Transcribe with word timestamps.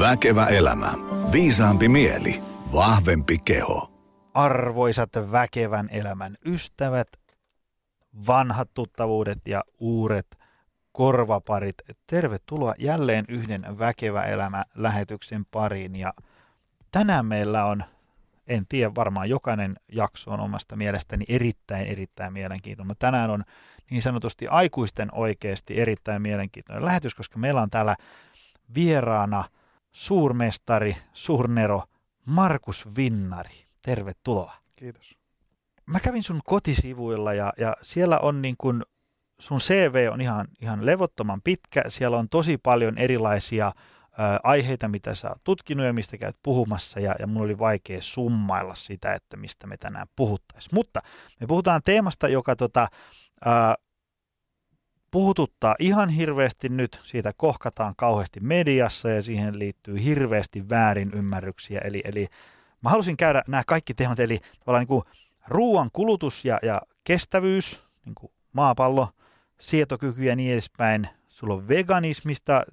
Väkevä 0.00 0.46
elämä. 0.46 0.92
Viisaampi 1.32 1.88
mieli. 1.88 2.42
Vahvempi 2.72 3.38
keho. 3.38 3.90
Arvoisat 4.34 5.10
väkevän 5.32 5.88
elämän 5.92 6.36
ystävät, 6.46 7.08
vanhat 8.26 8.68
tuttavuudet 8.74 9.38
ja 9.48 9.64
uudet 9.78 10.38
korvaparit, 10.92 11.74
tervetuloa 12.06 12.74
jälleen 12.78 13.24
yhden 13.28 13.78
Väkevä 13.78 14.22
elämä 14.22 14.64
lähetyksen 14.74 15.44
pariin. 15.50 15.96
Ja 15.96 16.14
tänään 16.90 17.26
meillä 17.26 17.64
on, 17.64 17.84
en 18.46 18.66
tiedä, 18.68 18.94
varmaan 18.94 19.28
jokainen 19.28 19.76
jakso 19.92 20.30
on 20.30 20.40
omasta 20.40 20.76
mielestäni 20.76 21.24
erittäin, 21.28 21.86
erittäin 21.86 22.32
mielenkiintoinen. 22.32 22.96
Tänään 22.98 23.30
on 23.30 23.44
niin 23.90 24.02
sanotusti 24.02 24.48
aikuisten 24.48 25.08
oikeasti 25.14 25.80
erittäin 25.80 26.22
mielenkiintoinen 26.22 26.84
lähetys, 26.84 27.14
koska 27.14 27.38
meillä 27.38 27.62
on 27.62 27.70
täällä 27.70 27.96
vieraana 28.74 29.44
suurmestari, 29.92 30.96
suurnero 31.12 31.82
Markus 32.26 32.96
Vinnari. 32.96 33.66
Tervetuloa. 33.82 34.54
Kiitos. 34.76 35.14
Mä 35.86 36.00
kävin 36.00 36.22
sun 36.22 36.40
kotisivuilla 36.44 37.34
ja, 37.34 37.52
ja 37.56 37.76
siellä 37.82 38.18
on 38.18 38.42
niin 38.42 38.54
kuin, 38.58 38.82
sun 39.40 39.60
CV 39.60 40.08
on 40.12 40.20
ihan, 40.20 40.48
ihan 40.62 40.86
levottoman 40.86 41.42
pitkä. 41.42 41.82
Siellä 41.88 42.18
on 42.18 42.28
tosi 42.28 42.58
paljon 42.58 42.98
erilaisia 42.98 43.72
aiheita, 44.42 44.88
mitä 44.88 45.14
sä 45.14 45.28
oot 45.28 45.44
tutkinut 45.44 45.86
ja 45.86 45.92
mistä 45.92 46.18
käyt 46.18 46.36
puhumassa. 46.42 47.00
Ja, 47.00 47.14
ja 47.18 47.26
mun 47.26 47.42
oli 47.42 47.58
vaikea 47.58 48.02
summailla 48.02 48.74
sitä, 48.74 49.14
että 49.14 49.36
mistä 49.36 49.66
me 49.66 49.76
tänään 49.76 50.06
puhuttaisiin. 50.16 50.74
Mutta 50.74 51.00
me 51.40 51.46
puhutaan 51.46 51.80
teemasta, 51.84 52.28
joka 52.28 52.56
tota, 52.56 52.88
ä, 53.46 53.74
puhututtaa 55.10 55.74
ihan 55.78 56.08
hirveästi 56.08 56.68
nyt, 56.68 57.00
siitä 57.02 57.32
kohkataan 57.36 57.94
kauheasti 57.96 58.40
mediassa 58.40 59.10
ja 59.10 59.22
siihen 59.22 59.58
liittyy 59.58 60.04
hirveästi 60.04 60.68
väärinymmärryksiä. 60.68 61.80
Eli, 61.84 62.02
eli 62.04 62.26
mä 62.82 62.90
halusin 62.90 63.16
käydä 63.16 63.42
nämä 63.48 63.62
kaikki 63.66 63.94
teemat, 63.94 64.20
eli 64.20 64.38
tavallaan 64.60 64.86
niin 64.88 65.02
ruoan 65.48 65.90
kulutus 65.92 66.44
ja, 66.44 66.58
ja 66.62 66.82
kestävyys, 67.04 67.84
niin 68.04 68.14
kuin 68.14 68.32
maapallo, 68.52 69.08
sietokyky 69.60 70.24
ja 70.24 70.36
niin 70.36 70.52
edespäin. 70.52 71.08
Sulla 71.28 71.54
on 71.54 71.68
veganismista 71.68 72.64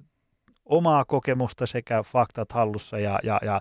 omaa 0.64 1.04
kokemusta 1.04 1.66
sekä 1.66 2.02
faktat 2.02 2.52
hallussa 2.52 2.98
ja, 2.98 3.18
ja, 3.22 3.40
ja 3.42 3.60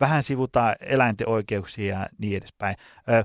vähän 0.00 0.22
sivutaan 0.22 0.76
eläinten 0.80 1.28
oikeuksia 1.28 1.98
ja 1.98 2.06
niin 2.18 2.36
edespäin. 2.36 2.76
Ö, 3.08 3.24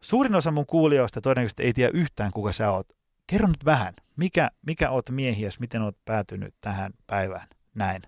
suurin 0.00 0.34
osa 0.34 0.50
mun 0.50 0.66
kuulijoista 0.66 1.20
todennäköisesti 1.20 1.62
ei 1.62 1.72
tiedä 1.72 1.90
yhtään, 1.94 2.30
kuka 2.30 2.52
sä 2.52 2.70
oot. 2.70 2.86
Kerro 3.26 3.48
nyt 3.48 3.64
vähän, 3.64 3.94
mikä, 4.16 4.50
mikä 4.66 4.90
oot 4.90 5.10
miehiäs, 5.10 5.60
miten 5.60 5.82
oot 5.82 5.96
päätynyt 6.04 6.54
tähän 6.60 6.92
päivään 7.06 7.48
näin? 7.74 8.02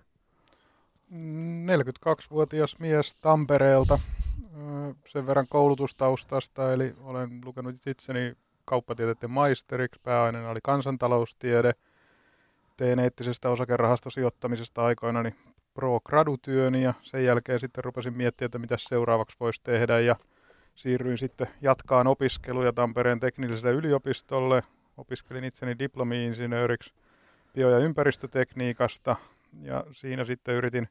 42-vuotias 1.65 2.79
mies 2.79 3.15
Tampereelta, 3.15 3.99
sen 5.05 5.27
verran 5.27 5.47
koulutustaustasta, 5.49 6.73
eli 6.73 6.95
olen 7.03 7.41
lukenut 7.45 7.87
itseni 7.87 8.37
kauppatieteiden 8.65 9.31
maisteriksi, 9.31 10.01
pääaineena 10.03 10.49
oli 10.49 10.59
kansantaloustiede, 10.63 11.73
tein 12.77 12.99
eettisestä 12.99 13.49
osakerahastosijoittamisesta 13.49 14.85
aikoinani 14.85 15.35
pro-gradutyön 15.73 16.75
ja 16.75 16.93
sen 17.01 17.25
jälkeen 17.25 17.59
sitten 17.59 17.83
rupesin 17.83 18.17
miettimään, 18.17 18.47
että 18.47 18.59
mitä 18.59 18.75
seuraavaksi 18.77 19.37
voisi 19.39 19.61
tehdä. 19.63 19.99
Ja 19.99 20.15
siirryin 20.75 21.17
sitten 21.17 21.47
jatkaan 21.61 22.07
opiskeluja 22.07 22.73
Tampereen 22.73 23.19
teknilliselle 23.19 23.71
yliopistolle, 23.71 24.63
opiskelin 24.97 25.43
itseni 25.43 25.79
diplomi-insinööriksi 25.79 26.93
bio- 27.53 27.69
ja 27.69 27.77
ympäristötekniikasta 27.77 29.15
ja 29.61 29.83
siinä 29.91 30.25
sitten 30.25 30.55
yritin 30.55 30.87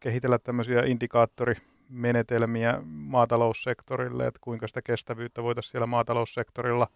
kehitellä 0.00 0.38
tämmöisiä 0.38 0.82
indikaattorimenetelmiä 0.84 2.80
maataloussektorille, 2.84 4.26
että 4.26 4.40
kuinka 4.40 4.66
sitä 4.66 4.82
kestävyyttä 4.82 5.42
voitaisiin 5.42 5.70
siellä 5.70 5.86
maataloussektorilla 5.86 6.88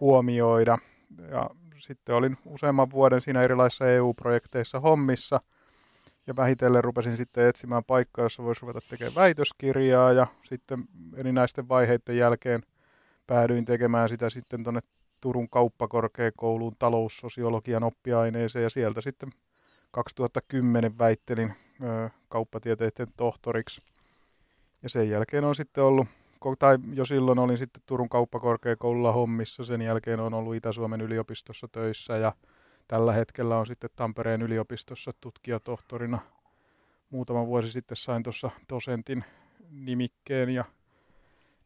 huomioida. 0.00 0.78
Ja 1.30 1.50
sitten 1.78 2.14
olin 2.14 2.36
useamman 2.46 2.90
vuoden 2.90 3.20
siinä 3.20 3.42
erilaisissa 3.42 3.90
EU-projekteissa 3.90 4.80
hommissa 4.80 5.40
ja 6.26 6.36
vähitellen 6.36 6.84
rupesin 6.84 7.16
sitten 7.16 7.46
etsimään 7.46 7.84
paikkaa, 7.84 8.24
jossa 8.24 8.42
voisi 8.42 8.62
ruveta 8.62 8.80
tekemään 8.88 9.14
väitöskirjaa 9.14 10.12
ja 10.12 10.26
sitten 10.42 10.84
erinäisten 11.16 11.68
vaiheiden 11.68 12.16
jälkeen 12.16 12.62
päädyin 13.26 13.64
tekemään 13.64 14.08
sitä 14.08 14.30
sitten 14.30 14.62
tuonne 14.62 14.80
Turun 15.24 15.48
kauppakorkeakouluun 15.48 16.76
taloussosiologian 16.78 17.82
oppiaineeseen 17.82 18.62
ja 18.62 18.70
sieltä 18.70 19.00
sitten 19.00 19.30
2010 19.90 20.98
väittelin 20.98 21.54
ö, 21.82 22.10
kauppatieteiden 22.28 23.06
tohtoriksi. 23.16 23.82
Ja 24.82 24.88
sen 24.88 25.10
jälkeen 25.10 25.44
on 25.44 25.54
sitten 25.54 25.84
ollut, 25.84 26.06
tai 26.58 26.78
jo 26.92 27.04
silloin 27.04 27.38
olin 27.38 27.58
sitten 27.58 27.82
Turun 27.86 28.08
kauppakorkeakoululla 28.08 29.12
hommissa, 29.12 29.64
sen 29.64 29.82
jälkeen 29.82 30.20
on 30.20 30.34
ollut 30.34 30.54
Itä-Suomen 30.54 31.00
yliopistossa 31.00 31.68
töissä 31.68 32.16
ja 32.16 32.32
tällä 32.88 33.12
hetkellä 33.12 33.58
on 33.58 33.66
sitten 33.66 33.90
Tampereen 33.96 34.42
yliopistossa 34.42 35.10
tutkijatohtorina. 35.20 36.18
Muutama 37.10 37.46
vuosi 37.46 37.70
sitten 37.70 37.96
sain 37.96 38.22
tuossa 38.22 38.50
dosentin 38.68 39.24
nimikkeen 39.70 40.50
ja 40.50 40.64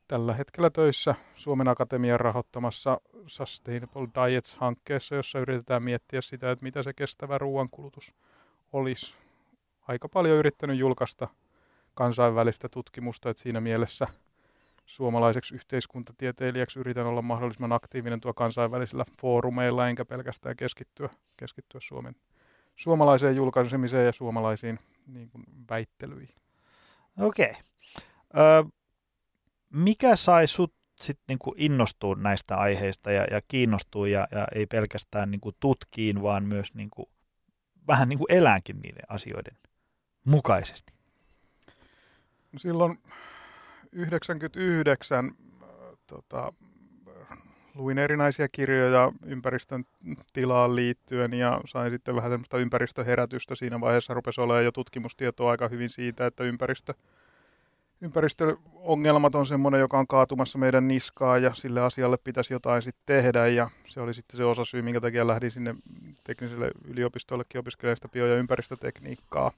tällä 0.09 0.35
hetkellä 0.35 0.71
töissä 0.71 1.15
Suomen 1.35 1.69
Akatemian 1.69 2.21
rahoittamassa 2.21 3.01
Sustainable 3.27 4.09
Diets-hankkeessa, 4.15 5.15
jossa 5.15 5.39
yritetään 5.39 5.83
miettiä 5.83 6.21
sitä, 6.21 6.51
että 6.51 6.63
mitä 6.63 6.83
se 6.83 6.93
kestävä 6.93 7.39
ruoankulutus 7.39 8.15
olisi. 8.73 9.17
Aika 9.89 10.09
paljon 10.09 10.39
yrittänyt 10.39 10.79
julkaista 10.79 11.29
kansainvälistä 11.95 12.69
tutkimusta, 12.69 13.31
että 13.31 13.43
siinä 13.43 13.61
mielessä 13.61 14.07
suomalaiseksi 14.87 15.55
yhteiskuntatieteilijäksi 15.55 16.81
yritän 16.81 17.07
olla 17.07 17.23
mahdollisimman 17.23 17.73
aktiivinen 17.73 18.21
tuo 18.21 18.35
kansainvälisillä 18.35 19.05
foorumeilla, 19.21 19.89
enkä 19.89 20.05
pelkästään 20.05 20.57
keskittyä, 20.57 21.09
keskittyä 21.37 21.81
Suomen, 21.83 22.15
suomalaiseen 22.77 23.37
julkaisemiseen 23.37 24.07
ja 24.07 24.13
suomalaisiin 24.13 24.79
niin 25.07 25.31
kuin, 25.31 25.45
väittelyihin. 25.71 26.37
Okei. 27.21 27.51
Okay 27.51 28.71
mikä 29.73 30.17
sai 30.17 30.47
sut 30.47 30.75
sitten 31.01 31.25
niinku 31.29 31.55
innostua 31.57 32.15
näistä 32.15 32.57
aiheista 32.57 33.13
ja, 33.13 33.25
ja 33.31 33.41
kiinnostua 33.49 34.09
ja, 34.09 34.29
ja 34.31 34.47
ei 34.55 34.67
pelkästään 34.67 35.31
niinku 35.31 35.53
tutkiin, 35.61 36.23
vaan 36.23 36.45
myös 36.45 36.75
niinku, 36.75 37.11
vähän 37.89 38.09
niinku 38.09 38.27
eläänkin 38.29 38.81
niiden 38.83 39.05
asioiden 39.09 39.57
mukaisesti? 40.25 40.93
Silloin 42.57 42.99
99 43.93 45.33
tota, 46.07 46.53
luin 47.75 47.99
erinäisiä 47.99 48.49
kirjoja 48.53 49.13
ympäristön 49.25 49.85
tilaan 50.33 50.77
liittyen 50.77 51.35
ja 51.35 51.61
sain 51.67 51.93
sitten 51.93 52.15
vähän 52.15 52.31
semmoista 52.31 52.59
ympäristöherätystä. 52.59 53.55
Siinä 53.55 53.81
vaiheessa 53.81 54.15
rupesi 54.15 54.41
olemaan 54.41 54.65
jo 54.65 54.73
tutkimustietoa 54.73 55.51
aika 55.51 55.69
hyvin 55.69 55.91
siitä, 55.91 56.27
että 56.27 56.45
ympäristö– 56.45 56.95
ympäristöongelmat 58.01 59.35
on 59.35 59.47
semmoinen, 59.47 59.81
joka 59.81 59.99
on 59.99 60.07
kaatumassa 60.07 60.59
meidän 60.59 60.89
niskaa 60.89 61.39
ja 61.39 61.55
sille 61.55 61.81
asialle 61.81 62.17
pitäisi 62.17 62.55
jotain 62.55 62.83
sitten 62.83 63.03
tehdä 63.07 63.47
ja 63.47 63.71
se 63.87 64.01
oli 64.01 64.15
sitten 64.15 64.37
se 64.37 64.45
osa 64.45 64.65
syy, 64.65 64.83
minkä 64.83 65.01
takia 65.01 65.27
lähdin 65.27 65.51
sinne 65.51 65.75
tekniselle 66.25 66.71
yliopistollekin 66.85 67.59
opiskelemaan 67.59 67.97
sitä 67.97 68.09
bio- 68.09 68.27
ja 68.27 68.37
ympäristötekniikkaa. 68.37 69.51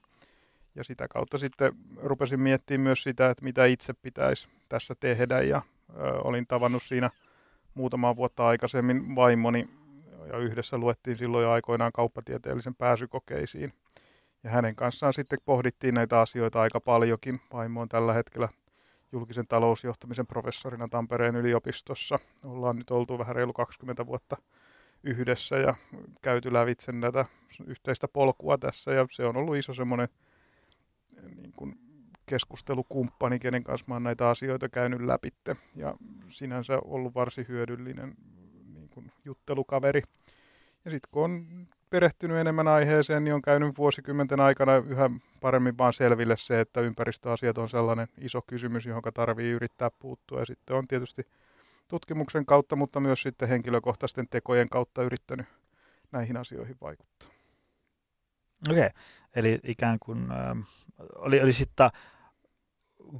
Ja 0.75 0.83
sitä 0.83 1.07
kautta 1.07 1.37
sitten 1.37 1.73
rupesin 2.03 2.39
miettimään 2.39 2.81
myös 2.83 3.03
sitä, 3.03 3.29
että 3.29 3.43
mitä 3.43 3.65
itse 3.65 3.93
pitäisi 3.93 4.47
tässä 4.69 4.95
tehdä 4.99 5.41
ja 5.41 5.61
ö, 5.89 6.11
olin 6.11 6.47
tavannut 6.47 6.83
siinä 6.83 7.09
muutama 7.73 8.15
vuotta 8.15 8.47
aikaisemmin 8.47 9.15
vaimoni 9.15 9.69
ja 10.31 10.37
yhdessä 10.37 10.77
luettiin 10.77 11.15
silloin 11.15 11.43
jo 11.43 11.51
aikoinaan 11.51 11.91
kauppatieteellisen 11.91 12.75
pääsykokeisiin. 12.75 13.73
Ja 14.43 14.49
hänen 14.49 14.75
kanssaan 14.75 15.13
sitten 15.13 15.39
pohdittiin 15.45 15.93
näitä 15.93 16.19
asioita 16.19 16.61
aika 16.61 16.79
paljonkin. 16.79 17.41
Vaimo 17.53 17.81
on 17.81 17.89
tällä 17.89 18.13
hetkellä 18.13 18.49
julkisen 19.11 19.47
talousjohtamisen 19.47 20.27
professorina 20.27 20.87
Tampereen 20.87 21.35
yliopistossa. 21.35 22.19
Ollaan 22.45 22.75
nyt 22.75 22.91
oltu 22.91 23.19
vähän 23.19 23.35
reilu 23.35 23.53
20 23.53 24.05
vuotta 24.05 24.37
yhdessä 25.03 25.57
ja 25.57 25.75
käyty 26.21 26.53
lävitse 26.53 26.91
näitä 26.91 27.25
yhteistä 27.65 28.07
polkua 28.07 28.57
tässä 28.57 28.91
ja 28.91 29.05
se 29.11 29.25
on 29.25 29.37
ollut 29.37 29.55
iso 29.55 29.73
semmoinen 29.73 30.07
niin 31.35 31.51
kuin 31.51 31.79
keskustelukumppani, 32.25 33.39
kenen 33.39 33.63
kanssa 33.63 33.85
mä 33.87 33.95
oon 33.95 34.03
näitä 34.03 34.29
asioita 34.29 34.69
käynyt 34.69 35.01
läpitte 35.01 35.55
ja 35.75 35.95
sinänsä 36.27 36.79
ollut 36.85 37.15
varsin 37.15 37.45
hyödyllinen 37.47 38.15
niin 38.73 38.89
kuin 38.89 39.11
juttelukaveri. 39.25 40.01
Ja 40.85 40.91
sitten 40.91 41.09
kun 41.11 41.23
on 41.23 41.67
perehtynyt 41.91 42.37
enemmän 42.37 42.67
aiheeseen, 42.67 43.23
niin 43.23 43.33
on 43.33 43.41
käynyt 43.41 43.77
vuosikymmenten 43.77 44.39
aikana 44.39 44.75
yhä 44.75 45.09
paremmin 45.41 45.77
vaan 45.77 45.93
selville 45.93 46.37
se, 46.37 46.59
että 46.59 46.81
ympäristöasiat 46.81 47.57
on 47.57 47.69
sellainen 47.69 48.07
iso 48.17 48.41
kysymys, 48.41 48.85
johon 48.85 49.03
tarvii 49.13 49.51
yrittää 49.51 49.91
puuttua. 49.99 50.39
Ja 50.39 50.45
sitten 50.45 50.75
on 50.75 50.87
tietysti 50.87 51.27
tutkimuksen 51.87 52.45
kautta, 52.45 52.75
mutta 52.75 52.99
myös 52.99 53.21
sitten 53.21 53.49
henkilökohtaisten 53.49 54.27
tekojen 54.29 54.69
kautta 54.69 55.03
yrittänyt 55.03 55.45
näihin 56.11 56.37
asioihin 56.37 56.77
vaikuttaa. 56.81 57.29
Okei. 58.69 58.85
Okay. 58.85 58.89
Eli 59.35 59.59
ikään 59.63 59.97
kuin 59.99 60.31
äh, 60.31 60.57
oli, 61.15 61.41
oli 61.41 61.53
sitten 61.53 61.89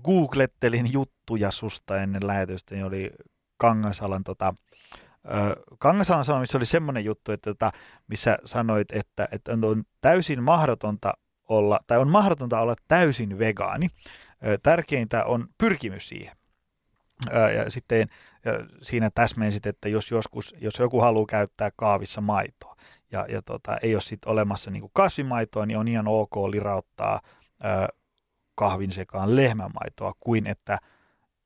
googlettelin 0.04 0.94
juttuja 0.94 1.52
susta 1.52 2.02
ennen 2.02 2.28
lähetystä, 2.28 2.76
niin 2.76 2.86
oli 2.86 3.12
Kangasalan 3.58 4.24
tota, 4.24 4.54
Kangasalan 5.80 6.26
sanomissa 6.26 6.58
oli 6.58 6.66
semmoinen 6.66 7.06
juttu, 7.06 7.32
että, 7.32 7.52
että 7.52 7.72
missä 8.08 8.38
sanoit, 8.46 8.92
että, 8.92 9.28
että 9.32 9.52
on 9.52 9.84
täysin 10.02 10.44
mahdotonta 10.44 11.14
olla, 11.50 11.80
tai 11.88 11.98
on 11.98 12.10
mahdotonta 12.10 12.60
olla 12.60 12.76
täysin 12.88 13.40
vegaani. 13.40 13.88
Tärkeintä 14.64 15.26
on 15.26 15.48
pyrkimys 15.58 16.10
siihen. 16.10 16.36
Ja 17.32 17.70
sitten 17.70 18.08
ja 18.46 18.52
siinä 18.82 19.10
täsmensit, 19.16 19.66
että 19.66 19.90
jos 19.90 20.12
joskus, 20.12 20.56
jos 20.58 20.80
joku 20.80 21.02
haluaa 21.02 21.26
käyttää 21.26 21.70
kaavissa 21.76 22.22
maitoa 22.22 22.76
ja, 23.12 23.26
ja 23.30 23.42
tota, 23.42 23.78
ei 23.78 23.96
ole 23.96 24.02
sitten 24.02 24.32
olemassa 24.32 24.72
niin 24.72 24.90
kasvimaitoa, 24.94 25.66
niin 25.66 25.78
on 25.78 25.88
ihan 25.88 26.08
ok 26.08 26.36
lirauttaa 26.52 27.20
ö, 27.66 27.88
kahvin 28.56 28.92
sekaan 28.92 29.36
lehmämaitoa 29.36 30.14
kuin 30.20 30.48
että 30.48 30.78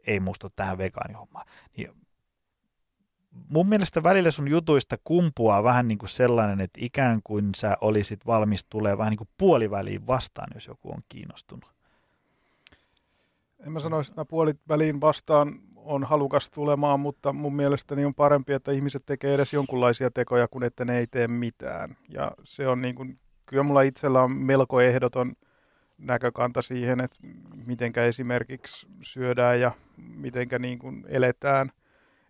ei 0.07 0.19
musta 0.19 0.50
tähän 0.56 0.78
vegaanihommaan. 0.78 1.45
Niin 1.78 1.92
mun 3.50 3.70
mielestä 3.70 4.04
välillä 4.04 4.32
sun 4.32 4.48
jutuista 4.48 4.96
kumpuaa 5.04 5.64
vähän 5.64 5.88
niin 5.88 5.98
kuin 5.98 6.10
sellainen, 6.10 6.62
että 6.62 6.80
ikään 6.84 7.20
kuin 7.24 7.50
sä 7.56 7.78
olisit 7.82 8.26
valmis 8.26 8.66
tulee 8.66 8.98
vähän 8.98 9.12
niin 9.12 9.18
kuin 9.18 9.30
puoliväliin 9.38 10.08
vastaan, 10.08 10.48
jos 10.54 10.68
joku 10.68 10.92
on 10.92 11.00
kiinnostunut. 11.10 11.76
En 13.66 13.72
mä 13.72 13.80
sanoisi, 13.80 14.12
että 14.12 14.22
mä 14.22 14.26
puoliväliin 14.26 15.02
vastaan 15.02 15.60
on 15.76 16.04
halukas 16.04 16.50
tulemaan, 16.50 17.00
mutta 17.00 17.34
mun 17.34 17.56
mielestäni 17.56 18.06
on 18.06 18.16
parempi, 18.16 18.54
että 18.54 18.72
ihmiset 18.72 19.06
tekee 19.06 19.34
edes 19.34 19.54
jonkunlaisia 19.54 20.12
tekoja, 20.12 20.48
kuin 20.48 20.64
että 20.64 20.86
ne 20.86 20.98
ei 20.98 21.08
tee 21.08 21.28
mitään. 21.28 21.98
Ja 22.10 22.31
se 22.44 22.68
on 22.68 22.81
niin 22.81 22.96
kuin, 22.96 23.16
kyllä 23.46 23.64
mulla 23.64 23.81
itsellä 23.81 24.22
on 24.22 24.31
melko 24.31 24.81
ehdoton 24.81 25.34
näkökanta 25.98 26.62
siihen, 26.62 27.02
että 27.02 27.18
mitenkä 27.68 28.04
esimerkiksi 28.04 28.88
syödään 29.02 29.60
ja 29.60 29.72
mitenkä 29.98 30.60
niin 30.60 30.80
kuin 30.80 31.06
eletään– 31.08 31.72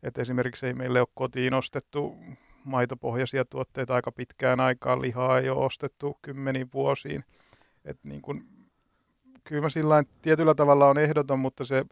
että 0.05 0.21
esimerkiksi 0.21 0.65
ei 0.65 0.73
meille 0.73 0.99
ole 0.99 1.07
kotiin 1.13 1.53
ostettu 1.53 2.17
maitopohjaisia 2.65 3.45
tuotteita 3.45 3.95
aika 3.95 4.11
pitkään 4.11 4.59
aikaan, 4.59 5.01
lihaa 5.01 5.39
ei 5.39 5.49
ole 5.49 5.65
ostettu 5.65 6.17
kymmeniin 6.21 6.69
vuosiin. 6.73 7.23
Et 7.85 7.97
niin 8.03 8.21
kun, 8.21 8.43
kyllä 9.43 9.61
mä 9.61 9.69
sillä 9.69 10.03
tietyllä 10.21 10.55
tavalla 10.55 10.87
on 10.87 10.97
ehdoton, 10.97 11.39
mutta 11.39 11.65
se, 11.65 11.85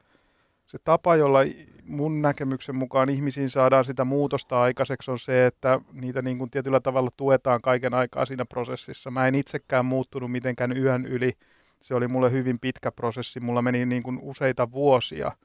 se 0.68 0.78
tapa, 0.84 1.16
jolla 1.16 1.40
mun 1.86 2.22
näkemyksen 2.22 2.76
mukaan 2.76 3.10
ihmisiin 3.10 3.50
saadaan 3.50 3.86
sitä 3.86 4.06
muutosta 4.06 4.62
aikaiseksi 4.62 5.12
on 5.12 5.20
se, 5.20 5.46
että 5.46 5.80
niitä 5.92 6.22
niin 6.22 6.38
kuin 6.38 6.50
tietyllä 6.50 6.80
tavalla 6.80 7.10
tuetaan 7.18 7.62
kaiken 7.62 7.94
aikaa 7.94 8.26
siinä 8.26 8.46
prosessissa. 8.46 9.12
Mä 9.12 9.28
en 9.28 9.36
itsekään 9.36 9.86
muuttunut 9.86 10.32
mitenkään 10.32 10.78
yön 10.78 11.06
yli. 11.06 11.34
Se 11.80 11.96
oli 11.96 12.08
mulle 12.08 12.32
hyvin 12.32 12.60
pitkä 12.60 12.92
prosessi. 12.92 13.40
Mulla 13.40 13.62
meni 13.62 13.86
niin 13.86 14.04
kuin 14.04 14.20
useita 14.22 14.72
vuosia– 14.72 15.32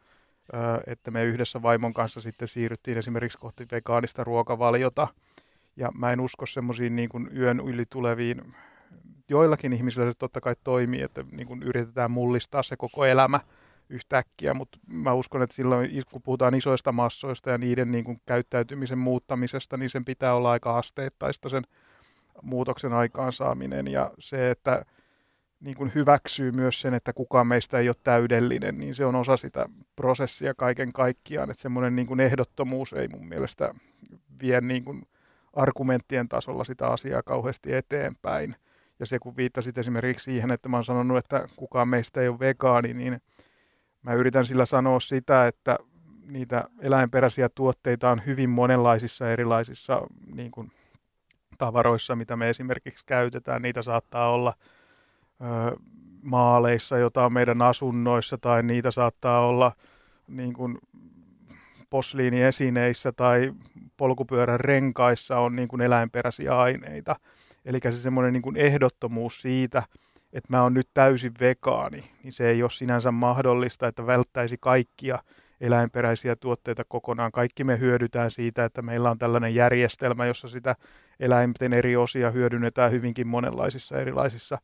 että 0.86 1.10
me 1.10 1.24
yhdessä 1.24 1.62
vaimon 1.62 1.94
kanssa 1.94 2.20
sitten 2.20 2.48
siirryttiin 2.48 2.98
esimerkiksi 2.98 3.38
kohti 3.38 3.66
vegaanista 3.72 4.24
ruokavaliota. 4.24 5.08
Ja 5.76 5.92
mä 5.94 6.12
en 6.12 6.20
usko 6.20 6.46
semmoisiin 6.46 6.96
niin 6.96 7.08
yön 7.36 7.60
yli 7.60 7.84
tuleviin, 7.90 8.54
joillakin 9.28 9.72
ihmisillä 9.72 10.10
se 10.10 10.18
totta 10.18 10.40
kai 10.40 10.54
toimii, 10.64 11.02
että 11.02 11.24
niin 11.32 11.46
kuin 11.46 11.62
yritetään 11.62 12.10
mullistaa 12.10 12.62
se 12.62 12.76
koko 12.76 13.04
elämä 13.04 13.40
yhtäkkiä, 13.88 14.54
mutta 14.54 14.78
mä 14.86 15.12
uskon, 15.12 15.42
että 15.42 15.56
silloin 15.56 15.90
kun 16.10 16.22
puhutaan 16.22 16.54
isoista 16.54 16.92
massoista 16.92 17.50
ja 17.50 17.58
niiden 17.58 17.92
niin 17.92 18.04
kuin 18.04 18.20
käyttäytymisen 18.26 18.98
muuttamisesta, 18.98 19.76
niin 19.76 19.90
sen 19.90 20.04
pitää 20.04 20.34
olla 20.34 20.50
aika 20.50 20.78
asteittaista 20.78 21.48
sen 21.48 21.62
muutoksen 22.42 22.92
aikaansaaminen 22.92 23.88
ja 23.88 24.10
se, 24.18 24.50
että 24.50 24.84
niin 25.60 25.76
kuin 25.76 25.92
hyväksyy 25.94 26.52
myös 26.52 26.80
sen, 26.80 26.94
että 26.94 27.12
kukaan 27.12 27.46
meistä 27.46 27.78
ei 27.78 27.88
ole 27.88 27.96
täydellinen, 28.04 28.78
niin 28.78 28.94
se 28.94 29.04
on 29.06 29.14
osa 29.14 29.36
sitä 29.36 29.68
prosessia 29.96 30.54
kaiken 30.54 30.92
kaikkiaan. 30.92 31.50
Että 31.50 31.62
semmoinen 31.62 31.96
niin 31.96 32.06
kuin 32.06 32.20
ehdottomuus 32.20 32.92
ei 32.92 33.08
mun 33.08 33.28
mielestä 33.28 33.74
vie 34.42 34.60
niin 34.60 34.84
kuin 34.84 35.02
argumenttien 35.52 36.28
tasolla 36.28 36.64
sitä 36.64 36.86
asiaa 36.86 37.22
kauheasti 37.22 37.74
eteenpäin. 37.74 38.56
Ja 38.98 39.06
se 39.06 39.18
kun 39.18 39.36
viittasit 39.36 39.78
esimerkiksi 39.78 40.24
siihen, 40.24 40.50
että 40.50 40.68
mä 40.68 40.76
oon 40.76 40.84
sanonut, 40.84 41.18
että 41.18 41.48
kukaan 41.56 41.88
meistä 41.88 42.20
ei 42.20 42.28
ole 42.28 42.38
vegaani, 42.38 42.94
niin 42.94 43.20
mä 44.02 44.14
yritän 44.14 44.46
sillä 44.46 44.66
sanoa 44.66 45.00
sitä, 45.00 45.46
että 45.46 45.78
niitä 46.26 46.64
eläinperäisiä 46.80 47.48
tuotteita 47.48 48.10
on 48.10 48.22
hyvin 48.26 48.50
monenlaisissa 48.50 49.30
erilaisissa 49.30 50.02
niin 50.34 50.50
kuin, 50.50 50.72
tavaroissa, 51.58 52.16
mitä 52.16 52.36
me 52.36 52.50
esimerkiksi 52.50 53.06
käytetään. 53.06 53.62
Niitä 53.62 53.82
saattaa 53.82 54.32
olla– 54.32 54.54
maaleissa, 56.22 56.98
jota 56.98 57.24
on 57.24 57.32
meidän 57.32 57.62
asunnoissa, 57.62 58.38
tai 58.38 58.62
niitä 58.62 58.90
saattaa 58.90 59.46
olla 59.46 59.72
niin 60.28 60.52
kuin 60.52 60.78
posliiniesineissä 61.90 63.12
tai 63.12 63.52
polkupyörän 63.96 64.60
renkaissa 64.60 65.38
on 65.38 65.56
niin 65.56 65.68
kuin 65.68 65.82
eläinperäisiä 65.82 66.58
aineita. 66.58 67.16
Eli 67.64 67.80
se 67.84 67.92
semmoinen 67.92 68.32
niin 68.32 68.56
ehdottomuus 68.56 69.42
siitä, 69.42 69.82
että 70.32 70.56
mä 70.56 70.62
oon 70.62 70.74
nyt 70.74 70.88
täysin 70.94 71.32
vegaani, 71.40 72.04
niin 72.22 72.32
se 72.32 72.48
ei 72.48 72.62
ole 72.62 72.70
sinänsä 72.70 73.10
mahdollista, 73.10 73.88
että 73.88 74.06
välttäisi 74.06 74.56
kaikkia 74.60 75.18
eläinperäisiä 75.60 76.36
tuotteita 76.36 76.82
kokonaan. 76.88 77.32
Kaikki 77.32 77.64
me 77.64 77.78
hyödytään 77.78 78.30
siitä, 78.30 78.64
että 78.64 78.82
meillä 78.82 79.10
on 79.10 79.18
tällainen 79.18 79.54
järjestelmä, 79.54 80.26
jossa 80.26 80.48
sitä 80.48 80.76
eläinten 81.20 81.72
eri 81.72 81.96
osia 81.96 82.30
hyödynnetään 82.30 82.92
hyvinkin 82.92 83.26
monenlaisissa 83.26 83.98
erilaisissa 83.98 84.58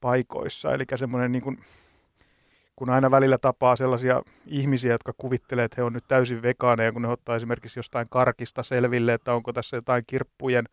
paikoissa. 0.00 0.74
Eli 0.74 0.84
semmoinen 0.96 1.32
niin 1.32 1.42
kuin, 1.42 1.58
kun 2.76 2.90
aina 2.90 3.10
välillä 3.10 3.38
tapaa 3.38 3.76
sellaisia 3.76 4.22
ihmisiä, 4.46 4.92
jotka 4.92 5.12
kuvittelee, 5.18 5.64
että 5.64 5.74
he 5.78 5.82
on 5.82 5.92
nyt 5.92 6.04
täysin 6.08 6.42
vegaaneja, 6.42 6.92
kun 6.92 7.02
ne 7.02 7.08
ottaa 7.08 7.36
esimerkiksi 7.36 7.78
jostain 7.78 8.06
karkista 8.10 8.62
selville, 8.62 9.14
että 9.14 9.34
onko 9.34 9.52
tässä 9.52 9.76
jotain 9.76 10.04
kirppujen 10.06 10.64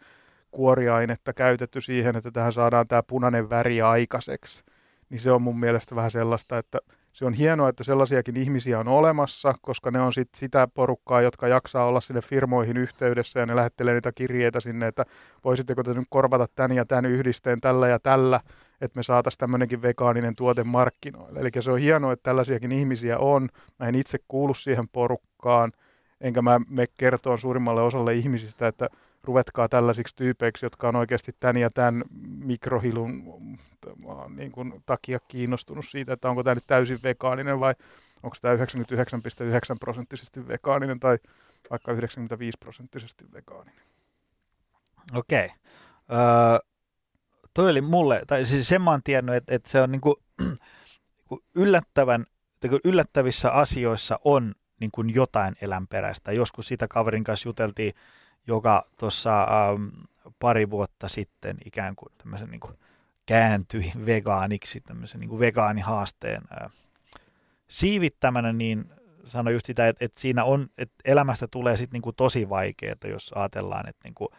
kuoriainetta 0.51 1.33
käytetty 1.33 1.81
siihen, 1.81 2.16
että 2.16 2.31
tähän 2.31 2.51
saadaan 2.51 2.88
tämä 2.88 3.04
punainen 3.04 3.50
väri 3.50 3.81
aikaiseksi, 3.81 4.63
niin 5.10 5.19
se 5.19 5.31
on 5.31 5.42
mun 5.42 5.60
mielestä 5.60 5.95
vähän 5.95 6.12
sellaista, 6.12 6.57
että 6.57 6.80
se 7.13 7.25
on 7.25 7.33
hienoa, 7.33 7.69
että 7.69 7.83
sellaisiakin 7.83 8.38
ihmisiä 8.38 8.80
on 8.80 8.88
olemassa, 8.88 9.54
koska 9.62 9.92
ne 9.92 10.01
on 10.01 10.13
sit 10.13 10.30
sitä 10.36 10.68
porukkaa, 10.74 11.21
jotka 11.21 11.48
jaksaa 11.48 11.86
olla 11.86 12.01
sinne 12.01 12.21
firmoihin 12.21 12.78
yhteydessä 12.78 13.39
ja 13.39 13.45
ne 13.45 13.56
lähettelee 13.56 13.94
niitä 13.94 14.12
kirjeitä 14.12 14.60
sinne, 14.60 14.88
että 14.88 15.06
voisitteko 15.44 15.83
te 15.83 15.94
nyt 15.94 16.07
korvata 16.10 16.45
tämän 16.56 16.71
ja 16.71 16.86
tämän 16.86 17.06
yhdisteen 17.06 17.62
tällä 17.62 17.88
ja 17.88 18.00
tällä, 18.00 18.39
että 18.81 19.00
me 19.00 19.04
saataisiin 19.04 19.39
tämmöinenkin 19.39 19.81
vegaaninen 19.81 20.36
tuote 20.36 20.64
markkinoille. 20.64 21.40
Eli 21.40 21.49
se 21.59 21.71
on 21.71 21.80
hienoa, 21.80 22.14
että 22.14 22.23
tällaisiakin 22.23 22.71
ihmisiä 22.71 23.18
on. 23.18 23.49
Mä 23.80 23.88
en 23.88 23.95
itse 23.95 24.18
kuulu 24.28 24.54
siihen 24.54 24.88
porukkaan, 24.88 25.71
enkä 26.21 26.42
mä 26.42 26.61
me 26.69 26.85
kertoa 26.99 27.38
suurimmalle 27.38 27.81
osalle 27.81 28.14
ihmisistä, 28.14 28.68
että 28.68 28.90
ruvetkaa 29.23 29.69
tällaisiksi 29.69 30.16
tyypeiksi, 30.16 30.66
jotka 30.66 30.88
on 30.88 30.95
oikeasti 30.95 31.35
tämän 31.40 31.57
ja 31.57 31.69
tämän 31.69 32.04
mikrohilun 32.40 33.23
niin 34.35 34.52
kuin, 34.52 34.73
takia 34.85 35.19
kiinnostunut 35.28 35.85
siitä, 35.85 36.14
että 36.14 36.30
onko 36.30 36.44
tämä 36.44 36.56
nyt 36.56 36.68
täysin 36.68 36.99
vegaaninen 37.04 37.59
vai 37.59 37.73
onko 38.23 38.38
tämä 38.42 38.56
99,9 38.56 38.61
prosenttisesti 39.80 40.47
vegaaninen 40.47 40.99
tai 40.99 41.18
vaikka 41.69 41.92
95 41.92 42.57
prosenttisesti 42.59 43.26
vegaaninen. 43.33 43.85
Okei. 45.16 45.45
Okay. 45.45 45.57
Öö, 46.11 46.74
toi 47.56 47.71
oli 47.71 47.81
mulle, 47.81 48.21
tai 48.28 48.45
siis 48.45 48.68
sen 48.68 48.81
mä 48.81 48.92
oon 48.92 49.04
tiennyt, 49.04 49.35
että, 49.35 49.56
että 49.56 49.69
se 49.69 49.81
on 49.81 49.92
niinku, 49.92 50.24
yllättävän, 51.56 52.26
yllättävissä 52.83 53.52
asioissa 53.52 54.19
on 54.24 54.56
niin 54.80 54.92
kuin 54.92 55.14
jotain 55.16 55.56
eläinperäistä. 55.62 56.31
Joskus 56.31 56.68
sitä 56.68 56.88
kaverin 56.88 57.24
kanssa 57.24 57.50
juteltiin, 57.50 57.94
joka 58.47 58.85
tuossa 59.00 59.42
ähm, 59.42 59.88
pari 60.40 60.69
vuotta 60.69 61.07
sitten 61.07 61.57
ikään 61.66 61.95
kuin 61.95 62.12
tämmöisen 62.18 62.50
niin 62.50 62.59
kuin 62.59 62.74
kääntyi 63.26 63.92
vegaaniksi, 64.06 64.81
tämmöisen 64.81 65.19
niin 65.19 65.40
vegaanihaasteen 65.40 66.42
äh, 66.62 66.71
siivittämänä, 67.68 68.54
niin 68.54 68.92
sanoi 69.26 69.54
just 69.54 69.66
sitä, 69.66 69.88
että, 69.88 70.06
että 70.06 70.21
siinä 70.21 70.44
on, 70.44 70.68
että 70.78 70.95
elämästä 71.06 71.47
tulee 71.47 71.78
sitten 71.78 72.02
niin 72.02 72.16
tosi 72.16 72.50
vaikeaa, 72.50 72.95
jos 73.06 73.31
ajatellaan, 73.35 73.90
että 73.90 74.02
niin 74.04 74.16
kuin, 74.16 74.30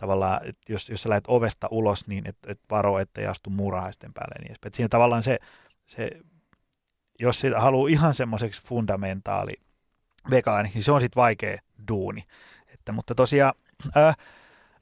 tavallaan, 0.00 0.40
että 0.44 0.72
jos, 0.72 0.90
jos 0.90 1.02
sä 1.02 1.08
lähdet 1.08 1.24
ovesta 1.28 1.68
ulos, 1.70 2.06
niin 2.06 2.28
et, 2.28 2.36
et 2.46 2.60
varo, 2.70 2.98
ettei 2.98 3.26
astu 3.26 3.50
muurahaisten 3.50 4.12
päälle. 4.14 4.34
Niin 4.42 4.52
että 4.52 4.70
siinä 4.72 4.88
tavallaan 4.88 5.22
se, 5.22 5.38
se 5.86 6.10
jos 7.18 7.40
sitä 7.40 7.60
haluaa 7.60 7.88
ihan 7.88 8.14
semmoiseksi 8.14 8.62
fundamentaali 8.62 9.52
vegaani, 10.30 10.70
niin 10.74 10.84
se 10.84 10.92
on 10.92 11.00
sitten 11.00 11.20
vaikea 11.20 11.58
duuni. 11.88 12.22
Että, 12.74 12.92
mutta 12.92 13.14
tosiaan, 13.14 13.54
ää, 13.94 14.14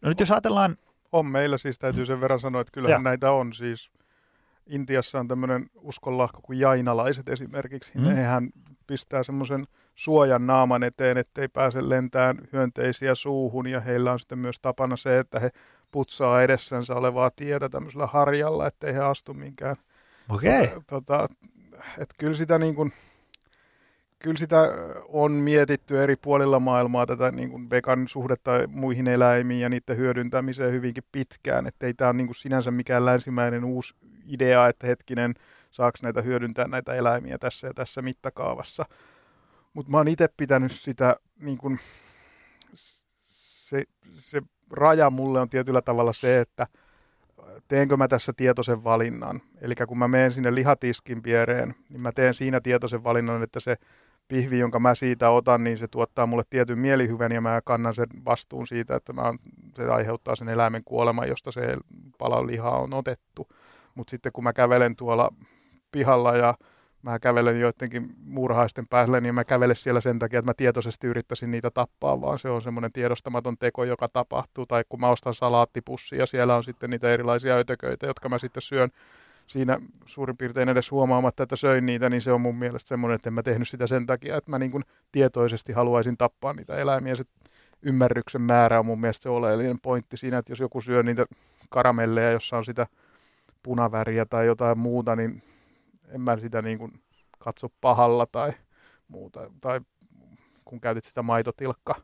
no 0.03 0.09
nyt 0.09 0.21
jos 0.21 0.31
ajatellaan... 0.31 0.77
On 1.13 1.27
meillä 1.27 1.59
siis, 1.59 1.79
täytyy 1.79 2.07
sen 2.07 2.21
verran 2.21 2.41
sanoa, 2.41 2.61
että 2.61 2.73
kyllähän 2.73 3.01
ja. 3.01 3.03
näitä 3.03 3.31
on 3.31 3.53
siis. 3.53 3.91
Intiassa 4.67 5.21
on 5.21 5.29
tämmöinen 5.29 5.67
uskonlahko 5.75 6.41
kuin 6.43 6.59
jainalaiset 6.59 7.29
esimerkiksi. 7.29 7.93
Mm. 7.95 8.05
Hehän 8.05 8.51
pistää 8.89 9.23
semmoisen 9.23 9.67
suojan 9.95 10.47
naaman 10.47 10.83
eteen, 10.83 11.17
ettei 11.17 11.49
pääse 11.49 11.89
lentään 11.89 12.39
hyönteisiä 12.53 13.15
suuhun 13.15 13.67
ja 13.67 13.81
heillä 13.81 14.13
on 14.13 14.19
sitten 14.19 14.39
myös 14.39 14.61
tapana 14.61 14.97
se, 14.97 15.19
että 15.19 15.41
he 15.41 15.51
putsaa 15.91 16.43
edessänsä 16.43 16.95
olevaa 16.95 17.31
tietä 17.31 17.69
tämmöisellä 17.69 18.07
harjalla, 18.07 18.67
ettei 18.67 18.95
he 18.95 19.01
astu 19.01 19.35
minkään. 19.35 19.77
Okei. 20.29 20.65
Okay. 20.65 20.81
Tota, 20.87 21.29
että 21.99 22.15
kyllä 22.19 22.35
sitä 22.35 22.59
niin 22.59 22.75
kuin, 22.75 22.93
kyllä 24.19 24.39
sitä 24.39 24.73
on 25.09 25.33
mietitty 25.33 26.03
eri 26.03 26.17
puolilla 26.17 26.61
maailmaa 26.61 27.07
tätä 27.07 27.31
niin 27.31 27.51
kuin 27.51 27.71
vegan 27.71 28.09
suhdetta 28.09 28.51
muihin 28.69 29.09
eläimiin 29.09 29.61
ja 29.61 29.69
niiden 29.69 29.97
hyödyntämiseen 29.97 30.73
hyvinkin 30.73 31.05
pitkään. 31.13 31.67
Että 31.67 31.87
ei 31.87 31.95
tämä 31.95 32.09
ole 32.09 32.17
niin 32.17 32.27
kuin 32.27 32.37
sinänsä 32.37 32.71
mikään 32.71 33.07
länsimäinen 33.07 33.65
uusi 33.65 33.95
idea, 34.27 34.69
että 34.69 34.87
hetkinen, 34.87 35.35
saako 35.79 35.99
näitä 36.03 36.23
hyödyntää 36.23 36.69
näitä 36.69 36.95
eläimiä 36.95 37.39
tässä 37.39 37.67
ja 37.67 37.75
tässä 37.75 38.03
mittakaavassa. 38.03 38.85
Mutta 39.75 39.91
mä 39.91 39.97
oon 39.97 40.09
itse 40.09 40.29
pitänyt 40.37 40.73
sitä, 40.73 41.17
niin 41.41 41.59
kuin, 41.59 41.79
se, 43.23 43.85
se 44.15 44.43
raja 44.71 45.11
mulle 45.11 45.41
on 45.41 45.49
tietyllä 45.49 45.83
tavalla 45.83 46.13
se, 46.13 46.41
että 46.41 46.67
teenkö 47.69 47.97
mä 47.97 48.09
tässä 48.09 48.33
tietoisen 48.37 48.85
valinnan. 48.85 49.41
Eli 49.61 49.75
kun 49.89 49.99
mä 49.99 50.09
menen 50.09 50.33
sinne 50.33 50.55
lihatiskin 50.55 51.23
viereen, 51.23 51.75
niin 51.91 52.01
mä 52.01 52.13
teen 52.13 52.35
siinä 52.35 52.61
tietoisen 52.61 53.05
valinnan, 53.05 53.43
että 53.43 53.61
se 53.61 53.77
pihvi, 54.29 54.59
jonka 54.59 54.81
mä 54.81 54.95
siitä 54.95 55.31
otan, 55.31 55.65
niin 55.65 55.79
se 55.79 55.89
tuottaa 55.89 56.27
mulle 56.27 56.43
tietyn 56.51 56.79
mielihyvän 56.79 57.33
ja 57.33 57.41
mä 57.41 57.61
kannan 57.65 57.95
sen 57.95 58.07
vastuun 58.25 58.67
siitä, 58.67 58.97
että 58.97 59.13
mä, 59.13 59.35
se 59.73 59.85
aiheuttaa 59.85 60.37
sen 60.37 60.49
eläimen 60.49 60.85
kuoleman, 60.85 61.29
josta 61.29 61.53
se 61.53 61.77
pala 62.19 62.47
lihaa 62.47 62.79
on 62.79 62.95
otettu. 62.95 63.49
Mutta 63.95 64.11
sitten 64.11 64.33
kun 64.33 64.45
mä 64.45 64.53
kävelen 64.53 64.97
tuolla 64.97 65.33
pihalla 65.93 66.37
ja 66.37 66.55
mä 67.03 67.19
kävelen 67.19 67.61
joidenkin 67.61 68.15
muurahaisten 68.25 68.87
päälle, 68.89 69.21
niin 69.21 69.35
mä 69.35 69.45
kävelen 69.45 69.77
siellä 69.77 70.01
sen 70.01 70.19
takia, 70.19 70.39
että 70.39 70.51
mä 70.51 70.55
tietoisesti 70.55 71.07
yrittäisin 71.07 71.51
niitä 71.51 71.71
tappaa, 71.71 72.21
vaan 72.21 72.39
se 72.39 72.51
on 72.51 72.63
semmoinen 72.63 72.93
tiedostamaton 72.93 73.59
teko, 73.59 73.85
joka 73.85 74.09
tapahtuu. 74.09 74.67
Tai 74.67 74.85
kun 74.89 75.01
mä 75.01 75.09
ostan 75.09 75.35
salaattipussia, 75.35 76.27
siellä 76.27 76.57
on 76.57 76.65
sitten 76.65 76.91
niitä 76.91 77.11
erilaisia 77.11 77.57
ötököitä, 77.57 78.07
jotka 78.07 78.29
mä 78.29 78.39
sitten 78.39 78.63
syön 78.63 78.89
siinä 79.47 79.79
suurin 80.05 80.37
piirtein 80.37 80.69
edes 80.69 80.91
huomaamatta, 80.91 81.43
että 81.43 81.57
söin 81.57 81.87
niitä, 81.87 82.09
niin 82.09 82.21
se 82.21 82.33
on 82.33 82.41
mun 82.41 82.57
mielestä 82.57 82.89
semmoinen, 82.89 83.15
että 83.15 83.31
en 83.31 83.35
mä 83.35 83.43
tehnyt 83.43 83.69
sitä 83.69 83.87
sen 83.87 84.07
takia, 84.07 84.37
että 84.37 84.51
mä 84.51 84.59
niin 84.59 84.71
kuin 84.71 84.85
tietoisesti 85.13 85.73
haluaisin 85.73 86.17
tappaa 86.17 86.53
niitä 86.53 86.77
eläimiä. 86.77 87.15
Se 87.15 87.25
ymmärryksen 87.83 88.43
määrä 88.43 88.79
on 88.79 88.87
mun 88.87 89.01
mielestä 89.01 89.23
se 89.23 89.29
oleellinen 89.29 89.81
pointti 89.81 90.17
siinä, 90.17 90.39
että 90.39 90.53
jos 90.53 90.61
joku 90.61 90.81
syö 90.81 91.03
niitä 91.03 91.27
karamelleja, 91.71 92.31
jossa 92.31 92.57
on 92.57 92.65
sitä 92.65 92.87
punaväriä 93.63 94.27
tai 94.27 94.47
jotain 94.47 94.79
muuta, 94.79 95.17
niin 95.17 95.43
en 96.11 96.21
mä 96.21 96.39
sitä 96.39 96.63
niin 96.63 96.79
kuin 96.79 97.01
katso 97.39 97.69
pahalla 97.81 98.27
tai 98.27 98.53
muuta. 99.09 99.51
Tai 99.61 99.81
kun 100.65 100.81
käytit 100.81 101.05
sitä 101.05 101.23
maitotilkka 101.23 101.95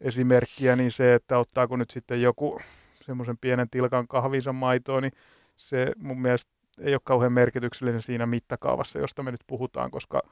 esimerkkiä, 0.00 0.76
niin 0.76 0.90
se, 0.90 1.14
että 1.14 1.38
ottaako 1.38 1.76
nyt 1.76 1.90
sitten 1.90 2.22
joku 2.22 2.60
semmoisen 2.94 3.38
pienen 3.38 3.70
tilkan 3.70 4.08
kahvinsa 4.08 4.52
maitoa, 4.52 5.00
niin 5.00 5.12
se 5.56 5.92
mun 5.96 6.22
mielestä 6.22 6.52
ei 6.78 6.94
ole 6.94 7.00
kauhean 7.04 7.32
merkityksellinen 7.32 8.02
siinä 8.02 8.26
mittakaavassa, 8.26 8.98
josta 8.98 9.22
me 9.22 9.30
nyt 9.30 9.40
puhutaan, 9.46 9.90
koska 9.90 10.22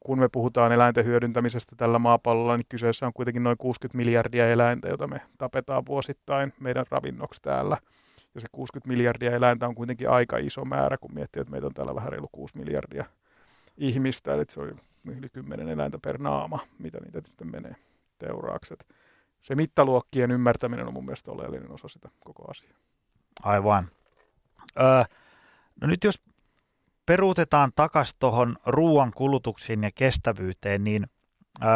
kun 0.00 0.18
me 0.18 0.28
puhutaan 0.28 0.72
eläinten 0.72 1.04
hyödyntämisestä 1.04 1.76
tällä 1.76 1.98
maapallolla, 1.98 2.56
niin 2.56 2.66
kyseessä 2.68 3.06
on 3.06 3.12
kuitenkin 3.12 3.42
noin 3.42 3.58
60 3.58 3.96
miljardia 3.96 4.50
eläintä, 4.50 4.88
jota 4.88 5.06
me 5.06 5.20
tapetaan 5.38 5.86
vuosittain 5.86 6.52
meidän 6.60 6.84
ravinnoksi 6.90 7.42
täällä. 7.42 7.76
Ja 8.34 8.40
se 8.40 8.46
60 8.52 8.88
miljardia 8.88 9.30
eläintä 9.30 9.66
on 9.66 9.74
kuitenkin 9.74 10.10
aika 10.10 10.38
iso 10.38 10.64
määrä, 10.64 10.98
kun 10.98 11.14
miettii, 11.14 11.40
että 11.40 11.50
meitä 11.50 11.66
on 11.66 11.74
täällä 11.74 11.94
vähän 11.94 12.12
reilu 12.12 12.28
6 12.32 12.58
miljardia 12.58 13.04
ihmistä, 13.76 14.34
eli 14.34 14.44
se 14.48 14.60
on 14.60 14.78
yli 15.16 15.28
10 15.28 15.68
eläintä 15.68 15.98
per 15.98 16.18
naama, 16.18 16.58
mitä 16.78 16.98
niitä 17.00 17.20
sitten 17.24 17.50
menee 17.50 17.76
teuraakset. 18.18 18.86
Se 19.42 19.54
mittaluokkien 19.54 20.30
ymmärtäminen 20.30 20.86
on 20.86 20.92
mun 20.92 21.04
mielestä 21.04 21.32
oleellinen 21.32 21.72
osa 21.72 21.88
sitä 21.88 22.08
koko 22.20 22.50
asiaa. 22.50 22.78
Aivan. 23.42 23.88
Öö, 24.80 25.04
no 25.80 25.86
nyt 25.86 26.04
jos 26.04 26.22
peruutetaan 27.06 27.72
takaisin 27.74 28.16
tuohon 28.18 28.56
ruoan 28.66 29.12
kulutuksiin 29.16 29.82
ja 29.82 29.90
kestävyyteen, 29.94 30.84
niin 30.84 31.06
öö, 31.62 31.68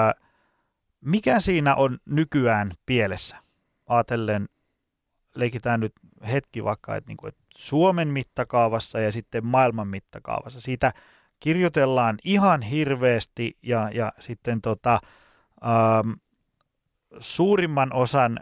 mikä 1.01 1.41
siinä 1.41 1.75
on 1.75 1.99
nykyään 2.09 2.73
pielessä? 2.87 3.37
Aatellen, 3.89 4.49
leikitään 5.35 5.81
nyt 5.81 5.93
hetki 6.33 6.65
vaikka, 6.65 6.97
että, 6.97 7.09
niin 7.09 7.17
kuin, 7.17 7.29
että 7.29 7.43
Suomen 7.57 8.09
mittakaavassa 8.09 9.01
ja 9.01 9.13
sitten 9.13 9.47
maailman 9.47 9.89
mittakaavassa. 9.89 10.61
Siitä 10.61 10.93
kirjoitellaan 11.41 12.19
ihan 12.25 12.63
hirveästi 12.63 13.59
ja, 13.63 13.91
ja 13.95 14.13
sitten 14.21 14.61
tota, 14.61 15.01
ähm, 15.67 16.13
suurimman 17.19 17.93
osan 17.93 18.41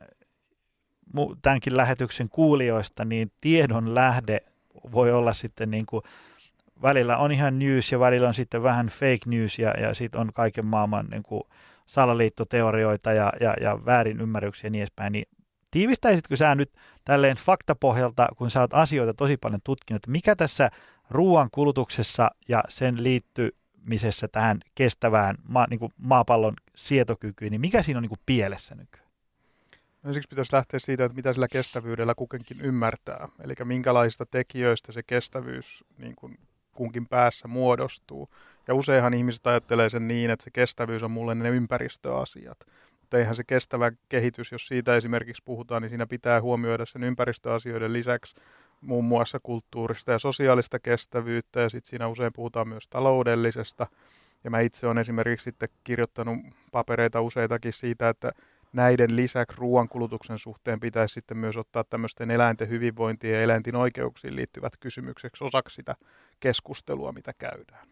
tämänkin 1.42 1.76
lähetyksen 1.76 2.28
kuulijoista, 2.28 3.04
niin 3.04 3.32
tiedon 3.40 3.94
lähde 3.94 4.40
voi 4.92 5.12
olla 5.12 5.32
sitten 5.32 5.70
niin 5.70 5.86
kuin, 5.86 6.02
välillä 6.82 7.16
on 7.16 7.32
ihan 7.32 7.58
news 7.58 7.92
ja 7.92 8.00
välillä 8.00 8.28
on 8.28 8.34
sitten 8.34 8.62
vähän 8.62 8.86
fake 8.86 9.20
news 9.26 9.58
ja, 9.58 9.70
ja 9.80 9.94
sitten 9.94 10.20
on 10.20 10.32
kaiken 10.32 10.66
maailman 10.66 11.06
niin 11.06 11.22
kuin 11.22 11.42
salaliittoteorioita 11.86 13.12
ja, 13.12 13.32
ja, 13.40 13.54
ja 13.60 13.84
väärin 13.84 14.20
ymmärryksiä 14.20 14.66
ja 14.66 14.70
niin 14.70 14.82
edespäin, 14.82 15.12
niin 15.12 15.28
tiivistäisitkö 15.72 16.36
sä 16.36 16.54
nyt 16.54 16.72
tälleen 17.04 17.36
faktapohjalta, 17.36 18.28
kun 18.36 18.50
sä 18.50 18.60
oot 18.60 18.74
asioita 18.74 19.14
tosi 19.14 19.36
paljon 19.36 19.60
tutkinut, 19.64 19.98
että 19.98 20.10
mikä 20.10 20.36
tässä 20.36 20.70
ruoan 21.10 21.48
kulutuksessa 21.52 22.30
ja 22.48 22.62
sen 22.68 23.02
liittymisessä 23.02 24.28
tähän 24.28 24.60
kestävään 24.74 25.36
ma, 25.48 25.66
niin 25.70 25.78
kuin 25.78 25.92
maapallon 25.96 26.54
sietokykyyn, 26.76 27.50
niin 27.50 27.60
mikä 27.60 27.82
siinä 27.82 27.98
on 27.98 28.02
niin 28.02 28.08
kuin 28.08 28.20
pielessä 28.26 28.74
nykyään? 28.74 29.02
Ensiksi 30.04 30.28
pitäisi 30.28 30.52
lähteä 30.52 30.80
siitä, 30.80 31.04
että 31.04 31.16
mitä 31.16 31.32
sillä 31.32 31.48
kestävyydellä 31.48 32.14
kukenkin 32.14 32.60
ymmärtää. 32.60 33.28
Eli 33.44 33.54
minkälaisista 33.64 34.26
tekijöistä 34.26 34.92
se 34.92 35.02
kestävyys 35.02 35.84
niin 35.98 36.16
kuin 36.16 36.38
kunkin 36.72 37.06
päässä 37.06 37.48
muodostuu. 37.48 38.28
Ja 38.68 38.74
useinhan 38.74 39.14
ihmiset 39.14 39.46
ajattelee 39.46 39.88
sen 39.90 40.08
niin, 40.08 40.30
että 40.30 40.44
se 40.44 40.50
kestävyys 40.50 41.02
on 41.02 41.10
mulle 41.10 41.34
ne 41.34 41.48
ympäristöasiat. 41.48 42.58
Mutta 43.12 43.20
eihän 43.20 43.34
se 43.34 43.44
kestävä 43.44 43.92
kehitys, 44.08 44.52
jos 44.52 44.68
siitä 44.68 44.96
esimerkiksi 44.96 45.42
puhutaan, 45.44 45.82
niin 45.82 45.88
siinä 45.88 46.06
pitää 46.06 46.40
huomioida 46.40 46.86
sen 46.86 47.04
ympäristöasioiden 47.04 47.92
lisäksi 47.92 48.34
muun 48.80 49.04
muassa 49.04 49.40
kulttuurista 49.42 50.12
ja 50.12 50.18
sosiaalista 50.18 50.78
kestävyyttä, 50.78 51.60
ja 51.60 51.68
sitten 51.68 51.90
siinä 51.90 52.08
usein 52.08 52.32
puhutaan 52.32 52.68
myös 52.68 52.88
taloudellisesta. 52.88 53.86
Ja 54.44 54.50
mä 54.50 54.60
itse 54.60 54.86
olen 54.86 54.98
esimerkiksi 54.98 55.44
sitten 55.44 55.68
kirjoittanut 55.84 56.38
papereita 56.72 57.20
useitakin 57.20 57.72
siitä, 57.72 58.08
että 58.08 58.32
näiden 58.72 59.16
lisäksi 59.16 59.56
ruoankulutuksen 59.58 60.38
suhteen 60.38 60.80
pitäisi 60.80 61.14
sitten 61.14 61.36
myös 61.38 61.56
ottaa 61.56 61.84
tämmöisten 61.84 62.30
eläinten 62.30 62.68
hyvinvointiin 62.68 63.34
ja 63.34 63.42
eläinten 63.42 63.76
oikeuksiin 63.76 64.36
liittyvät 64.36 64.72
kysymykseksi 64.80 65.44
osaksi 65.44 65.74
sitä 65.74 65.94
keskustelua, 66.40 67.12
mitä 67.12 67.32
käydään. 67.38 67.91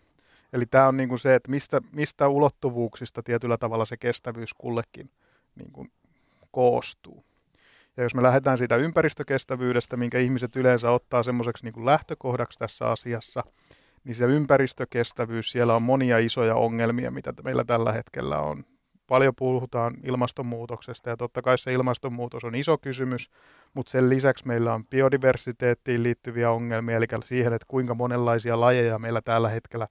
Eli 0.52 0.66
tämä 0.66 0.88
on 0.88 0.96
niin 0.96 1.08
kuin 1.08 1.18
se, 1.18 1.34
että 1.34 1.50
mistä, 1.50 1.80
mistä 1.92 2.28
ulottuvuuksista 2.28 3.22
tietyllä 3.22 3.56
tavalla 3.56 3.84
se 3.84 3.96
kestävyys 3.96 4.54
kullekin 4.54 5.10
niin 5.54 5.72
kuin 5.72 5.92
koostuu. 6.50 7.24
Ja 7.96 8.02
jos 8.02 8.14
me 8.14 8.22
lähdetään 8.22 8.58
siitä 8.58 8.76
ympäristökestävyydestä, 8.76 9.96
minkä 9.96 10.18
ihmiset 10.18 10.56
yleensä 10.56 10.90
ottaa 10.90 11.22
semmoiseksi 11.22 11.64
niin 11.64 11.86
lähtökohdaksi 11.86 12.58
tässä 12.58 12.90
asiassa, 12.90 13.44
niin 14.04 14.14
se 14.14 14.24
ympäristökestävyys, 14.24 15.52
siellä 15.52 15.74
on 15.74 15.82
monia 15.82 16.18
isoja 16.18 16.54
ongelmia, 16.54 17.10
mitä 17.10 17.34
meillä 17.44 17.64
tällä 17.64 17.92
hetkellä 17.92 18.38
on. 18.38 18.64
Paljon 19.06 19.34
puhutaan 19.36 19.96
ilmastonmuutoksesta 20.04 21.10
ja 21.10 21.16
totta 21.16 21.42
kai 21.42 21.58
se 21.58 21.72
ilmastonmuutos 21.72 22.44
on 22.44 22.54
iso 22.54 22.78
kysymys, 22.78 23.30
mutta 23.74 23.90
sen 23.92 24.08
lisäksi 24.08 24.46
meillä 24.46 24.74
on 24.74 24.86
biodiversiteettiin 24.86 26.02
liittyviä 26.02 26.50
ongelmia, 26.50 26.96
eli 26.96 27.06
siihen, 27.24 27.52
että 27.52 27.66
kuinka 27.68 27.94
monenlaisia 27.94 28.60
lajeja 28.60 28.98
meillä 28.98 29.20
tällä 29.20 29.48
hetkellä 29.48 29.86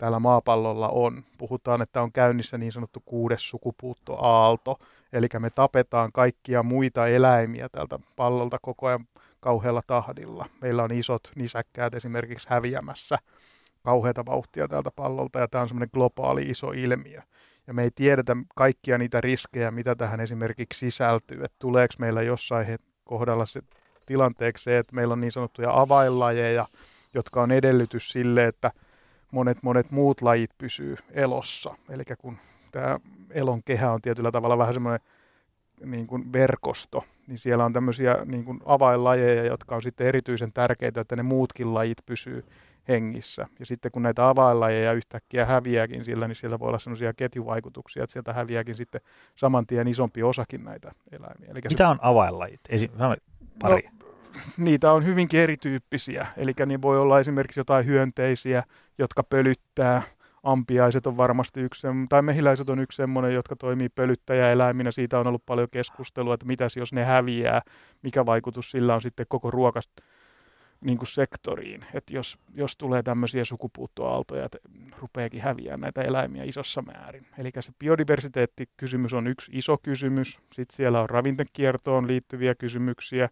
täällä 0.00 0.18
maapallolla 0.18 0.88
on. 0.88 1.24
Puhutaan, 1.38 1.82
että 1.82 2.02
on 2.02 2.12
käynnissä 2.12 2.58
niin 2.58 2.72
sanottu 2.72 3.02
kuudes 3.04 3.50
sukupuuttoaalto, 3.50 4.78
eli 5.12 5.26
me 5.38 5.50
tapetaan 5.50 6.12
kaikkia 6.12 6.62
muita 6.62 7.06
eläimiä 7.06 7.68
tältä 7.68 7.98
pallolta 8.16 8.58
koko 8.62 8.86
ajan 8.86 9.06
kauhealla 9.40 9.80
tahdilla. 9.86 10.46
Meillä 10.60 10.82
on 10.82 10.92
isot 10.92 11.32
nisäkkäät 11.34 11.94
esimerkiksi 11.94 12.48
häviämässä 12.50 13.18
kauheata 13.82 14.26
vauhtia 14.26 14.68
tältä 14.68 14.90
pallolta, 14.96 15.38
ja 15.38 15.48
tämä 15.48 15.62
on 15.62 15.68
semmoinen 15.68 15.90
globaali 15.92 16.42
iso 16.42 16.72
ilmiö. 16.72 17.20
Ja 17.66 17.74
me 17.74 17.82
ei 17.82 17.90
tiedetä 17.94 18.36
kaikkia 18.54 18.98
niitä 18.98 19.20
riskejä, 19.20 19.70
mitä 19.70 19.94
tähän 19.94 20.20
esimerkiksi 20.20 20.78
sisältyy, 20.78 21.44
että 21.44 21.56
tuleeko 21.58 21.94
meillä 21.98 22.22
jossain 22.22 22.78
kohdalla 23.04 23.46
se 23.46 23.60
tilanteeksi 24.06 24.64
se, 24.64 24.78
että 24.78 24.94
meillä 24.94 25.12
on 25.12 25.20
niin 25.20 25.32
sanottuja 25.32 25.80
avainlajeja, 25.80 26.66
jotka 27.14 27.42
on 27.42 27.52
edellytys 27.52 28.12
sille, 28.12 28.46
että 28.46 28.70
monet 29.30 29.58
monet 29.62 29.90
muut 29.90 30.22
lajit 30.22 30.50
pysyy 30.58 30.96
elossa. 31.10 31.74
Eli 31.88 32.02
kun 32.18 32.36
tämä 32.72 32.98
elon 33.30 33.62
kehä 33.62 33.92
on 33.92 34.02
tietyllä 34.02 34.30
tavalla 34.30 34.58
vähän 34.58 34.74
semmoinen 34.74 35.00
niin 35.84 36.06
kuin 36.06 36.32
verkosto, 36.32 37.04
niin 37.26 37.38
siellä 37.38 37.64
on 37.64 37.72
tämmöisiä 37.72 38.16
niin 38.24 38.44
kuin 38.44 38.60
avainlajeja, 38.64 39.44
jotka 39.44 39.74
on 39.74 39.82
sitten 39.82 40.06
erityisen 40.06 40.52
tärkeitä, 40.52 41.00
että 41.00 41.16
ne 41.16 41.22
muutkin 41.22 41.74
lajit 41.74 41.98
pysyy 42.06 42.44
hengissä. 42.88 43.46
Ja 43.58 43.66
sitten 43.66 43.92
kun 43.92 44.02
näitä 44.02 44.28
avainlajeja 44.28 44.92
yhtäkkiä 44.92 45.46
häviääkin 45.46 46.04
sillä, 46.04 46.28
niin 46.28 46.36
siellä 46.36 46.58
voi 46.58 46.68
olla 46.68 46.78
sellaisia 46.78 47.12
ketjuvaikutuksia, 47.14 48.04
että 48.04 48.12
sieltä 48.12 48.32
häviääkin 48.32 48.74
sitten 48.74 49.00
saman 49.34 49.66
tien 49.66 49.88
isompi 49.88 50.22
osakin 50.22 50.64
näitä 50.64 50.92
eläimiä. 51.12 51.50
Eli 51.50 51.60
Mitä 51.64 51.76
se, 51.76 51.86
on 51.86 51.98
avainlajit? 52.02 52.60
Esi- 52.68 52.90
pari? 53.58 53.88
No, 54.00 54.08
niitä 54.56 54.92
on 54.92 55.06
hyvinkin 55.06 55.40
erityyppisiä. 55.40 56.26
Eli 56.36 56.52
niin 56.66 56.82
voi 56.82 56.98
olla 56.98 57.20
esimerkiksi 57.20 57.60
jotain 57.60 57.86
hyönteisiä, 57.86 58.62
jotka 59.00 59.22
pölyttää. 59.22 60.02
Ampiaiset 60.42 61.06
on 61.06 61.16
varmasti 61.16 61.60
yksi, 61.60 61.86
tai 62.08 62.22
mehiläiset 62.22 62.70
on 62.70 62.78
yksi 62.78 62.96
semmoinen, 62.96 63.34
jotka 63.34 63.56
toimii 63.56 63.88
pölyttäjäeläiminä. 63.88 64.90
Siitä 64.90 65.18
on 65.18 65.26
ollut 65.26 65.46
paljon 65.46 65.68
keskustelua, 65.70 66.34
että 66.34 66.46
mitäs 66.46 66.76
jos 66.76 66.92
ne 66.92 67.04
häviää, 67.04 67.62
mikä 68.02 68.26
vaikutus 68.26 68.70
sillä 68.70 68.94
on 68.94 69.00
sitten 69.00 69.26
koko 69.28 69.50
ruokasta 69.50 70.02
niin 70.80 70.98
kuin 70.98 71.08
sektoriin. 71.08 71.84
Että 71.94 72.14
jos, 72.14 72.38
jos 72.54 72.76
tulee 72.76 73.02
tämmöisiä 73.02 73.44
sukupuuttoaaltoja, 73.44 74.44
että 74.44 74.58
rupeekin 74.98 75.40
häviämään 75.42 75.80
näitä 75.80 76.02
eläimiä 76.02 76.44
isossa 76.44 76.82
määrin. 76.82 77.26
Eli 77.38 77.50
se 77.60 77.72
biodiversiteettikysymys 77.78 79.14
on 79.14 79.26
yksi 79.26 79.50
iso 79.54 79.78
kysymys. 79.82 80.40
Sitten 80.52 80.76
siellä 80.76 81.00
on 81.00 81.10
ravintekiertoon 81.10 82.06
liittyviä 82.06 82.54
kysymyksiä. 82.54 83.28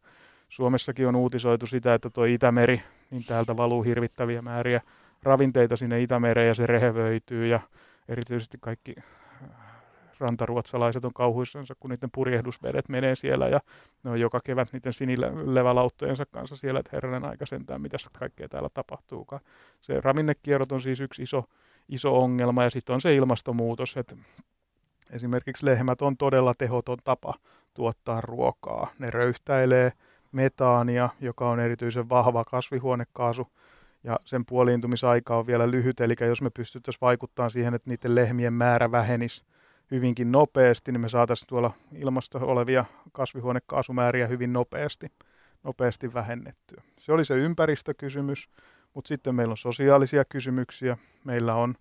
Suomessakin 0.49 1.09
on 1.09 1.17
uutisoitu 1.17 1.67
sitä, 1.67 1.95
että 1.95 2.11
tuo 2.11 2.25
Itämeri, 2.25 2.83
niin 3.11 3.25
täältä 3.25 3.57
valuu 3.57 3.83
hirvittäviä 3.83 4.43
määriä 4.43 4.81
ravinteita 5.23 5.77
sinne 5.77 6.03
Itämereen 6.03 6.49
ja 6.49 6.55
se 6.55 6.67
rehevöityy 6.67 7.47
ja 7.47 7.61
erityisesti 8.09 8.59
kaikki 8.61 8.95
rantaruotsalaiset 10.21 11.05
on 11.05 11.13
kauhuissansa, 11.15 11.75
kun 11.81 11.91
niiden 11.91 12.11
purjehdusvedet 12.15 12.89
menee 12.89 13.15
siellä 13.17 13.49
ja 13.49 13.61
ne 14.05 14.11
on 14.11 14.21
joka 14.21 14.41
kevät 14.45 14.73
niiden 14.73 14.93
sinilevälauttojensa 14.93 16.27
kanssa 16.27 16.57
siellä, 16.57 16.81
että 16.81 16.91
herranen 16.93 17.25
aika 17.25 17.47
sentään, 17.47 17.81
mitä 17.81 17.97
kaikkea 18.19 18.49
täällä 18.49 18.69
tapahtuukaan. 18.75 19.43
Se 19.81 20.01
ravinnekierrot 20.01 20.73
on 20.73 20.81
siis 20.81 21.01
yksi 21.01 21.23
iso, 21.23 21.45
iso 21.89 22.23
ongelma 22.23 22.65
ja 22.65 22.71
sitten 22.71 22.95
on 22.95 23.01
se 23.01 23.15
ilmastonmuutos, 23.15 23.97
että 23.97 24.17
esimerkiksi 25.13 25.67
lehmät 25.67 26.03
on 26.03 26.17
todella 26.17 26.55
tehoton 26.55 26.99
tapa 27.05 27.35
tuottaa 27.75 28.21
ruokaa. 28.21 28.91
Ne 28.99 29.11
röyhtäilee 29.11 29.93
metaania, 30.33 31.09
joka 31.21 31.49
on 31.51 31.61
erityisen 31.61 32.09
vahva 32.09 32.45
kasvihuonekaasu, 32.45 33.47
ja 34.05 34.19
sen 34.25 34.45
puoliintumisaika 34.45 35.37
on 35.37 35.47
vielä 35.47 35.71
lyhyt, 35.71 36.01
eli 36.01 36.15
jos 36.21 36.43
me 36.43 36.51
pystyttäisiin 36.51 37.01
vaikuttamaan 37.01 37.51
siihen, 37.51 37.75
että 37.75 37.91
niiden 37.91 38.15
lehmien 38.15 38.53
määrä 38.53 38.91
vähenisi 38.91 39.45
hyvinkin 39.91 40.33
nopeasti, 40.33 40.93
niin 40.93 41.01
me 41.01 41.09
saataisiin 41.09 41.49
tuolla 41.49 41.71
ilmasta 41.95 42.39
olevia 42.39 42.85
kasvihuonekaasumääriä 43.13 44.27
hyvin 44.27 44.53
nopeasti, 44.53 45.07
nopeasti 45.63 46.15
vähennettyä. 46.15 46.83
Se 46.99 47.13
oli 47.13 47.25
se 47.25 47.35
ympäristökysymys, 47.35 48.49
mutta 48.95 49.09
sitten 49.09 49.35
meillä 49.35 49.53
on 49.53 49.57
sosiaalisia 49.57 50.25
kysymyksiä. 50.25 50.97
Meillä 51.25 51.55
on 51.55 51.75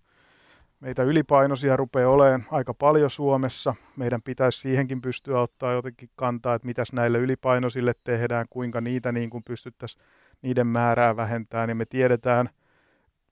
meitä 0.80 1.02
ylipainoisia 1.02 1.76
rupeaa 1.76 2.10
olemaan 2.10 2.44
aika 2.50 2.74
paljon 2.74 3.10
Suomessa. 3.10 3.74
Meidän 3.96 4.22
pitäisi 4.22 4.60
siihenkin 4.60 5.02
pystyä 5.02 5.40
ottaa 5.40 5.72
jotenkin 5.72 6.10
kantaa, 6.16 6.54
että 6.54 6.66
mitäs 6.66 6.92
näille 6.92 7.18
ylipainoisille 7.18 7.92
tehdään, 8.04 8.46
kuinka 8.50 8.80
niitä 8.80 9.12
niin 9.12 9.30
kuin 9.30 9.44
pystyttäisiin 9.44 10.04
niiden 10.42 10.66
määrää 10.66 11.16
vähentämään. 11.16 11.68
Ja 11.68 11.74
me 11.74 11.84
tiedetään 11.84 12.48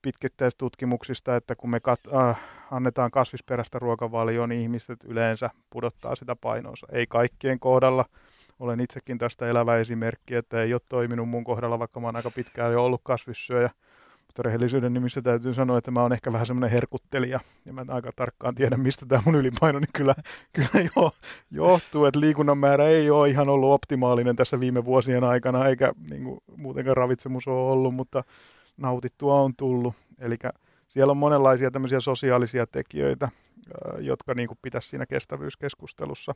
pitkittäistutkimuksista, 0.01 1.35
että 1.35 1.55
kun 1.55 1.69
me 1.69 1.77
kat- 1.77 2.17
äh, 2.17 2.39
annetaan 2.71 3.11
kasvisperäistä 3.11 3.79
ruokavalioa, 3.79 4.47
niin 4.47 4.61
ihmiset 4.61 5.03
yleensä 5.03 5.49
pudottaa 5.69 6.15
sitä 6.15 6.35
painoonsa. 6.35 6.87
Ei 6.91 7.07
kaikkien 7.07 7.59
kohdalla. 7.59 8.05
Olen 8.59 8.79
itsekin 8.79 9.17
tästä 9.17 9.47
elävä 9.47 9.77
esimerkki, 9.77 10.35
että 10.35 10.61
ei 10.61 10.73
ole 10.73 10.81
toiminut 10.89 11.29
mun 11.29 11.43
kohdalla, 11.43 11.79
vaikka 11.79 11.99
mä 11.99 12.07
oon 12.07 12.15
aika 12.15 12.31
pitkään 12.31 12.73
jo 12.73 12.85
ollut 12.85 13.01
kasvissyöjä. 13.03 13.69
Mutta 14.37 14.47
rehellisyyden 14.47 14.93
nimissä 14.93 15.21
täytyy 15.21 15.53
sanoa, 15.53 15.77
että 15.77 15.91
mä 15.91 16.01
oon 16.01 16.13
ehkä 16.13 16.33
vähän 16.33 16.45
semmoinen 16.47 16.69
herkuttelija, 16.69 17.39
ja 17.65 17.73
mä 17.73 17.81
en 17.81 17.89
aika 17.89 18.11
tarkkaan 18.15 18.55
tiedä, 18.55 18.77
mistä 18.77 19.05
tämä 19.05 19.21
mun 19.25 19.35
ylipaino 19.35 19.79
niin 19.79 19.89
kyllä, 19.93 20.15
kyllä 20.53 20.89
jo, 20.95 21.11
johtuu, 21.51 22.05
että 22.05 22.19
liikunnan 22.19 22.57
määrä 22.57 22.85
ei 22.85 23.09
ole 23.09 23.29
ihan 23.29 23.49
ollut 23.49 23.71
optimaalinen 23.71 24.35
tässä 24.35 24.59
viime 24.59 24.85
vuosien 24.85 25.23
aikana, 25.23 25.65
eikä 25.65 25.93
niin 26.09 26.23
kuin, 26.23 26.39
muutenkaan 26.55 26.97
ravitsemus 26.97 27.47
ole 27.47 27.71
ollut, 27.71 27.95
mutta 27.95 28.23
nautittua 28.77 29.41
on 29.41 29.55
tullut. 29.55 29.93
Eli 30.19 30.35
siellä 30.87 31.11
on 31.11 31.17
monenlaisia 31.17 31.71
tämmöisiä 31.71 31.99
sosiaalisia 31.99 32.67
tekijöitä, 32.67 33.29
jotka 33.99 34.33
niin 34.33 34.47
kuin 34.47 34.59
pitäisi 34.61 34.87
siinä 34.89 35.05
kestävyyskeskustelussa 35.05 36.35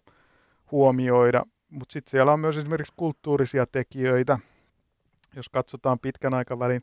huomioida. 0.71 1.43
Mutta 1.69 1.93
sitten 1.93 2.11
siellä 2.11 2.33
on 2.33 2.39
myös 2.39 2.57
esimerkiksi 2.57 2.93
kulttuurisia 2.97 3.65
tekijöitä. 3.65 4.39
Jos 5.35 5.49
katsotaan 5.49 5.99
pitkän 5.99 6.33
aikavälin 6.33 6.81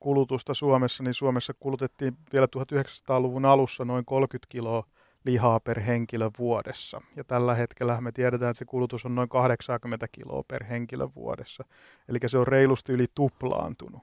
kulutusta 0.00 0.54
Suomessa, 0.54 1.02
niin 1.02 1.14
Suomessa 1.14 1.54
kulutettiin 1.60 2.16
vielä 2.32 2.48
1900-luvun 2.56 3.44
alussa 3.44 3.84
noin 3.84 4.04
30 4.04 4.46
kiloa 4.48 4.84
lihaa 5.24 5.60
per 5.60 5.80
henkilö 5.80 6.30
vuodessa. 6.38 7.00
Ja 7.16 7.24
tällä 7.24 7.54
hetkellä 7.54 8.00
me 8.00 8.12
tiedetään, 8.12 8.50
että 8.50 8.58
se 8.58 8.64
kulutus 8.64 9.06
on 9.06 9.14
noin 9.14 9.28
80 9.28 10.08
kiloa 10.12 10.42
per 10.48 10.64
henkilö 10.64 11.08
vuodessa. 11.16 11.64
Eli 12.08 12.18
se 12.26 12.38
on 12.38 12.46
reilusti 12.46 12.92
yli 12.92 13.06
tuplaantunut 13.14 14.02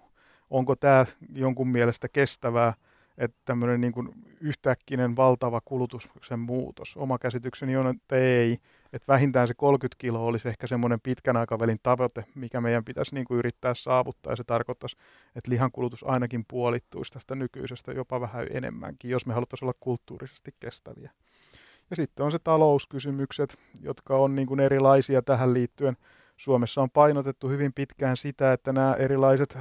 onko 0.54 0.76
tämä 0.76 1.06
jonkun 1.34 1.68
mielestä 1.68 2.10
kestävää, 2.10 2.74
että 3.18 3.38
tämmöinen 3.46 3.82
niin 3.82 3.94
yhtäkkinen 4.42 5.16
valtava 5.16 5.62
kulutuksen 5.66 6.40
muutos. 6.40 6.98
Oma 6.98 7.18
käsitykseni 7.18 7.78
on, 7.78 7.88
että 7.88 8.16
ei, 8.16 8.58
että 8.94 9.14
vähintään 9.14 9.48
se 9.48 9.54
30 9.54 9.96
kiloa 10.00 10.26
olisi 10.26 10.50
ehkä 10.50 10.68
semmoinen 10.68 11.02
pitkän 11.02 11.38
aikavälin 11.38 11.80
tavoite, 11.84 12.26
mikä 12.36 12.62
meidän 12.62 12.86
pitäisi 12.86 13.16
niin 13.16 13.26
kuin 13.26 13.38
yrittää 13.38 13.74
saavuttaa, 13.74 14.32
ja 14.32 14.36
se 14.36 14.44
tarkoittaisi, 14.44 14.98
että 15.36 15.52
lihan 15.52 15.72
kulutus 15.72 16.04
ainakin 16.04 16.46
puolittuisi 16.48 17.12
tästä 17.12 17.36
nykyisestä 17.36 17.92
jopa 17.92 18.22
vähän 18.22 18.48
enemmänkin, 18.52 19.12
jos 19.12 19.26
me 19.26 19.34
haluttaisiin 19.34 19.68
olla 19.68 19.78
kulttuurisesti 19.80 20.52
kestäviä. 20.60 21.12
Ja 21.90 21.96
sitten 21.96 22.26
on 22.26 22.32
se 22.32 22.40
talouskysymykset, 22.40 23.58
jotka 23.82 24.18
on 24.18 24.36
niin 24.36 24.48
kuin 24.48 24.60
erilaisia 24.60 25.22
tähän 25.22 25.54
liittyen. 25.54 25.98
Suomessa 26.38 26.82
on 26.82 26.90
painotettu 26.90 27.50
hyvin 27.50 27.74
pitkään 27.74 28.18
sitä, 28.18 28.54
että 28.54 28.74
nämä 28.74 28.94
erilaiset 28.94 29.58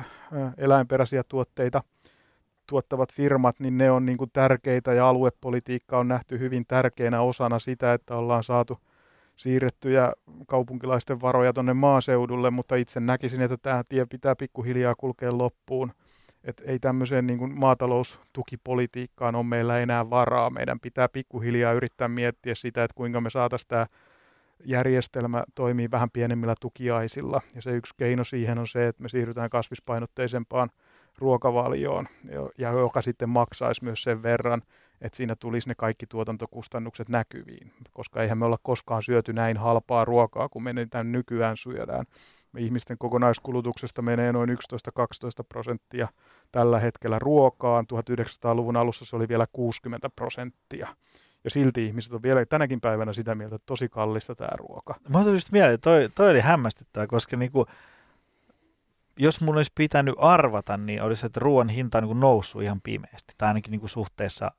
eläinperäisiä 0.56 1.22
tuotteita 1.28 1.82
tuottavat 2.68 3.12
firmat, 3.12 3.60
niin 3.60 3.78
ne 3.78 3.90
on 3.90 4.06
niin 4.06 4.18
kuin 4.18 4.30
tärkeitä 4.32 4.92
ja 4.92 5.08
aluepolitiikka 5.08 5.98
on 5.98 6.08
nähty 6.08 6.38
hyvin 6.38 6.64
tärkeänä 6.68 7.20
osana 7.20 7.58
sitä, 7.58 7.92
että 7.92 8.16
ollaan 8.16 8.44
saatu 8.44 8.78
siirrettyjä 9.42 10.12
kaupunkilaisten 10.46 11.20
varoja 11.20 11.52
tuonne 11.52 11.74
maaseudulle, 11.74 12.50
mutta 12.50 12.76
itse 12.76 13.00
näkisin, 13.00 13.42
että 13.42 13.56
tämä 13.56 13.82
tie 13.88 14.06
pitää 14.06 14.36
pikkuhiljaa 14.36 14.94
kulkea 14.94 15.38
loppuun. 15.38 15.92
Et 16.44 16.62
ei 16.66 16.78
tämmöiseen 16.78 17.26
niin 17.26 17.38
kuin 17.38 17.58
maataloustukipolitiikkaan 17.58 19.34
ole 19.34 19.44
meillä 19.44 19.78
enää 19.78 20.10
varaa. 20.10 20.50
Meidän 20.50 20.80
pitää 20.80 21.08
pikkuhiljaa 21.08 21.72
yrittää 21.72 22.08
miettiä 22.08 22.54
sitä, 22.54 22.84
että 22.84 22.94
kuinka 22.94 23.20
me 23.20 23.30
saataisiin 23.30 23.68
tämä 23.68 23.86
järjestelmä 24.64 25.44
toimii 25.54 25.90
vähän 25.90 26.10
pienemmillä 26.10 26.54
tukiaisilla. 26.60 27.40
Ja 27.54 27.62
se 27.62 27.70
yksi 27.70 27.94
keino 27.96 28.24
siihen 28.24 28.58
on 28.58 28.66
se, 28.66 28.88
että 28.88 29.02
me 29.02 29.08
siirrytään 29.08 29.50
kasvispainotteisempaan 29.50 30.70
ruokavalioon, 31.18 32.08
ja 32.58 32.70
joka 32.70 33.02
sitten 33.02 33.28
maksaisi 33.28 33.84
myös 33.84 34.02
sen 34.02 34.22
verran, 34.22 34.62
että 35.02 35.16
siinä 35.16 35.36
tulisi 35.36 35.68
ne 35.68 35.74
kaikki 35.74 36.06
tuotantokustannukset 36.06 37.08
näkyviin. 37.08 37.72
Koska 37.92 38.22
eihän 38.22 38.38
me 38.38 38.44
olla 38.44 38.58
koskaan 38.62 39.02
syöty 39.02 39.32
näin 39.32 39.56
halpaa 39.56 40.04
ruokaa, 40.04 40.48
kun 40.48 40.62
me 40.62 40.86
tämän 40.90 41.12
nykyään 41.12 41.56
syödään. 41.56 42.04
Me 42.52 42.60
ihmisten 42.60 42.98
kokonaiskulutuksesta 42.98 44.02
menee 44.02 44.32
noin 44.32 44.50
11-12 44.50 44.54
prosenttia 45.48 46.08
tällä 46.52 46.78
hetkellä 46.78 47.18
ruokaan. 47.18 47.86
1900-luvun 47.92 48.76
alussa 48.76 49.04
se 49.04 49.16
oli 49.16 49.28
vielä 49.28 49.46
60 49.52 50.10
prosenttia. 50.10 50.88
Ja 51.44 51.50
silti 51.50 51.86
ihmiset 51.86 52.12
on 52.12 52.22
vielä 52.22 52.46
tänäkin 52.46 52.80
päivänä 52.80 53.12
sitä 53.12 53.34
mieltä, 53.34 53.56
että 53.56 53.66
tosi 53.66 53.88
kallista 53.88 54.34
tämä 54.34 54.56
ruoka. 54.56 54.94
Mä 55.08 55.18
oon 55.18 55.32
just 55.32 55.52
mieleen, 55.52 55.80
toi, 55.80 56.08
toi 56.14 56.30
oli 56.30 56.40
hämmästyttävää, 56.40 57.06
koska 57.06 57.36
niinku, 57.36 57.66
jos 59.18 59.40
mun 59.40 59.56
olisi 59.56 59.72
pitänyt 59.74 60.14
arvata, 60.18 60.76
niin 60.76 61.02
olisi, 61.02 61.26
että 61.26 61.40
ruoan 61.40 61.68
hinta 61.68 61.98
on 61.98 62.04
niinku 62.04 62.20
noussut 62.20 62.62
ihan 62.62 62.80
pimeästi, 62.82 63.34
tai 63.38 63.48
ainakin 63.48 63.70
niinku 63.70 63.88
suhteessa 63.88 64.50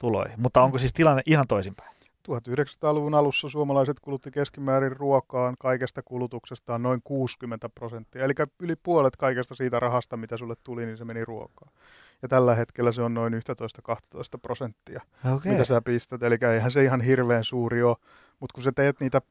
tuloihin. 0.00 0.40
Mutta 0.40 0.62
onko 0.62 0.78
siis 0.78 0.92
tilanne 0.92 1.22
ihan 1.26 1.46
toisinpäin? 1.46 1.90
1900-luvun 2.28 3.14
alussa 3.14 3.48
suomalaiset 3.48 4.00
kulutti 4.00 4.30
keskimäärin 4.30 4.96
ruokaan 4.96 5.54
kaikesta 5.58 6.02
kulutuksestaan 6.02 6.82
noin 6.82 7.00
60 7.04 7.68
prosenttia. 7.68 8.24
Eli 8.24 8.32
yli 8.60 8.76
puolet 8.76 9.16
kaikesta 9.16 9.54
siitä 9.54 9.80
rahasta, 9.80 10.16
mitä 10.16 10.36
sulle 10.36 10.54
tuli, 10.64 10.86
niin 10.86 10.96
se 10.96 11.04
meni 11.04 11.24
ruokaan. 11.24 11.72
Ja 12.22 12.28
tällä 12.28 12.54
hetkellä 12.54 12.92
se 12.92 13.02
on 13.02 13.14
noin 13.14 13.34
11-12 13.34 13.36
prosenttia, 14.42 15.00
okay. 15.36 15.52
mitä 15.52 15.64
sä 15.64 15.82
pistät. 15.82 16.22
Eli 16.22 16.38
eihän 16.54 16.70
se 16.70 16.84
ihan 16.84 17.00
hirveän 17.00 17.44
suuri 17.44 17.82
ole, 17.82 17.96
mutta 18.40 18.54
kun 18.54 18.64
sä 18.64 18.72
teet 18.72 19.00
niitä 19.00 19.22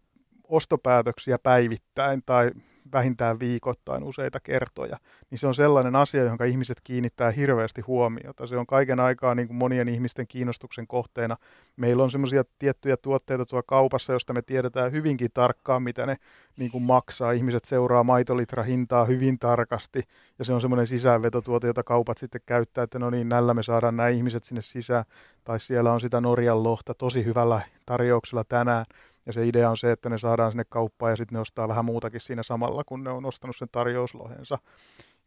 ostopäätöksiä 0.48 1.40
päivittäin 1.40 2.22
tai 2.26 2.52
vähintään 2.94 3.40
viikoittain 3.40 4.04
useita 4.04 4.40
kertoja, 4.40 4.98
niin 5.32 5.40
se 5.40 5.48
on 5.48 5.56
sellainen 5.56 5.96
asia, 5.96 6.24
johon 6.24 6.48
ihmiset 6.48 6.78
kiinnittää 6.84 7.32
hirveästi 7.32 7.82
huomiota. 7.82 8.48
Se 8.48 8.58
on 8.58 8.68
kaiken 8.68 9.00
aikaa 9.00 9.36
niin 9.36 9.48
kuin 9.48 9.58
monien 9.58 9.88
ihmisten 9.88 10.28
kiinnostuksen 10.28 10.88
kohteena. 10.88 11.38
Meillä 11.76 12.04
on 12.04 12.12
semmoisia 12.12 12.44
tiettyjä 12.60 12.98
tuotteita 12.98 13.46
tuolla 13.46 13.64
kaupassa, 13.68 14.14
josta 14.14 14.34
me 14.34 14.42
tiedetään 14.42 14.92
hyvinkin 14.92 15.30
tarkkaan, 15.34 15.84
mitä 15.84 16.06
ne 16.06 16.16
niin 16.58 16.72
kuin 16.72 16.84
maksaa. 16.84 17.32
Ihmiset 17.32 17.66
seuraa 17.66 18.04
maitolitra 18.04 18.64
hintaa 18.64 19.06
hyvin 19.06 19.40
tarkasti, 19.40 20.04
ja 20.40 20.46
se 20.46 20.54
on 20.54 20.62
semmoinen 20.62 20.88
sisäänvetotuote, 20.88 21.68
jota 21.68 21.84
kaupat 21.84 22.18
sitten 22.18 22.42
käyttää, 22.46 22.84
että 22.84 23.00
no 23.00 23.10
niin, 23.10 23.30
näillä 23.30 23.54
me 23.54 23.64
saadaan 23.64 23.98
nämä 23.98 24.10
ihmiset 24.10 24.44
sinne 24.44 24.62
sisään. 24.62 25.06
Tai 25.44 25.60
siellä 25.60 25.94
on 25.94 26.02
sitä 26.02 26.22
Norjan 26.22 26.64
lohta 26.64 26.94
tosi 26.94 27.26
hyvällä 27.26 27.62
tarjouksella 27.86 28.44
tänään 28.44 28.86
Ja 29.26 29.34
se 29.34 29.48
idea 29.48 29.70
on 29.70 29.78
se, 29.78 29.92
että 29.92 30.10
ne 30.10 30.18
saadaan 30.18 30.52
sinne 30.52 30.64
kauppaan 30.70 31.12
ja 31.12 31.16
sitten 31.16 31.36
ne 31.36 31.40
ostaa 31.40 31.68
vähän 31.68 31.86
muutakin 31.86 32.22
siinä 32.22 32.44
samalla, 32.44 32.84
kun 32.84 33.04
ne 33.04 33.10
on 33.10 33.26
ostanut 33.26 33.56
sen 33.56 33.70
tarjouslohensa. 33.72 34.58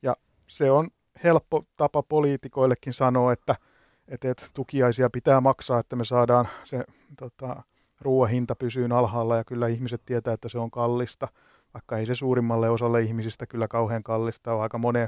Ja 0.03 0.17
se 0.49 0.71
on 0.71 0.89
helppo 1.25 1.65
tapa 1.77 2.03
poliitikoillekin 2.03 2.93
sanoa, 2.93 3.33
että, 3.33 3.57
että, 4.09 4.31
että 4.31 4.47
tukiaisia 4.55 5.11
pitää 5.11 5.41
maksaa, 5.41 5.79
että 5.79 5.97
me 5.97 6.05
saadaan 6.05 6.49
se 6.65 6.85
tota, 7.19 7.63
ruoan 8.01 8.31
hinta 8.31 8.57
pysyy 8.57 8.89
alhaalla 8.95 9.37
ja 9.37 9.45
kyllä 9.45 9.69
ihmiset 9.69 10.03
tietää, 10.07 10.35
että 10.35 10.49
se 10.49 10.59
on 10.59 10.71
kallista, 10.71 11.29
vaikka 11.75 11.99
ei 11.99 12.07
se 12.07 12.15
suurimmalle 12.15 12.71
osalle 12.71 13.03
ihmisistä 13.03 13.47
kyllä 13.47 13.69
kauhean 13.69 14.03
kallista 14.03 14.55
ole. 14.55 14.63
Aika 14.63 14.79
moni, 14.79 14.99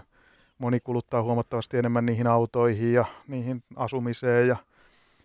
moni 0.59 0.81
kuluttaa 0.81 1.23
huomattavasti 1.23 1.77
enemmän 1.77 2.07
niihin 2.07 2.27
autoihin 2.27 2.92
ja 2.92 3.05
niihin 3.29 3.62
asumiseen 3.77 4.49
ja 4.49 4.57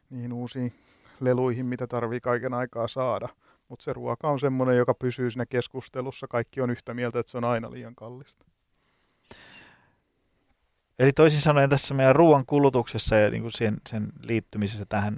niihin 0.10 0.34
uusiin 0.34 0.74
leluihin, 1.19 1.65
mitä 1.65 1.88
tarvii 1.88 2.19
kaiken 2.19 2.54
aikaa 2.54 2.88
saada. 2.88 3.30
Mutta 3.69 3.84
se 3.84 3.93
ruoka 3.93 4.29
on 4.29 4.39
semmoinen, 4.39 4.77
joka 4.77 4.93
pysyy 4.93 5.32
siinä 5.32 5.45
keskustelussa. 5.45 6.27
Kaikki 6.27 6.62
on 6.62 6.69
yhtä 6.69 6.93
mieltä, 6.93 7.19
että 7.19 7.32
se 7.32 7.38
on 7.38 7.43
aina 7.43 7.71
liian 7.71 7.95
kallista. 7.95 8.45
Eli 10.99 11.12
toisin 11.12 11.41
sanoen 11.41 11.69
tässä 11.69 11.93
meidän 11.93 12.15
ruoan 12.15 12.45
kulutuksessa 12.45 13.15
ja 13.15 13.29
niin 13.29 13.41
kuin 13.41 13.51
sen, 13.51 13.77
sen 13.89 14.08
liittymisessä 14.23 14.86
tähän 14.89 15.17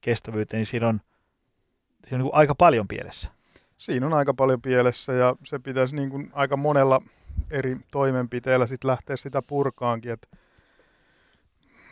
kestävyyteen, 0.00 0.58
niin 0.58 0.66
siinä 0.66 0.88
on, 0.88 1.00
siinä 2.08 2.16
on 2.16 2.18
niin 2.18 2.30
kuin 2.30 2.34
aika 2.34 2.54
paljon 2.54 2.88
pielessä. 2.88 3.30
Siinä 3.78 4.06
on 4.06 4.14
aika 4.14 4.34
paljon 4.34 4.62
pielessä 4.62 5.12
ja 5.12 5.36
se 5.44 5.58
pitäisi 5.58 5.96
niin 5.96 6.10
kuin 6.10 6.30
aika 6.32 6.56
monella 6.56 7.02
eri 7.50 7.76
toimenpiteellä 7.90 8.66
sit 8.66 8.84
lähteä 8.84 9.16
sitä 9.16 9.42
purkaankin. 9.42 10.12
Et 10.12 10.28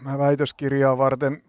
mä 0.00 0.18
väitöskirjaa 0.18 0.98
varten 0.98 1.42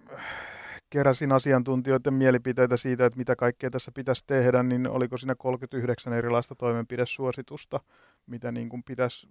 keräsin 0.90 1.32
asiantuntijoiden 1.32 2.14
mielipiteitä 2.14 2.78
siitä, 2.78 3.06
että 3.06 3.18
mitä 3.18 3.36
kaikkea 3.36 3.70
tässä 3.70 3.92
pitäisi 3.92 4.24
tehdä, 4.28 4.64
niin 4.64 4.88
oliko 4.88 5.18
siinä 5.18 5.36
39 5.36 6.14
erilaista 6.14 6.56
toimenpidesuositusta, 6.56 7.80
mitä 8.28 8.52
niin 8.52 8.70
kuin 8.70 8.84
pitäisi 8.84 9.28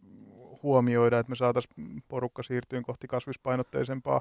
huomioida, 0.62 1.18
että 1.18 1.30
me 1.30 1.36
saataisiin 1.36 2.02
porukka 2.08 2.42
siirtyä 2.42 2.82
kohti 2.82 3.06
kasvispainotteisempaa. 3.06 4.20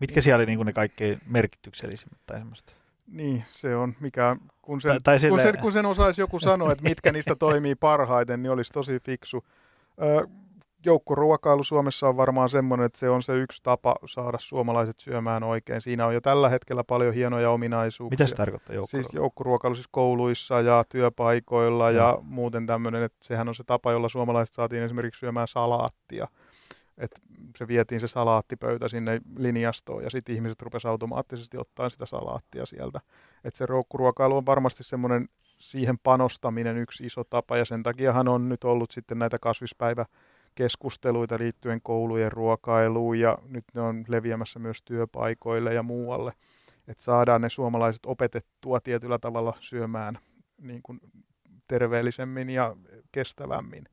Mitkä 0.00 0.20
siellä 0.20 0.36
oli 0.36 0.46
niin 0.46 0.58
kuin 0.58 0.66
ne 0.66 0.72
kaikkein 0.72 1.20
merkityksellisimmät 1.26 2.18
tai 2.26 2.38
semmoista? 2.38 2.72
Niin, 3.06 3.44
se 3.50 3.76
on 3.76 3.94
mikä, 4.00 4.36
kun 4.62 4.80
sen, 4.80 4.90
tai, 4.90 5.00
tai 5.04 5.20
sille... 5.20 5.30
kun 5.30 5.42
sen, 5.42 5.58
kun 5.58 5.72
sen 5.72 5.86
osaisi 5.86 6.20
joku 6.20 6.38
sanoa, 6.38 6.72
että 6.72 6.84
mitkä 6.84 7.12
niistä 7.12 7.36
toimii 7.36 7.74
parhaiten, 7.74 8.42
niin 8.42 8.50
olisi 8.50 8.72
tosi 8.72 9.00
fiksu. 9.00 9.44
Ö, 10.02 10.28
joukkoruokailu 10.84 11.64
Suomessa 11.64 12.08
on 12.08 12.16
varmaan 12.16 12.48
semmoinen, 12.48 12.86
että 12.86 12.98
se 12.98 13.10
on 13.10 13.22
se 13.22 13.36
yksi 13.36 13.62
tapa 13.62 13.94
saada 14.06 14.38
suomalaiset 14.40 14.98
syömään 14.98 15.42
oikein. 15.42 15.80
Siinä 15.80 16.06
on 16.06 16.14
jo 16.14 16.20
tällä 16.20 16.48
hetkellä 16.48 16.84
paljon 16.84 17.14
hienoja 17.14 17.50
ominaisuuksia. 17.50 18.14
Mitä 18.14 18.26
se 18.30 18.36
tarkoittaa 18.36 18.74
joukkoruokailu? 18.74 19.02
Siis 19.02 19.14
joukkoruokailu 19.14 19.74
siis 19.74 19.88
kouluissa 19.90 20.60
ja 20.60 20.84
työpaikoilla 20.88 21.90
ja, 21.90 22.02
ja 22.02 22.18
muuten 22.22 22.66
tämmöinen, 22.66 23.02
että 23.02 23.18
sehän 23.22 23.48
on 23.48 23.54
se 23.54 23.64
tapa, 23.64 23.92
jolla 23.92 24.08
suomalaiset 24.08 24.54
saatiin 24.54 24.82
esimerkiksi 24.82 25.18
syömään 25.18 25.48
salaattia. 25.48 26.28
Että 26.98 27.20
se 27.56 27.68
vietiin 27.68 28.00
se 28.00 28.08
salaattipöytä 28.08 28.88
sinne 28.88 29.20
linjastoon 29.36 30.02
ja 30.02 30.10
sitten 30.10 30.34
ihmiset 30.34 30.62
rupesivat 30.62 30.90
automaattisesti 30.90 31.58
ottaa 31.58 31.88
sitä 31.88 32.06
salaattia 32.06 32.66
sieltä. 32.66 33.00
Että 33.44 33.58
se 33.58 33.66
joukkoruokailu 33.68 34.36
on 34.36 34.46
varmasti 34.46 34.84
semmoinen 34.84 35.28
siihen 35.58 35.98
panostaminen 35.98 36.76
yksi 36.76 37.06
iso 37.06 37.24
tapa 37.24 37.56
ja 37.56 37.64
sen 37.64 37.82
takiahan 37.82 38.28
on 38.28 38.48
nyt 38.48 38.64
ollut 38.64 38.90
sitten 38.90 39.18
näitä 39.18 39.38
kasvispäivä 39.38 40.06
keskusteluita 40.54 41.38
liittyen 41.38 41.80
koulujen 41.82 42.32
ruokailuun 42.32 43.18
ja 43.18 43.38
nyt 43.48 43.64
ne 43.74 43.82
on 43.82 44.04
leviämässä 44.08 44.58
myös 44.58 44.82
työpaikoille 44.82 45.74
ja 45.74 45.82
muualle. 45.82 46.32
Että 46.88 47.04
saadaan 47.04 47.40
ne 47.40 47.48
suomalaiset 47.48 48.06
opetettua 48.06 48.80
tietyllä 48.80 49.18
tavalla 49.18 49.54
syömään 49.60 50.18
niin 50.60 50.82
kuin 50.82 51.00
terveellisemmin 51.68 52.50
ja 52.50 52.76
kestävämmin. 53.12 53.84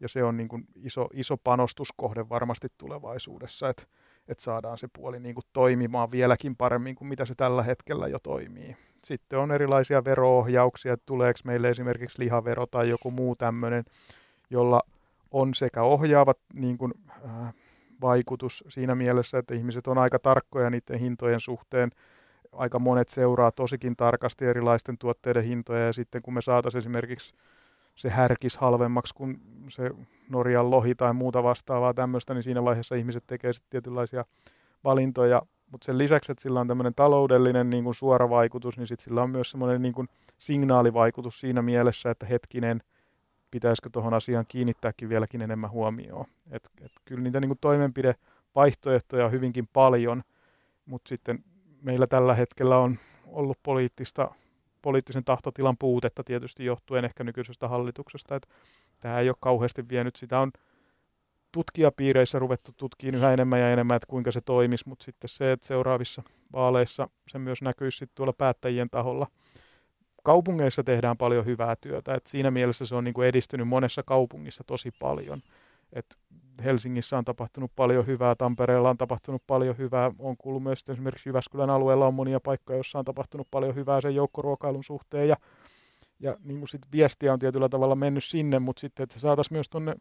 Ja 0.00 0.08
se 0.08 0.24
on 0.24 0.36
niin 0.36 0.48
kuin 0.48 0.66
iso, 0.76 1.08
iso 1.12 1.36
panostuskohde 1.36 2.28
varmasti 2.28 2.68
tulevaisuudessa, 2.78 3.68
että, 3.68 3.82
että 4.28 4.44
saadaan 4.44 4.78
se 4.78 4.88
puoli 4.92 5.20
niin 5.20 5.34
kuin 5.34 5.44
toimimaan 5.52 6.10
vieläkin 6.10 6.56
paremmin 6.56 6.94
kuin 6.94 7.08
mitä 7.08 7.24
se 7.24 7.34
tällä 7.34 7.62
hetkellä 7.62 8.08
jo 8.08 8.18
toimii. 8.18 8.76
Sitten 9.04 9.38
on 9.38 9.52
erilaisia 9.52 10.04
veroohjauksia, 10.04 10.92
että 10.92 11.06
tuleeko 11.06 11.40
meille 11.44 11.70
esimerkiksi 11.70 12.22
lihavero 12.22 12.66
tai 12.66 12.88
joku 12.88 13.10
muu 13.10 13.36
tämmöinen, 13.36 13.84
jolla 14.50 14.80
on 15.34 15.54
sekä 15.54 15.82
ohjaavat 15.82 16.38
niin 16.52 16.78
kuin, 16.78 16.94
äh, 17.24 17.54
vaikutus 18.00 18.64
siinä 18.68 18.94
mielessä, 18.94 19.38
että 19.38 19.54
ihmiset 19.54 19.86
on 19.86 19.98
aika 19.98 20.18
tarkkoja 20.18 20.70
niiden 20.70 20.98
hintojen 20.98 21.40
suhteen. 21.40 21.90
Aika 22.52 22.78
monet 22.78 23.08
seuraa 23.08 23.52
tosikin 23.52 23.96
tarkasti 23.96 24.44
erilaisten 24.44 24.98
tuotteiden 24.98 25.44
hintoja 25.44 25.86
ja 25.86 25.92
sitten 25.92 26.22
kun 26.22 26.34
me 26.34 26.42
saataisiin 26.42 26.78
esimerkiksi 26.78 27.34
se 27.94 28.08
härkis 28.08 28.56
halvemmaksi 28.56 29.14
kuin 29.14 29.40
se 29.68 29.90
Norjan 30.28 30.70
lohi 30.70 30.94
tai 30.94 31.14
muuta 31.14 31.42
vastaavaa 31.42 31.94
tämmöistä, 31.94 32.34
niin 32.34 32.42
siinä 32.42 32.64
vaiheessa 32.64 32.94
ihmiset 32.94 33.24
tekee 33.26 33.52
sitten 33.52 33.70
tietynlaisia 33.70 34.24
valintoja. 34.84 35.42
Mutta 35.70 35.84
sen 35.84 35.98
lisäksi, 35.98 36.32
että 36.32 36.42
sillä 36.42 36.60
on 36.60 36.68
tämmöinen 36.68 36.94
taloudellinen 36.96 37.70
niin 37.70 37.84
kuin 37.84 37.94
suora 37.94 38.30
vaikutus, 38.30 38.78
niin 38.78 38.86
sitten 38.86 39.04
sillä 39.04 39.22
on 39.22 39.30
myös 39.30 39.50
semmoinen 39.50 39.82
niin 39.82 40.08
signaalivaikutus 40.38 41.40
siinä 41.40 41.62
mielessä, 41.62 42.10
että 42.10 42.26
hetkinen– 42.26 42.80
pitäisikö 43.54 43.90
tuohon 43.92 44.14
asiaan 44.14 44.44
kiinnittääkin 44.48 45.08
vieläkin 45.08 45.42
enemmän 45.42 45.70
huomioon. 45.70 46.24
Et, 46.50 46.70
et 46.82 46.92
kyllä 47.04 47.22
niitä 47.22 47.40
niin 47.40 47.58
toimenpidevaihtoehtoja 47.60 49.24
on 49.24 49.32
hyvinkin 49.32 49.68
paljon, 49.72 50.22
mutta 50.86 51.08
sitten 51.08 51.44
meillä 51.82 52.06
tällä 52.06 52.34
hetkellä 52.34 52.78
on 52.78 52.98
ollut 53.26 53.58
poliittista, 53.62 54.34
poliittisen 54.82 55.24
tahtotilan 55.24 55.76
puutetta 55.78 56.24
tietysti 56.24 56.64
johtuen 56.64 57.04
ehkä 57.04 57.24
nykyisestä 57.24 57.68
hallituksesta, 57.68 58.36
että 58.36 58.48
tämä 59.00 59.20
ei 59.20 59.28
ole 59.28 59.36
kauheasti 59.40 59.88
vienyt. 59.88 60.16
Sitä 60.16 60.40
on 60.40 60.52
tutkijapiireissä 61.52 62.38
ruvettu 62.38 62.72
tutkimaan 62.76 63.18
yhä 63.18 63.32
enemmän 63.32 63.60
ja 63.60 63.70
enemmän, 63.70 63.96
että 63.96 64.06
kuinka 64.06 64.30
se 64.30 64.40
toimisi, 64.40 64.88
mutta 64.88 65.04
sitten 65.04 65.28
se, 65.28 65.52
että 65.52 65.66
seuraavissa 65.66 66.22
vaaleissa 66.52 67.08
se 67.28 67.38
myös 67.38 67.62
näkyisi 67.62 68.06
tuolla 68.14 68.32
päättäjien 68.32 68.90
taholla– 68.90 69.26
kaupungeissa 70.24 70.84
tehdään 70.84 71.16
paljon 71.16 71.46
hyvää 71.46 71.76
työtä. 71.80 72.14
Et 72.14 72.26
siinä 72.26 72.50
mielessä 72.50 72.86
se 72.86 72.94
on 72.94 73.04
niin 73.04 73.14
kuin 73.14 73.28
edistynyt 73.28 73.68
monessa 73.68 74.02
kaupungissa 74.02 74.64
tosi 74.66 74.90
paljon. 74.98 75.42
Et 75.92 76.18
Helsingissä 76.64 77.18
on 77.18 77.24
tapahtunut 77.24 77.70
paljon 77.76 78.06
hyvää, 78.06 78.34
Tampereella 78.34 78.90
on 78.90 78.98
tapahtunut 78.98 79.42
paljon 79.46 79.78
hyvää. 79.78 80.12
On 80.18 80.36
kuullut 80.36 80.62
myös 80.62 80.80
että 80.80 80.92
esimerkiksi 80.92 81.28
Jyväskylän 81.28 81.70
alueella 81.70 82.06
on 82.06 82.14
monia 82.14 82.40
paikkoja, 82.40 82.76
joissa 82.76 82.98
on 82.98 83.04
tapahtunut 83.04 83.48
paljon 83.50 83.74
hyvää 83.74 84.00
sen 84.00 84.14
joukkoruokailun 84.14 84.84
suhteen. 84.84 85.28
Ja, 85.28 85.36
ja 86.20 86.36
niin 86.44 86.58
kuin 86.58 86.68
sit 86.68 86.82
viestiä 86.92 87.32
on 87.32 87.38
tietyllä 87.38 87.68
tavalla 87.68 87.94
mennyt 87.94 88.24
sinne, 88.24 88.58
mutta 88.58 88.80
sitten, 88.80 89.04
että 89.04 89.14
se 89.14 89.20
saataisiin 89.20 89.56
myös 89.56 89.68
tuonne 89.68 89.94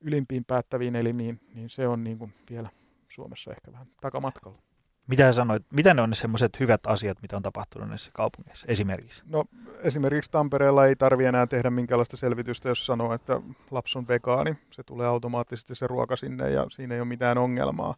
ylimpiin 0.00 0.44
päättäviin 0.44 0.96
elimiin, 0.96 1.40
niin 1.54 1.70
se 1.70 1.88
on 1.88 2.04
niin 2.04 2.18
kuin 2.18 2.34
vielä 2.50 2.68
Suomessa 3.08 3.50
ehkä 3.50 3.72
vähän 3.72 3.86
takamatkalla. 4.00 4.65
Mitä 5.06 5.32
sanoit, 5.32 5.62
mitä 5.70 5.94
ne 5.94 6.02
on 6.02 6.10
ne 6.10 6.16
semmoiset 6.16 6.60
hyvät 6.60 6.80
asiat, 6.86 7.22
mitä 7.22 7.36
on 7.36 7.42
tapahtunut 7.42 7.88
näissä 7.88 8.10
kaupungeissa 8.14 8.66
esimerkiksi? 8.68 9.22
No 9.30 9.44
esimerkiksi 9.82 10.30
Tampereella 10.30 10.86
ei 10.86 10.96
tarvi 10.96 11.24
enää 11.24 11.46
tehdä 11.46 11.70
minkäänlaista 11.70 12.16
selvitystä, 12.16 12.68
jos 12.68 12.86
sanoo, 12.86 13.14
että 13.14 13.40
lapsi 13.70 13.98
on 13.98 14.08
vegaani. 14.08 14.56
Se 14.70 14.82
tulee 14.82 15.06
automaattisesti 15.06 15.74
se 15.74 15.86
ruoka 15.86 16.16
sinne 16.16 16.50
ja 16.50 16.66
siinä 16.70 16.94
ei 16.94 17.00
ole 17.00 17.08
mitään 17.08 17.38
ongelmaa. 17.38 17.94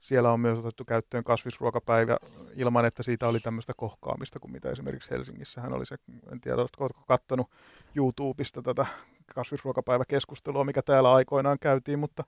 Siellä 0.00 0.32
on 0.32 0.40
myös 0.40 0.58
otettu 0.58 0.84
käyttöön 0.84 1.24
kasvisruokapäivä 1.24 2.16
ilman, 2.54 2.84
että 2.84 3.02
siitä 3.02 3.28
oli 3.28 3.40
tämmöistä 3.40 3.72
kohkaamista 3.76 4.40
kuin 4.40 4.52
mitä 4.52 4.70
esimerkiksi 4.70 5.10
Helsingissähän 5.10 5.72
oli 5.72 5.86
se, 5.86 5.96
en 6.32 6.40
tiedä, 6.40 6.62
oletko 6.62 7.04
katsonut 7.08 7.50
YouTubesta 7.94 8.62
tätä 8.62 8.86
kasvisruokapäiväkeskustelua, 9.34 10.64
mikä 10.64 10.82
täällä 10.82 11.12
aikoinaan 11.12 11.58
käytiin, 11.60 11.98
mutta 11.98 12.24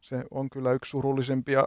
se 0.00 0.24
on 0.30 0.50
kyllä 0.50 0.72
yksi 0.72 0.90
surullisimpia 0.90 1.66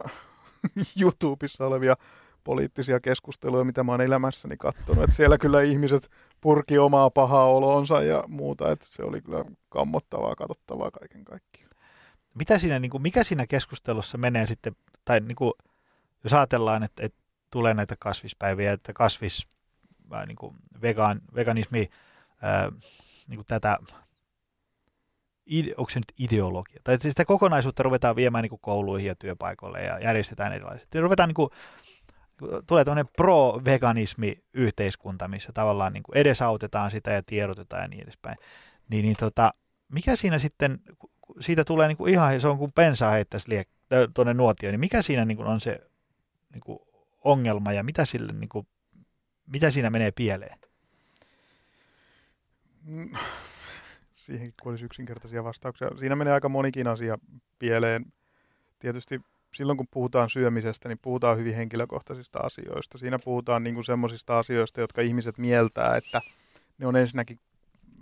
YouTubessa 1.00 1.66
olevia 1.66 1.96
poliittisia 2.44 3.00
keskusteluja, 3.00 3.64
mitä 3.64 3.84
mä 3.84 3.92
oon 3.92 4.00
elämässäni 4.00 4.56
katsonut. 4.56 5.04
Että 5.04 5.16
siellä 5.16 5.38
kyllä 5.38 5.62
ihmiset 5.62 6.10
purki 6.40 6.78
omaa 6.78 7.10
pahaa 7.10 7.44
olonsa 7.44 8.02
ja 8.02 8.24
muuta, 8.28 8.72
että 8.72 8.86
se 8.86 9.02
oli 9.02 9.22
kyllä 9.22 9.44
kammottavaa, 9.68 10.34
katsottavaa 10.34 10.90
kaiken 10.90 11.24
kaikkiaan. 11.24 11.70
Mitä 12.34 12.58
siinä, 12.58 12.78
niin 12.78 12.90
kuin, 12.90 13.02
mikä 13.02 13.24
siinä 13.24 13.46
keskustelussa 13.46 14.18
menee 14.18 14.46
sitten, 14.46 14.76
tai 15.04 15.20
niin 15.20 15.36
kuin, 15.36 15.52
jos 16.24 16.32
ajatellaan, 16.32 16.82
että, 16.82 17.06
että 17.06 17.18
tulee 17.50 17.74
näitä 17.74 17.96
kasvispäiviä, 17.98 18.72
että 18.72 18.92
kasvis, 18.92 19.46
niin 20.26 20.36
kuin 20.36 20.56
vegan, 20.82 21.20
veganismi, 21.34 21.88
ää, 22.42 22.70
niin 23.28 23.36
kuin 23.36 23.46
tätä 23.46 23.78
ide, 25.50 25.74
onko 25.76 25.90
se 25.90 25.98
nyt 25.98 26.12
ideologia, 26.18 26.80
tai 26.84 26.94
että 26.94 27.08
sitä 27.08 27.24
kokonaisuutta 27.24 27.82
ruvetaan 27.82 28.16
viemään 28.16 28.42
niin 28.42 28.50
kuin 28.50 28.60
kouluihin 28.60 29.08
ja 29.08 29.14
työpaikoille 29.14 29.82
ja 29.82 29.98
järjestetään 29.98 30.52
erilaiset. 30.52 30.94
Ruvetaan 30.94 31.28
niin 31.28 31.34
kuin, 31.34 31.50
tulee 32.66 32.84
tämmöinen 32.84 33.08
pro-veganismi-yhteiskunta, 33.16 35.28
missä 35.28 35.52
tavallaan 35.52 35.92
niin 35.92 36.02
kuin 36.02 36.16
edesautetaan 36.16 36.90
sitä 36.90 37.10
ja 37.10 37.22
tiedotetaan 37.22 37.82
ja 37.82 37.88
niin 37.88 38.02
edespäin. 38.02 38.36
Niin, 38.90 39.04
niin 39.04 39.16
tota, 39.16 39.54
mikä 39.88 40.16
siinä 40.16 40.38
sitten, 40.38 40.78
siitä 41.40 41.64
tulee 41.64 41.88
niin 41.88 41.96
kuin 41.96 42.12
ihan, 42.12 42.40
se 42.40 42.48
on 42.48 42.58
kuin 42.58 42.72
pensaa 42.72 43.10
heittäisi 43.10 43.48
liek- 43.48 44.10
tuonne 44.14 44.34
nuotioon, 44.34 44.72
niin 44.72 44.80
mikä 44.80 45.02
siinä 45.02 45.24
niin 45.24 45.36
kuin 45.36 45.48
on 45.48 45.60
se 45.60 45.80
niin 46.52 46.60
kuin 46.60 46.78
ongelma 47.24 47.72
ja 47.72 47.82
mitä, 47.82 48.04
sille, 48.04 48.32
niin 48.32 48.48
kuin, 48.48 48.66
mitä 49.46 49.70
siinä 49.70 49.90
menee 49.90 50.10
pieleen? 50.10 50.58
Siihen 54.26 54.48
kun 54.62 54.72
olisi 54.72 54.84
yksinkertaisia 54.84 55.44
vastauksia. 55.44 55.90
Siinä 55.96 56.16
menee 56.16 56.32
aika 56.32 56.48
monikin 56.48 56.86
asia 56.86 57.18
pieleen. 57.58 58.12
Tietysti 58.78 59.20
silloin 59.54 59.76
kun 59.76 59.86
puhutaan 59.90 60.30
syömisestä, 60.30 60.88
niin 60.88 60.98
puhutaan 61.02 61.38
hyvin 61.38 61.54
henkilökohtaisista 61.54 62.38
asioista. 62.38 62.98
Siinä 62.98 63.18
puhutaan 63.24 63.64
niin 63.64 63.84
semmoisista 63.84 64.38
asioista, 64.38 64.80
jotka 64.80 65.00
ihmiset 65.00 65.38
mieltää, 65.38 65.96
että 65.96 66.20
ne 66.78 66.86
on 66.86 66.96
ensinnäkin, 66.96 67.38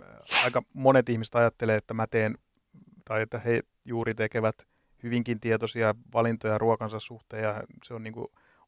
äh, 0.01 0.43
aika 0.45 0.63
monet 0.73 1.09
ihmiset 1.09 1.35
ajattelee, 1.35 1.75
että 1.75 1.93
mä 1.93 2.07
teen, 2.07 2.37
tai 3.05 3.21
että 3.21 3.39
he 3.39 3.61
juuri 3.85 4.13
tekevät 4.13 4.55
hyvinkin 5.03 5.39
tietoisia 5.39 5.95
valintoja 6.13 6.57
ruokansa 6.57 6.99
suhteen, 6.99 7.43
ja 7.43 7.63
se 7.83 7.93
on 7.93 8.03
niin 8.03 8.13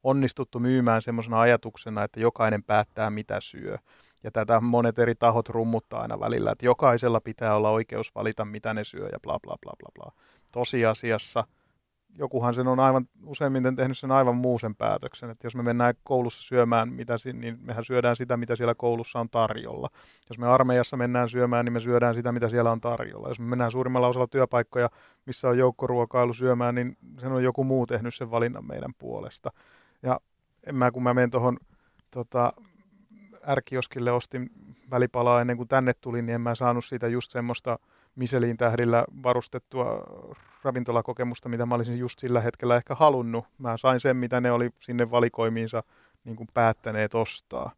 onnistuttu 0.03 0.59
myymään 0.59 1.01
semmoisena 1.01 1.39
ajatuksena, 1.39 2.03
että 2.03 2.19
jokainen 2.19 2.63
päättää 2.63 3.09
mitä 3.09 3.39
syö. 3.39 3.77
Ja 4.23 4.31
tätä 4.31 4.61
monet 4.61 4.99
eri 4.99 5.15
tahot 5.15 5.49
rummuttaa 5.49 6.01
aina 6.01 6.19
välillä, 6.19 6.51
että 6.51 6.65
jokaisella 6.65 7.21
pitää 7.21 7.55
olla 7.55 7.69
oikeus 7.69 8.15
valita, 8.15 8.45
mitä 8.45 8.73
ne 8.73 8.83
syö 8.83 9.09
ja 9.11 9.19
bla 9.19 9.39
bla 9.39 9.55
bla 9.61 9.73
bla 9.79 9.89
bla. 9.95 10.21
Tosiasiassa 10.53 11.43
jokuhan 12.17 12.53
sen 12.53 12.67
on 12.67 12.79
aivan 12.79 13.05
useimmiten 13.25 13.75
tehnyt 13.75 13.97
sen 13.97 14.11
aivan 14.11 14.35
muu 14.35 14.59
sen 14.59 14.75
päätöksen, 14.75 15.29
että 15.29 15.45
jos 15.45 15.55
me 15.55 15.63
mennään 15.63 15.93
koulussa 16.03 16.43
syömään, 16.43 16.89
mitä, 16.89 17.17
niin 17.33 17.57
mehän 17.61 17.85
syödään 17.85 18.15
sitä, 18.15 18.37
mitä 18.37 18.55
siellä 18.55 18.75
koulussa 18.75 19.19
on 19.19 19.29
tarjolla. 19.29 19.89
Jos 20.29 20.39
me 20.39 20.47
armeijassa 20.47 20.97
mennään 20.97 21.29
syömään, 21.29 21.65
niin 21.65 21.73
me 21.73 21.79
syödään 21.79 22.15
sitä, 22.15 22.31
mitä 22.31 22.49
siellä 22.49 22.71
on 22.71 22.81
tarjolla. 22.81 23.27
Jos 23.27 23.39
me 23.39 23.45
mennään 23.45 23.71
suurimmalla 23.71 24.07
osalla 24.07 24.27
työpaikkoja, 24.27 24.89
missä 25.25 25.49
on 25.49 25.57
joukkoruokailu 25.57 26.33
syömään, 26.33 26.75
niin 26.75 26.97
sen 27.19 27.31
on 27.31 27.43
joku 27.43 27.63
muu 27.63 27.87
tehnyt 27.87 28.15
sen 28.15 28.31
valinnan 28.31 28.67
meidän 28.67 28.93
puolesta. 28.97 29.51
Ja 30.03 30.19
en 30.67 30.75
mä, 30.75 30.91
kun 30.91 31.03
mä 31.03 31.13
menen 31.13 31.31
tuohon 31.31 31.57
tota, 32.11 32.53
ärkioskille 33.47 34.11
ostin 34.11 34.49
välipalaa 34.91 35.41
ennen 35.41 35.57
kuin 35.57 35.69
tänne 35.69 35.93
tulin, 35.93 36.25
niin 36.25 36.33
en 36.35 36.41
mä 36.41 36.55
saanut 36.55 36.85
siitä 36.85 37.07
just 37.07 37.31
semmoista 37.31 37.79
Michelin 38.15 38.57
tähdillä 38.57 39.05
varustettua 39.23 40.03
ravintolakokemusta, 40.63 41.49
mitä 41.49 41.65
mä 41.65 41.75
olisin 41.75 41.99
just 41.99 42.19
sillä 42.19 42.41
hetkellä 42.41 42.75
ehkä 42.75 42.95
halunnut. 42.95 43.45
Mä 43.57 43.77
sain 43.77 43.99
sen, 43.99 44.17
mitä 44.17 44.41
ne 44.41 44.51
oli 44.51 44.69
sinne 44.79 45.11
valikoimiinsa 45.11 45.83
niin 46.23 46.35
kuin 46.35 46.49
päättäneet 46.53 47.15
ostaa. 47.15 47.71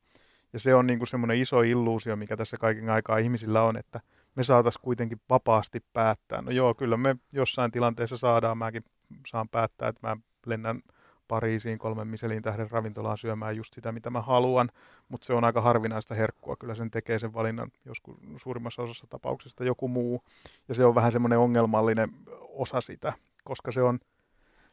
Ja 0.54 0.60
se 0.60 0.76
on 0.76 0.88
niin 0.88 1.00
kuin 1.00 1.08
semmoinen 1.08 1.38
iso 1.38 1.62
illuusio, 1.62 2.16
mikä 2.16 2.38
tässä 2.38 2.58
kaiken 2.58 2.90
aikaa 2.90 3.18
ihmisillä 3.18 3.64
on, 3.64 3.78
että 3.78 4.00
me 4.36 4.44
saataisiin 4.44 4.82
kuitenkin 4.82 5.22
vapaasti 5.30 5.80
päättää. 5.94 6.42
No 6.42 6.52
joo, 6.52 6.74
kyllä 6.76 6.98
me 6.98 7.16
jossain 7.34 7.72
tilanteessa 7.72 8.18
saadaan, 8.18 8.58
mäkin 8.58 8.84
saan 9.28 9.50
päättää, 9.50 9.90
että 9.90 10.08
mä 10.08 10.18
lennän 10.46 10.82
Pariisiin 11.28 11.78
kolmen 11.78 12.08
Michelin 12.08 12.42
tähden 12.42 12.72
ravintolaan 12.72 13.18
syömään 13.18 13.56
just 13.56 13.74
sitä, 13.74 13.92
mitä 13.92 14.10
mä 14.10 14.22
haluan, 14.22 14.70
mutta 15.10 15.26
se 15.26 15.34
on 15.34 15.44
aika 15.44 15.62
harvinaista 15.62 16.16
herkkua. 16.16 16.56
Kyllä 16.56 16.76
sen 16.76 16.92
tekee 16.92 17.20
sen 17.20 17.34
valinnan 17.34 17.72
joskus 17.86 18.18
suurimmassa 18.38 18.82
osassa 18.82 19.08
tapauksista 19.08 19.64
joku 19.64 19.88
muu. 19.88 20.22
Ja 20.68 20.76
se 20.76 20.86
on 20.86 20.96
vähän 20.96 21.12
semmoinen 21.12 21.40
ongelmallinen 21.40 22.10
osa 22.40 22.82
sitä, 22.82 23.14
koska 23.44 23.72
se 23.72 23.82
on, 23.82 24.00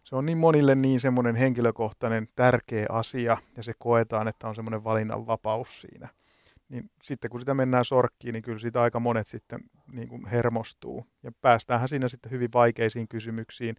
se 0.03 0.17
on 0.17 0.27
niin 0.27 0.39
monille 0.39 0.75
niin 0.75 1.01
semmoinen 1.01 1.37
henkilökohtainen 1.37 2.29
tärkeä 2.37 2.87
asia, 2.89 3.37
ja 3.57 3.63
se 3.63 3.73
koetaan, 3.79 4.29
että 4.29 4.49
on 4.49 4.55
semmoinen 4.55 4.85
valinnan 4.85 5.27
vapaus 5.27 5.81
siinä. 5.81 6.09
Niin 6.69 6.91
sitten 7.03 7.31
kun 7.31 7.41
sitä 7.41 7.55
mennään 7.55 7.85
sorkkiin, 7.85 8.33
niin 8.33 8.43
kyllä 8.43 8.59
sitä 8.59 8.83
aika 8.83 9.01
monet 9.01 9.27
sitten 9.27 9.61
niin 9.93 10.09
kuin 10.09 10.27
hermostuu. 10.27 11.07
Ja 11.23 11.33
päästäänhän 11.41 11.89
siinä 11.89 12.09
sitten 12.09 12.33
hyvin 12.33 12.53
vaikeisiin 12.55 13.09
kysymyksiin, 13.09 13.77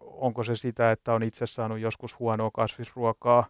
onko 0.00 0.42
se 0.42 0.56
sitä, 0.56 0.90
että 0.90 1.12
on 1.12 1.22
itse 1.22 1.46
saanut 1.46 1.78
joskus 1.78 2.18
huonoa 2.18 2.50
kasvisruokaa, 2.54 3.46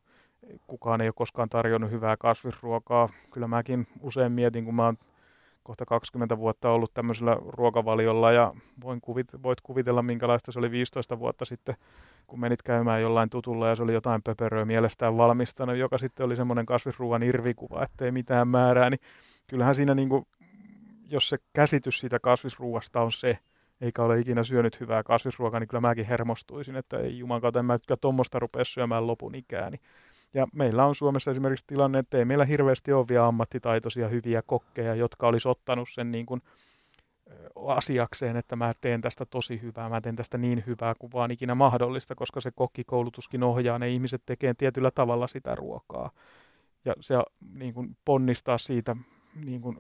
kukaan 0.66 1.00
ei 1.00 1.08
ole 1.08 1.14
koskaan 1.16 1.48
tarjonnut 1.48 1.90
hyvää 1.90 2.16
kasvisruokaa. 2.16 3.08
Kyllä 3.32 3.48
mäkin 3.48 3.86
usein 4.00 4.32
mietin, 4.32 4.64
kun 4.64 4.74
mä 4.74 4.84
oon 4.84 4.96
kohta 5.68 5.86
20 5.86 6.38
vuotta 6.38 6.70
ollut 6.70 6.94
tämmöisellä 6.94 7.36
ruokavaliolla 7.40 8.32
ja 8.32 8.54
voin 8.82 9.00
kuvit, 9.00 9.26
voit 9.42 9.60
kuvitella, 9.60 10.02
minkälaista 10.02 10.52
se 10.52 10.58
oli 10.58 10.70
15 10.70 11.18
vuotta 11.18 11.44
sitten, 11.44 11.74
kun 12.26 12.40
menit 12.40 12.62
käymään 12.62 13.02
jollain 13.02 13.30
tutulla 13.30 13.68
ja 13.68 13.76
se 13.76 13.82
oli 13.82 13.92
jotain 13.92 14.22
pöperöä 14.22 14.64
mielestään 14.64 15.16
valmistanut, 15.16 15.76
joka 15.76 15.98
sitten 15.98 16.26
oli 16.26 16.36
semmoinen 16.36 16.66
kasvisruoan 16.66 17.22
irvikuva, 17.22 17.82
ettei 17.82 18.10
mitään 18.10 18.48
määrää, 18.48 18.90
niin 18.90 19.00
kyllähän 19.46 19.74
siinä 19.74 19.94
niin 19.94 20.08
kuin, 20.08 20.26
jos 21.10 21.28
se 21.28 21.36
käsitys 21.52 22.00
siitä 22.00 22.18
kasvisruuasta 22.18 23.00
on 23.00 23.12
se, 23.12 23.38
eikä 23.80 24.02
ole 24.02 24.20
ikinä 24.20 24.42
syönyt 24.42 24.80
hyvää 24.80 25.02
kasvisruokaa, 25.02 25.60
niin 25.60 25.68
kyllä 25.68 25.80
mäkin 25.80 26.06
hermostuisin, 26.06 26.76
että 26.76 26.98
ei 26.98 27.18
juman 27.18 27.40
kautta, 27.40 27.58
en 27.58 27.64
mä 27.64 27.78
tuommoista 28.00 28.38
rupea 28.38 28.64
syömään 28.64 29.06
lopun 29.06 29.34
ikääni. 29.34 29.76
Ja 30.34 30.46
meillä 30.52 30.84
on 30.86 30.94
Suomessa 30.94 31.30
esimerkiksi 31.30 31.66
tilanne, 31.66 31.98
että 31.98 32.18
ei 32.18 32.24
meillä 32.24 32.44
hirveästi 32.44 32.92
ole 32.92 33.08
vielä 33.08 33.26
ammattitaitoisia 33.26 34.08
hyviä 34.08 34.42
kokkeja, 34.42 34.94
jotka 34.94 35.28
olisi 35.28 35.48
ottanut 35.48 35.88
sen 35.92 36.12
niin 36.12 36.26
kuin 36.26 36.42
asiakseen, 37.66 38.36
että 38.36 38.56
mä 38.56 38.72
teen 38.80 39.00
tästä 39.00 39.26
tosi 39.26 39.62
hyvää, 39.62 39.88
mä 39.88 40.00
teen 40.00 40.16
tästä 40.16 40.38
niin 40.38 40.64
hyvää 40.66 40.94
kuin 40.98 41.12
vaan 41.12 41.30
ikinä 41.30 41.54
mahdollista, 41.54 42.14
koska 42.14 42.40
se 42.40 42.50
kokkikoulutuskin 42.50 43.42
ohjaa 43.42 43.78
ne 43.78 43.88
ihmiset 43.88 44.22
tekemään 44.26 44.56
tietyllä 44.56 44.90
tavalla 44.90 45.26
sitä 45.26 45.54
ruokaa. 45.54 46.10
Ja 46.84 46.94
se 47.00 47.14
niin 47.54 47.74
kuin 47.74 47.96
ponnistaa 48.04 48.58
siitä 48.58 48.96
niin 49.44 49.60
kuin 49.60 49.78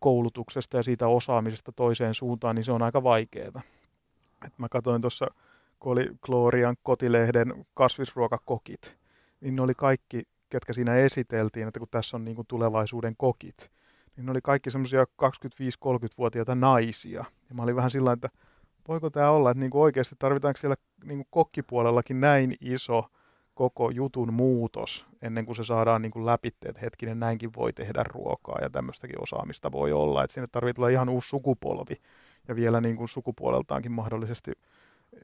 koulutuksesta 0.00 0.76
ja 0.76 0.82
siitä 0.82 1.08
osaamisesta 1.08 1.72
toiseen 1.72 2.14
suuntaan, 2.14 2.56
niin 2.56 2.64
se 2.64 2.72
on 2.72 2.82
aika 2.82 3.02
vaikeaa. 3.02 3.62
Et 4.46 4.58
mä 4.58 4.68
katsoin 4.68 5.02
tuossa, 5.02 5.26
kun 5.78 5.92
oli 5.92 6.10
Glorian 6.22 6.76
kotilehden 6.82 7.64
kasvisruokakokit, 7.74 8.98
niin 9.40 9.56
ne 9.56 9.62
oli 9.62 9.74
kaikki, 9.74 10.22
ketkä 10.48 10.72
siinä 10.72 10.94
esiteltiin, 10.94 11.68
että 11.68 11.80
kun 11.80 11.88
tässä 11.90 12.16
on 12.16 12.24
niin 12.24 12.36
kuin 12.36 12.46
tulevaisuuden 12.46 13.14
kokit, 13.16 13.70
niin 14.16 14.26
ne 14.26 14.30
oli 14.30 14.40
kaikki 14.42 14.70
semmoisia 14.70 15.04
25-30-vuotiaita 15.04 16.54
naisia. 16.54 17.24
Ja 17.48 17.54
mä 17.54 17.62
olin 17.62 17.76
vähän 17.76 17.90
sillä 17.90 18.12
että 18.12 18.28
voiko 18.88 19.10
tämä 19.10 19.30
olla, 19.30 19.50
että 19.50 19.60
niin 19.60 19.70
kuin 19.70 19.82
oikeasti 19.82 20.16
tarvitaanko 20.18 20.56
siellä 20.56 20.76
niin 21.04 21.18
kuin 21.18 21.26
kokkipuolellakin 21.30 22.20
näin 22.20 22.54
iso 22.60 23.04
koko 23.60 23.90
jutun 23.90 24.32
muutos 24.32 25.06
ennen 25.22 25.46
kuin 25.46 25.56
se 25.56 25.64
saadaan 25.64 26.02
niin 26.02 26.12
kuin 26.12 26.26
läpi, 26.26 26.48
että 26.48 26.80
hetkinen 26.82 27.20
näinkin 27.20 27.50
voi 27.56 27.72
tehdä 27.72 28.04
ruokaa 28.08 28.58
ja 28.62 28.70
tämmöistäkin 28.70 29.22
osaamista 29.22 29.72
voi 29.72 29.92
olla, 29.92 30.24
että 30.24 30.34
sinne 30.34 30.46
tarvitsee 30.46 30.74
tulla 30.74 30.88
ihan 30.88 31.08
uusi 31.08 31.28
sukupolvi 31.28 31.94
ja 32.48 32.56
vielä 32.56 32.80
niin 32.80 32.96
kuin 32.96 33.08
sukupuoleltaankin 33.08 33.92
mahdollisesti 33.92 34.50
eh, 34.50 35.20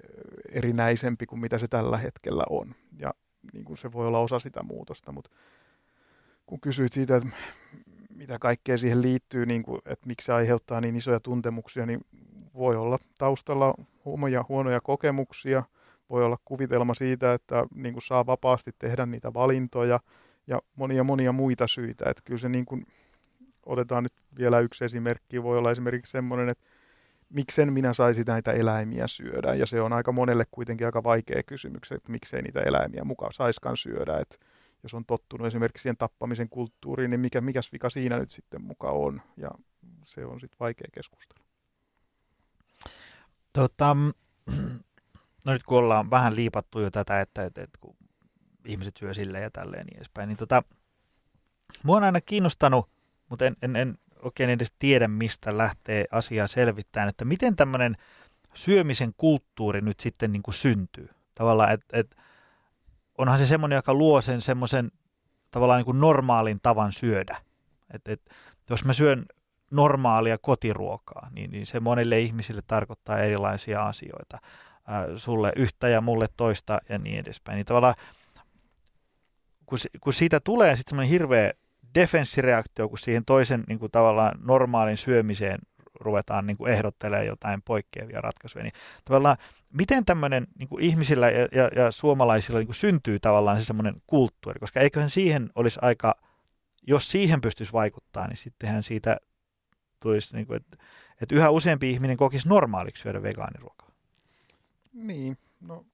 erinäisempi 0.52 1.26
kuin 1.26 1.40
mitä 1.40 1.58
se 1.58 1.68
tällä 1.68 1.96
hetkellä 1.96 2.42
on. 2.50 2.74
Ja 2.98 3.14
niin 3.52 3.64
kuin 3.64 3.76
se 3.76 3.92
voi 3.92 4.06
olla 4.06 4.18
osa 4.18 4.38
sitä 4.38 4.62
muutosta, 4.62 5.12
mutta 5.12 5.30
kun 6.46 6.60
kysyit 6.60 6.92
siitä, 6.92 7.16
että 7.16 7.28
mitä 8.14 8.38
kaikkea 8.38 8.78
siihen 8.78 9.02
liittyy, 9.02 9.46
niin 9.46 9.62
kuin, 9.62 9.80
että 9.86 10.06
miksi 10.06 10.26
se 10.26 10.32
aiheuttaa 10.32 10.80
niin 10.80 10.96
isoja 10.96 11.20
tuntemuksia, 11.20 11.86
niin 11.86 12.00
voi 12.54 12.76
olla 12.76 12.98
taustalla 13.18 13.74
huonoja, 14.04 14.44
huonoja 14.48 14.80
kokemuksia– 14.80 15.62
voi 16.10 16.24
olla 16.24 16.38
kuvitelma 16.44 16.94
siitä, 16.94 17.34
että 17.34 17.66
niin 17.74 17.94
kuin 17.94 18.02
saa 18.02 18.26
vapaasti 18.26 18.70
tehdä 18.78 19.06
niitä 19.06 19.34
valintoja 19.34 20.00
ja 20.46 20.60
monia 20.76 21.04
monia 21.04 21.32
muita 21.32 21.66
syitä. 21.66 22.10
Että 22.10 22.22
kyllä 22.24 22.38
se 22.38 22.48
niin 22.48 22.66
kuin, 22.66 22.86
otetaan 23.66 24.02
nyt 24.02 24.12
vielä 24.38 24.60
yksi 24.60 24.84
esimerkki, 24.84 25.42
voi 25.42 25.58
olla 25.58 25.70
esimerkiksi 25.70 26.12
semmoinen, 26.12 26.48
että 26.48 26.64
miksen 27.30 27.72
minä 27.72 27.92
saisi 27.92 28.22
näitä 28.26 28.52
eläimiä 28.52 29.06
syödä. 29.06 29.54
Ja 29.54 29.66
se 29.66 29.80
on 29.80 29.92
aika 29.92 30.12
monelle 30.12 30.44
kuitenkin 30.50 30.86
aika 30.86 31.02
vaikea 31.02 31.42
kysymys, 31.42 31.92
että 31.92 32.12
miksei 32.12 32.42
niitä 32.42 32.60
eläimiä 32.60 33.04
mukaan 33.04 33.32
saiskaan 33.32 33.76
syödä. 33.76 34.18
Että 34.18 34.36
jos 34.82 34.94
on 34.94 35.04
tottunut 35.04 35.46
esimerkiksi 35.46 35.82
siihen 35.82 35.96
tappamisen 35.96 36.48
kulttuuriin, 36.48 37.10
niin 37.10 37.20
mikä, 37.20 37.40
mikäs 37.40 37.72
vika 37.72 37.90
siinä 37.90 38.18
nyt 38.18 38.30
sitten 38.30 38.62
mukaan 38.62 38.94
on. 38.94 39.22
Ja 39.36 39.50
se 40.04 40.24
on 40.24 40.40
sitten 40.40 40.56
vaikea 40.60 40.88
keskustelu. 40.92 41.46
Tota, 43.52 43.96
no 45.46 45.52
nyt 45.52 45.62
kun 45.62 45.78
ollaan 45.78 46.10
vähän 46.10 46.36
liipattu 46.36 46.80
jo 46.80 46.90
tätä, 46.90 47.20
että, 47.20 47.44
että, 47.44 47.62
että 47.62 47.78
kun 47.80 47.96
ihmiset 48.64 48.96
syö 48.96 49.14
silleen 49.14 49.42
ja 49.42 49.50
tälleen 49.50 49.86
niin 49.86 49.96
edespäin, 49.96 50.28
niin 50.28 50.36
tota, 50.36 50.62
mua 51.82 51.96
on 51.96 52.04
aina 52.04 52.20
kiinnostanut, 52.20 52.88
mutta 53.28 53.46
en, 53.46 53.56
en, 53.62 53.76
en 53.76 53.98
oikein 54.22 54.50
edes 54.50 54.72
tiedä, 54.78 55.08
mistä 55.08 55.58
lähtee 55.58 56.04
asiaa 56.10 56.46
selvittämään, 56.46 57.08
että 57.08 57.24
miten 57.24 57.56
tämmöinen 57.56 57.96
syömisen 58.54 59.14
kulttuuri 59.16 59.80
nyt 59.80 60.00
sitten 60.00 60.32
niin 60.32 60.42
kuin 60.42 60.54
syntyy. 60.54 61.08
Tavallaan, 61.34 61.72
että 61.72 61.86
et, 61.98 62.16
onhan 63.18 63.38
se 63.38 63.46
semmoinen, 63.46 63.76
joka 63.76 63.94
luo 63.94 64.20
sen 64.20 64.42
semmoisen 64.42 64.90
tavallaan 65.50 65.78
niin 65.78 65.84
kuin 65.84 66.00
normaalin 66.00 66.58
tavan 66.62 66.92
syödä. 66.92 67.36
Et, 67.94 68.08
et, 68.08 68.30
jos 68.70 68.84
mä 68.84 68.92
syön 68.92 69.24
normaalia 69.70 70.38
kotiruokaa, 70.38 71.28
niin, 71.34 71.50
niin 71.50 71.66
se 71.66 71.80
monille 71.80 72.20
ihmisille 72.20 72.62
tarkoittaa 72.66 73.18
erilaisia 73.18 73.86
asioita 73.86 74.38
sulle 75.16 75.52
yhtä 75.56 75.88
ja 75.88 76.00
mulle 76.00 76.26
toista 76.36 76.78
ja 76.88 76.98
niin 76.98 77.18
edespäin. 77.18 77.56
Niin 77.56 77.66
tavallaan, 77.66 77.94
kun, 79.66 79.78
kun 80.00 80.12
siitä 80.12 80.40
tulee 80.40 80.76
sitten 80.76 80.90
semmoinen 80.90 81.10
hirveä 81.10 81.52
defenssireaktio, 81.94 82.88
kun 82.88 82.98
siihen 82.98 83.24
toisen 83.24 83.64
niin 83.68 83.78
kuin 83.78 83.92
tavallaan 83.92 84.38
normaalin 84.42 84.96
syömiseen 84.96 85.58
ruvetaan 86.00 86.46
niin 86.46 86.56
kuin 86.56 86.72
ehdottelemaan 86.72 87.26
jotain 87.26 87.62
poikkeavia 87.62 88.20
ratkaisuja, 88.20 88.62
niin 88.62 88.72
tavallaan 89.04 89.36
miten 89.72 90.04
tämmöinen 90.04 90.46
niin 90.58 90.68
kuin 90.68 90.82
ihmisillä 90.82 91.30
ja, 91.30 91.48
ja, 91.52 91.70
ja 91.76 91.90
suomalaisilla 91.90 92.58
niin 92.58 92.66
kuin 92.66 92.74
syntyy 92.74 93.18
tavallaan 93.18 93.60
se 93.60 93.64
semmoinen 93.64 93.94
kulttuuri, 94.06 94.60
koska 94.60 94.80
eiköhän 94.80 95.10
siihen 95.10 95.50
olisi 95.54 95.78
aika, 95.82 96.14
jos 96.86 97.10
siihen 97.10 97.40
pystyisi 97.40 97.72
vaikuttaa, 97.72 98.26
niin 98.26 98.36
sittenhän 98.36 98.82
siitä 98.82 99.16
tulisi, 100.00 100.36
niin 100.36 100.46
kuin, 100.46 100.56
että, 100.56 100.76
että 101.22 101.34
yhä 101.34 101.50
useampi 101.50 101.90
ihminen 101.90 102.16
kokisi 102.16 102.48
normaaliksi 102.48 103.02
syödä 103.02 103.22
vegaaniruokaa? 103.22 103.85
Niin, 104.96 105.38
no 105.60 105.86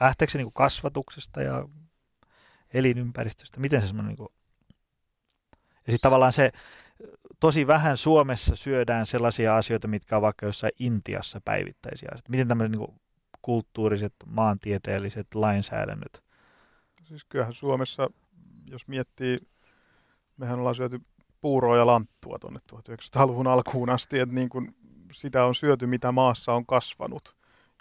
Lähteekö 0.00 0.30
se 0.30 0.38
niin 0.38 0.46
kuin 0.46 0.52
kasvatuksesta 0.52 1.42
ja 1.42 1.68
elinympäristöstä? 2.74 3.60
Miten 3.60 3.80
se 3.80 3.86
semmoinen... 3.86 4.08
Niin 4.08 4.16
kuin... 4.16 4.28
Ja 5.86 5.92
sitten 5.92 6.00
tavallaan 6.00 6.32
se, 6.32 6.52
tosi 7.40 7.66
vähän 7.66 7.96
Suomessa 7.96 8.56
syödään 8.56 9.06
sellaisia 9.06 9.56
asioita, 9.56 9.88
mitkä 9.88 10.16
on 10.16 10.22
vaikka 10.22 10.46
jossain 10.46 10.72
Intiassa 10.78 11.40
päivittäisiä 11.44 12.08
asioita. 12.12 12.30
Miten 12.30 12.48
tämmöiset 12.48 12.78
niin 12.78 13.00
kulttuuriset, 13.42 14.14
maantieteelliset 14.26 15.34
lainsäädännöt? 15.34 16.22
Siis 17.04 17.24
kyllähän 17.24 17.54
Suomessa, 17.54 18.10
jos 18.66 18.88
miettii, 18.88 19.38
mehän 20.36 20.58
ollaan 20.58 20.74
syöty 20.74 21.00
puuroa 21.40 21.76
ja 21.76 21.86
lanttua 21.86 22.38
tuonne 22.38 22.60
1900-luvun 22.72 23.46
alkuun 23.46 23.90
asti, 23.90 24.18
että 24.18 24.34
niin 24.34 24.48
kuin 24.48 24.76
sitä 25.12 25.44
on 25.44 25.54
syöty, 25.54 25.86
mitä 25.86 26.12
maassa 26.12 26.52
on 26.52 26.66
kasvanut. 26.66 27.35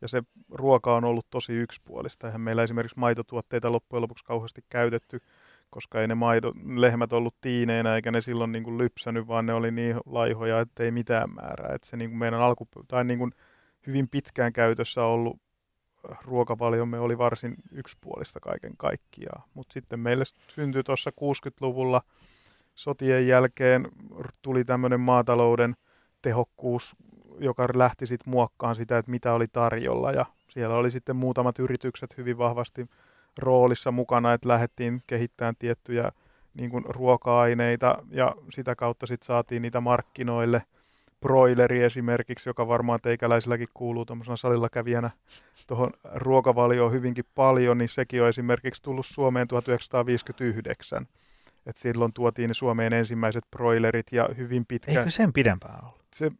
Ja 0.06 0.10
se 0.10 0.24
ruoka 0.52 0.96
on 0.96 1.04
ollut 1.04 1.28
tosi 1.30 1.54
yksipuolista. 1.54 2.28
Eihän 2.28 2.42
meillä 2.42 2.64
esimerkiksi 2.64 3.00
maitotuotteita 3.00 3.72
loppujen 3.72 4.02
lopuksi 4.02 4.26
kauheasti 4.26 4.62
käytetty, 4.70 5.22
koska 5.70 6.02
ei 6.02 6.08
ne 6.08 6.16
maido, 6.16 6.52
lehmät 6.76 7.14
ollut 7.14 7.36
tiineinä 7.42 7.96
eikä 7.96 8.12
ne 8.12 8.22
silloin 8.22 8.52
niin 8.52 8.64
kuin 8.64 8.78
lypsänyt, 8.78 9.28
vaan 9.28 9.46
ne 9.46 9.54
oli 9.54 9.72
niin 9.72 9.98
laihoja, 10.06 10.60
että 10.60 10.84
ei 10.84 10.92
mitään 10.92 11.30
määrää. 11.30 11.76
Että 11.76 11.88
se 11.88 11.98
niin 11.98 12.10
kuin 12.10 12.20
meidän 12.20 12.40
alku, 12.40 12.68
tai 12.88 13.06
niin 13.06 13.20
kuin 13.20 13.32
hyvin 13.88 14.10
pitkään 14.10 14.54
käytössä 14.54 15.04
ollut 15.04 15.42
ruokavaliomme 16.24 17.00
oli 17.00 17.18
varsin 17.18 17.56
yksipuolista 17.72 18.40
kaiken 18.40 18.78
kaikkiaan. 18.78 19.44
Mutta 19.54 19.74
sitten 19.74 20.00
meille 20.00 20.24
syntyi 20.48 20.84
tuossa 20.84 21.10
60-luvulla 21.10 22.02
sotien 22.76 23.28
jälkeen 23.28 23.88
tuli 24.42 24.66
tämmöinen 24.66 25.00
maatalouden 25.00 25.76
tehokkuus, 26.22 26.96
joka 27.40 27.68
lähti 27.74 28.08
sitten 28.08 28.32
muokkaan 28.32 28.76
sitä, 28.76 28.98
että 28.98 29.12
mitä 29.12 29.34
oli 29.34 29.48
tarjolla. 29.48 30.12
Ja 30.12 30.26
siellä 30.48 30.76
oli 30.76 30.92
sitten 30.92 31.16
muutamat 31.16 31.60
yritykset 31.60 32.18
hyvin 32.18 32.38
vahvasti 32.38 32.90
roolissa 33.38 33.92
mukana, 33.92 34.34
että 34.34 34.48
lähdettiin 34.48 35.02
kehittämään 35.08 35.56
tiettyjä 35.60 36.12
niin 36.54 36.70
kuin 36.70 36.86
ruoka-aineita 36.88 38.04
ja 38.12 38.36
sitä 38.54 38.76
kautta 38.76 39.08
sitten 39.08 39.26
saatiin 39.26 39.62
niitä 39.62 39.82
markkinoille– 39.82 40.62
broileri 41.26 41.84
esimerkiksi, 41.84 42.50
joka 42.50 42.68
varmaan 42.68 43.00
teikäläisilläkin 43.02 43.68
kuuluu 43.74 44.06
tuommoisena 44.06 44.38
salilla 44.38 44.70
kävijänä 44.70 45.10
tuohon 45.68 45.92
ruokavalioon 46.16 46.92
hyvinkin 46.92 47.26
paljon, 47.36 47.78
niin 47.78 47.90
sekin 47.90 48.22
on 48.22 48.30
esimerkiksi 48.30 48.84
tullut 48.84 49.06
Suomeen 49.06 49.48
1959. 49.48 51.08
Et 51.66 51.78
silloin 51.78 52.14
tuotiin 52.14 52.54
Suomeen 52.54 52.94
ensimmäiset 52.94 53.44
broilerit 53.52 54.08
ja 54.12 54.30
hyvin 54.38 54.66
pitkään. 54.66 54.98
Eikö 54.98 55.10
sen 55.10 55.34
pidempään 55.34 55.86
ollut? 55.86 56.02
Se, 56.16 56.32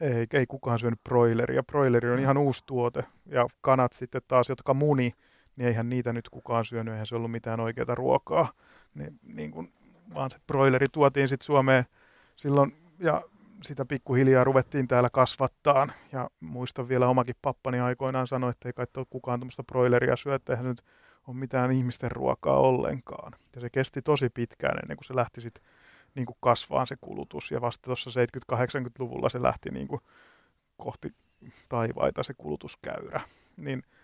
ei, 0.00 0.26
ei 0.32 0.46
kukaan 0.46 0.78
syönyt 0.78 1.04
broileria. 1.04 1.62
Broileri 1.62 2.10
on 2.10 2.18
ihan 2.18 2.36
uusi 2.38 2.62
tuote. 2.66 3.04
Ja 3.26 3.46
kanat 3.60 3.92
sitten 3.92 4.22
taas, 4.28 4.48
jotka 4.48 4.74
muni, 4.74 5.12
niin 5.56 5.68
eihän 5.68 5.88
niitä 5.88 6.12
nyt 6.12 6.28
kukaan 6.28 6.64
syönyt, 6.64 6.92
eihän 6.92 7.06
se 7.06 7.16
ollut 7.16 7.30
mitään 7.30 7.60
oikeaa 7.60 7.94
ruokaa. 7.94 8.52
Niin, 8.94 9.20
niin 9.22 9.50
kun, 9.50 9.68
vaan 10.14 10.30
se 10.30 10.38
broileri 10.46 10.86
tuotiin 10.92 11.28
sitten 11.28 11.46
Suomeen 11.46 11.84
silloin, 12.36 12.72
ja 12.98 13.22
sitä 13.62 13.84
pikkuhiljaa 13.84 14.44
ruvettiin 14.44 14.88
täällä 14.88 15.10
kasvattaa. 15.10 15.88
Ja 16.12 16.30
muistan 16.40 16.88
vielä 16.88 17.08
omakin 17.08 17.34
pappani 17.42 17.80
aikoinaan 17.80 18.26
sanoi, 18.26 18.50
että 18.50 18.68
ei 18.68 18.72
kai 18.72 18.86
ole 18.96 19.06
kukaan 19.10 19.40
tämmöistä 19.40 19.62
broileria 19.62 20.16
syö, 20.16 20.34
että 20.34 20.52
eihän 20.52 20.66
nyt 20.66 20.82
ole 21.26 21.36
mitään 21.36 21.72
ihmisten 21.72 22.12
ruokaa 22.12 22.60
ollenkaan. 22.60 23.32
Ja 23.54 23.60
se 23.60 23.70
kesti 23.70 24.02
tosi 24.02 24.28
pitkään 24.28 24.78
ennen 24.82 24.96
kuin 24.96 25.04
se 25.04 25.16
lähti 25.16 25.40
sitten 25.40 25.64
niin 26.16 26.26
kuin 26.26 26.36
kasvaan 26.40 26.86
se 26.86 26.96
kulutus. 27.00 27.50
Ja 27.50 27.60
vasta 27.60 27.84
tuossa 27.84 28.10
70-80-luvulla 28.54 29.28
se 29.28 29.42
lähti 29.42 29.70
niin 29.70 29.88
kuin 29.88 30.00
kohti 30.76 31.14
taivaita 31.68 32.22
se 32.22 32.34
kulutuskäyrä. 32.34 33.20
Niin– 33.56 33.82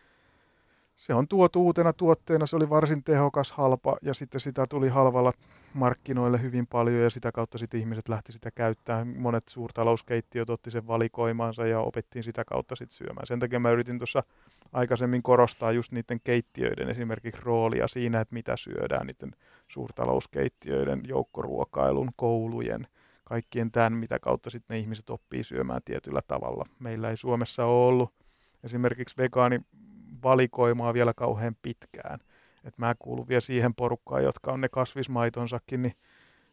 se 1.02 1.14
on 1.14 1.28
tuotu 1.28 1.62
uutena 1.62 1.92
tuotteena, 1.92 2.46
se 2.46 2.56
oli 2.56 2.70
varsin 2.70 3.04
tehokas, 3.04 3.52
halpa 3.52 3.96
ja 4.02 4.14
sitten 4.14 4.40
sitä 4.40 4.66
tuli 4.66 4.88
halvalla 4.88 5.32
markkinoille 5.74 6.42
hyvin 6.42 6.66
paljon 6.66 7.02
ja 7.02 7.10
sitä 7.10 7.32
kautta 7.32 7.58
sitten 7.58 7.80
ihmiset 7.80 8.08
lähti 8.08 8.32
sitä 8.32 8.50
käyttämään. 8.50 9.08
Monet 9.18 9.48
suurtalouskeittiöt 9.48 10.50
otti 10.50 10.70
sen 10.70 10.86
valikoimaansa 10.86 11.66
ja 11.66 11.80
opettiin 11.80 12.22
sitä 12.22 12.44
kautta 12.44 12.76
sitten 12.76 12.96
syömään. 12.96 13.26
Sen 13.26 13.40
takia 13.40 13.60
mä 13.60 13.70
yritin 13.70 13.98
tuossa 13.98 14.22
aikaisemmin 14.72 15.22
korostaa 15.22 15.72
just 15.72 15.92
niiden 15.92 16.20
keittiöiden 16.24 16.88
esimerkiksi 16.88 17.42
roolia 17.44 17.88
siinä, 17.88 18.20
että 18.20 18.34
mitä 18.34 18.56
syödään 18.56 19.06
niiden 19.06 19.32
suurtalouskeittiöiden, 19.68 21.02
joukkoruokailun, 21.06 22.10
koulujen, 22.16 22.86
kaikkien 23.24 23.70
tämän, 23.70 23.92
mitä 23.92 24.18
kautta 24.18 24.50
sitten 24.50 24.74
ne 24.74 24.80
ihmiset 24.80 25.10
oppii 25.10 25.44
syömään 25.44 25.80
tietyllä 25.84 26.20
tavalla. 26.28 26.66
Meillä 26.78 27.10
ei 27.10 27.16
Suomessa 27.16 27.64
ole 27.64 27.86
ollut 27.86 28.14
esimerkiksi 28.64 29.16
vegaani 29.18 29.60
valikoimaa 30.22 30.94
vielä 30.94 31.14
kauhean 31.14 31.56
pitkään. 31.62 32.18
Et 32.64 32.78
mä 32.78 32.94
kuulun 32.98 33.28
vielä 33.28 33.40
siihen 33.40 33.74
porukkaan, 33.74 34.24
jotka 34.24 34.52
on 34.52 34.60
ne 34.60 34.68
kasvismaitonsakin, 34.68 35.82
niin 35.82 35.94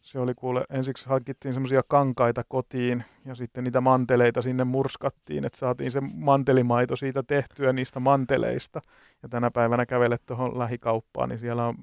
se 0.01 0.19
oli 0.19 0.33
kuule, 0.33 0.65
ensiksi 0.69 1.09
hankittiin 1.09 1.53
semmoisia 1.53 1.83
kankaita 1.87 2.43
kotiin 2.47 3.03
ja 3.25 3.35
sitten 3.35 3.63
niitä 3.63 3.81
manteleita 3.81 4.41
sinne 4.41 4.63
murskattiin, 4.63 5.45
että 5.45 5.57
saatiin 5.57 5.91
se 5.91 6.01
mantelimaito 6.15 6.95
siitä 6.95 7.23
tehtyä 7.23 7.73
niistä 7.73 7.99
manteleista. 7.99 8.81
Ja 9.23 9.29
tänä 9.29 9.51
päivänä 9.51 9.85
kävelet 9.85 10.25
tuohon 10.25 10.59
lähikauppaan, 10.59 11.29
niin 11.29 11.39
siellä 11.39 11.65
on 11.65 11.75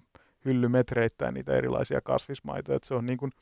hyllymetreittäin 0.45 1.35
niitä 1.35 1.55
erilaisia 1.55 2.01
kasvismaitoja. 2.01 2.77
Että 2.77 2.89
se 2.89 2.95
on 2.95 3.07
niin 3.07 3.19
kuin 3.19 3.33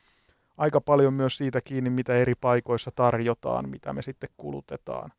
aika 0.57 0.81
paljon 0.81 1.13
myös 1.13 1.37
siitä 1.37 1.61
kiinni, 1.61 1.89
mitä 1.89 2.15
eri 2.15 2.33
paikoissa 2.41 2.91
tarjotaan, 2.95 3.69
mitä 3.69 3.93
me 3.93 4.01
sitten 4.01 4.29
kulutetaan. 4.37 5.11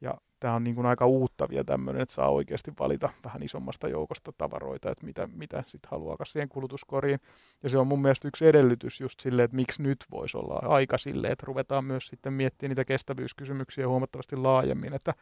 Ja 0.00 0.14
tämä 0.40 0.54
on 0.54 0.64
niin 0.64 0.74
kuin 0.74 0.86
aika 0.86 1.06
uutta 1.06 1.48
vielä 1.48 1.64
tämmöinen, 1.64 2.02
että 2.02 2.14
saa 2.14 2.28
oikeasti 2.28 2.72
valita 2.78 3.10
vähän 3.24 3.42
isommasta 3.42 3.88
joukosta 3.88 4.32
tavaroita, 4.38 4.90
että 4.90 5.06
mitä, 5.06 5.28
mitä 5.32 5.64
sitten 5.66 5.90
haluaa 5.90 6.16
siihen 6.24 6.48
kulutuskoriin. 6.48 7.20
Ja 7.62 7.68
se 7.68 7.78
on 7.78 7.86
mun 7.86 8.02
mielestä 8.02 8.28
yksi 8.28 8.46
edellytys 8.46 9.00
just 9.00 9.20
sille, 9.20 9.42
että 9.42 9.56
miksi 9.56 9.82
nyt 9.82 10.04
voisi 10.10 10.36
olla 10.36 10.54
aika 10.54 10.98
sille, 10.98 11.28
että 11.28 11.46
ruvetaan 11.46 11.84
myös 11.84 12.06
sitten 12.06 12.32
miettimään 12.32 12.70
niitä 12.70 12.84
kestävyyskysymyksiä 12.84 13.88
huomattavasti 13.88 14.36
laajemmin, 14.36 14.94
että 14.94 15.12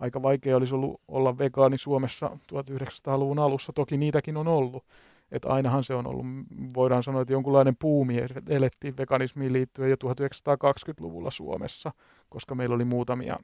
aika 0.00 0.22
vaikea 0.22 0.56
olisi 0.56 0.74
ollut 0.74 1.00
olla 1.08 1.38
vegaani 1.38 1.78
Suomessa 1.78 2.38
1900-luvun 2.52 3.38
alussa, 3.38 3.72
toki 3.72 3.96
niitäkin 3.96 4.36
on 4.36 4.48
ollut. 4.48 4.84
Että 5.32 5.48
ainahan 5.48 5.84
se 5.84 5.94
on 5.94 6.06
ollut, 6.06 6.26
voidaan 6.74 7.02
sanoa, 7.02 7.22
että 7.22 7.32
jonkunlainen 7.32 7.76
puumi 7.76 8.18
elettiin 8.48 8.96
veganismiin 8.96 9.52
liittyen 9.52 9.90
jo 9.90 9.96
1920-luvulla 9.96 11.30
Suomessa, 11.30 11.92
koska 12.28 12.54
meillä 12.54 12.74
oli 12.74 12.84
muutamia 12.84 13.36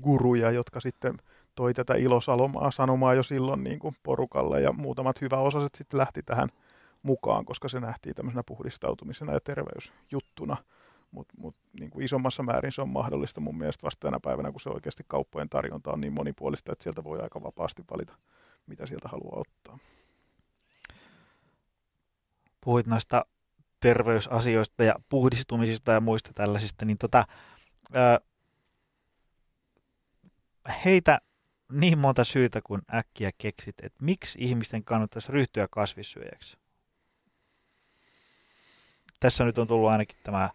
guruja, 0.00 0.50
jotka 0.50 0.80
sitten 0.80 1.16
toi 1.54 1.74
tätä 1.74 1.94
ilosalomaa 1.94 2.70
sanomaa 2.70 3.14
jo 3.14 3.22
silloin 3.22 3.64
niin 3.64 3.78
kuin 3.78 3.96
porukalle 4.02 4.60
ja 4.60 4.72
muutamat 4.72 5.20
hyväosaiset 5.20 5.74
sitten 5.74 5.98
lähti 5.98 6.22
tähän 6.22 6.48
mukaan, 7.02 7.44
koska 7.44 7.68
se 7.68 7.80
nähtiin 7.80 8.14
tämmöisenä 8.14 8.42
puhdistautumisena 8.46 9.32
ja 9.32 9.40
terveysjuttuna. 9.40 10.56
Mutta 11.10 11.34
mut, 11.38 11.56
niin 11.80 11.90
kuin 11.90 12.04
isommassa 12.04 12.42
määrin 12.42 12.72
se 12.72 12.82
on 12.82 12.88
mahdollista 12.88 13.40
mun 13.40 13.58
mielestä 13.58 13.84
vasta 13.84 14.06
tänä 14.06 14.20
päivänä, 14.22 14.52
kun 14.52 14.60
se 14.60 14.70
oikeasti 14.70 15.04
kauppojen 15.08 15.48
tarjonta 15.48 15.92
on 15.92 16.00
niin 16.00 16.12
monipuolista, 16.12 16.72
että 16.72 16.82
sieltä 16.82 17.04
voi 17.04 17.20
aika 17.20 17.42
vapaasti 17.42 17.82
valita, 17.90 18.14
mitä 18.66 18.86
sieltä 18.86 19.08
haluaa 19.08 19.40
ottaa. 19.40 19.78
Puhuit 22.60 22.86
noista 22.86 23.26
terveysasioista 23.80 24.84
ja 24.84 24.94
puhdistumisista 25.08 25.92
ja 25.92 26.00
muista 26.00 26.30
tällaisista, 26.34 26.84
niin 26.84 26.98
tota, 26.98 27.24
heitä 30.84 31.18
niin 31.72 31.98
monta 31.98 32.24
syytä 32.24 32.60
kuin 32.64 32.82
äkkiä 32.94 33.30
keksit, 33.38 33.74
että 33.82 34.04
miksi 34.04 34.38
ihmisten 34.40 34.84
kannattaisi 34.84 35.32
ryhtyä 35.32 35.66
kasvissyöjäksi. 35.70 36.56
Tässä 39.20 39.44
nyt 39.44 39.58
on 39.58 39.66
tullut 39.66 39.90
ainakin 39.90 40.18
tämä 40.22 40.50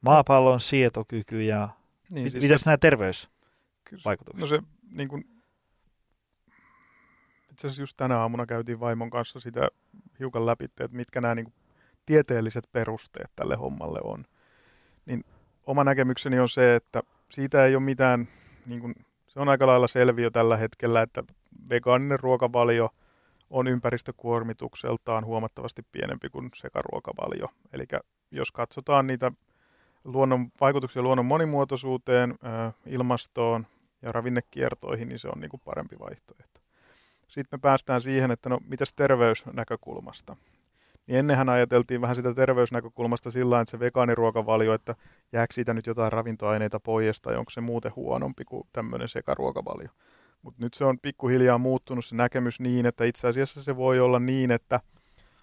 maapallon 0.00 0.60
sietokyky 0.60 1.42
ja 1.42 1.68
niin, 2.10 2.24
mit, 2.24 2.32
siis 2.32 2.42
mitäs 2.42 2.60
se, 2.60 2.70
nämä 2.70 2.78
terveysvaikutukset? 2.78 4.40
No 4.40 4.46
se 4.46 4.62
niin 4.90 5.08
kuin, 5.08 5.42
itse 7.50 7.66
asiassa 7.66 7.82
just 7.82 7.96
tänä 7.96 8.18
aamuna 8.18 8.46
käytiin 8.46 8.80
vaimon 8.80 9.10
kanssa 9.10 9.40
sitä 9.40 9.68
hiukan 10.18 10.46
läpi, 10.46 10.64
että 10.64 10.88
mitkä 10.92 11.20
nämä 11.20 11.34
niin 11.34 11.44
kuin, 11.44 11.54
tieteelliset 12.06 12.68
perusteet 12.72 13.30
tälle 13.36 13.56
hommalle 13.56 14.00
on. 14.02 14.24
Niin 15.06 15.24
oma 15.66 15.84
näkemykseni 15.84 16.40
on 16.40 16.48
se, 16.48 16.74
että 16.74 17.02
siitä 17.30 17.64
ei 17.64 17.76
ole 17.76 17.84
mitään 17.84 18.28
niin 18.66 18.80
kuin, 18.80 18.94
se 19.38 19.42
on 19.42 19.48
aika 19.48 19.66
lailla 19.66 19.86
selviö 19.86 20.30
tällä 20.30 20.56
hetkellä, 20.56 21.02
että 21.02 21.24
vegaaninen 21.70 22.20
ruokavalio 22.20 22.90
on 23.50 23.68
ympäristökuormitukseltaan 23.68 25.24
huomattavasti 25.24 25.82
pienempi 25.92 26.28
kuin 26.28 26.50
sekaruokavalio. 26.54 27.46
Eli 27.72 27.84
jos 28.30 28.52
katsotaan 28.52 29.06
niitä 29.06 29.32
luonnon, 30.04 30.48
vaikutuksia 30.60 31.02
luonnon 31.02 31.26
monimuotoisuuteen, 31.26 32.34
ilmastoon 32.86 33.66
ja 34.02 34.12
ravinnekiertoihin, 34.12 35.08
niin 35.08 35.18
se 35.18 35.28
on 35.28 35.40
niin 35.40 35.50
kuin 35.50 35.62
parempi 35.64 35.98
vaihtoehto. 35.98 36.60
Sitten 37.28 37.58
me 37.58 37.60
päästään 37.60 38.00
siihen, 38.00 38.30
että 38.30 38.48
no 38.48 38.58
mitäs 38.64 38.94
terveysnäkökulmasta. 38.94 40.36
Niin 41.08 41.18
ennenhän 41.18 41.48
ajateltiin 41.48 42.00
vähän 42.00 42.16
sitä 42.16 42.34
terveysnäkökulmasta 42.34 43.30
sillä 43.30 43.60
että 43.60 43.70
se 43.70 43.80
vegaaniruokavalio, 43.80 44.74
että 44.74 44.94
jääkö 45.32 45.54
siitä 45.54 45.74
nyt 45.74 45.86
jotain 45.86 46.12
ravintoaineita 46.12 46.80
pois 46.80 47.20
tai 47.20 47.36
onko 47.36 47.50
se 47.50 47.60
muuten 47.60 47.92
huonompi 47.96 48.44
kuin 48.44 48.68
tämmöinen 48.72 49.08
sekaruokavalio. 49.08 49.88
Mutta 50.42 50.64
nyt 50.64 50.74
se 50.74 50.84
on 50.84 50.98
pikkuhiljaa 50.98 51.58
muuttunut 51.58 52.04
se 52.04 52.16
näkemys 52.16 52.60
niin, 52.60 52.86
että 52.86 53.04
itse 53.04 53.28
asiassa 53.28 53.62
se 53.62 53.76
voi 53.76 54.00
olla 54.00 54.18
niin, 54.18 54.50
että 54.50 54.80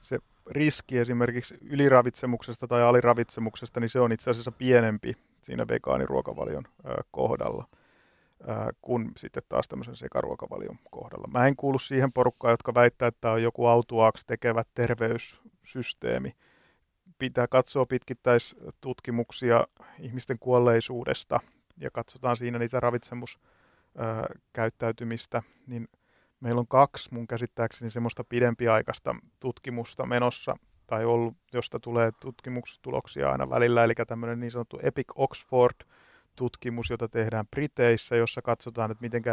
se 0.02 0.20
riski 0.52 0.98
esimerkiksi 0.98 1.58
yliravitsemuksesta 1.62 2.68
tai 2.68 2.84
aliravitsemuksesta, 2.84 3.80
niin 3.80 3.90
se 3.90 4.00
on 4.00 4.12
itse 4.12 4.30
asiassa 4.30 4.52
pienempi 4.52 5.14
siinä 5.42 5.68
vegaaniruokavalion 5.68 6.64
kohdalla 7.12 7.68
kuin 8.82 9.12
sitten 9.18 9.44
taas 9.50 9.68
tämmöisen 9.68 9.96
sekaruokavalion 9.96 10.76
kohdalla. 10.92 11.28
Mä 11.28 11.48
en 11.48 11.56
kuulu 11.56 11.80
siihen 11.80 12.14
porukkaan, 12.14 12.52
jotka 12.52 12.74
väittää, 12.74 13.08
että 13.08 13.32
on 13.32 13.44
joku 13.44 13.66
autuaaksi 13.66 14.26
tekevä 14.28 14.64
terveyssysteemi. 15.66 16.36
Pitää 17.18 17.48
katsoa 17.48 17.86
pitkittäistutkimuksia 17.86 19.68
ihmisten 20.00 20.40
kuolleisuudesta 20.40 21.40
ja 21.78 21.92
katsotaan 21.92 22.38
siinä 22.38 22.60
niitä 22.60 22.80
ravitsemuskäyttäytymistä, 22.80 25.44
niin 25.68 25.88
meillä 26.40 26.60
on 26.60 26.68
kaksi 26.68 27.14
mun 27.14 27.28
käsittääkseni 27.28 27.92
semmoista 27.92 28.24
pidempiaikaista 28.24 29.16
tutkimusta 29.40 30.06
menossa 30.06 30.56
tai 30.88 31.06
ollut, 31.06 31.38
josta 31.54 31.80
tulee 31.80 32.12
tutkimustuloksia 32.20 33.32
aina 33.32 33.50
välillä, 33.50 33.84
eli 33.84 33.94
tämmöinen 34.08 34.40
niin 34.40 34.52
sanottu 34.52 34.80
Epic 34.84 35.08
Oxford 35.16 35.76
tutkimus, 36.36 36.90
jota 36.90 37.10
tehdään 37.10 37.48
Briteissä, 37.48 38.16
jossa 38.16 38.42
katsotaan, 38.42 38.92
että 38.92 39.02
miten 39.02 39.24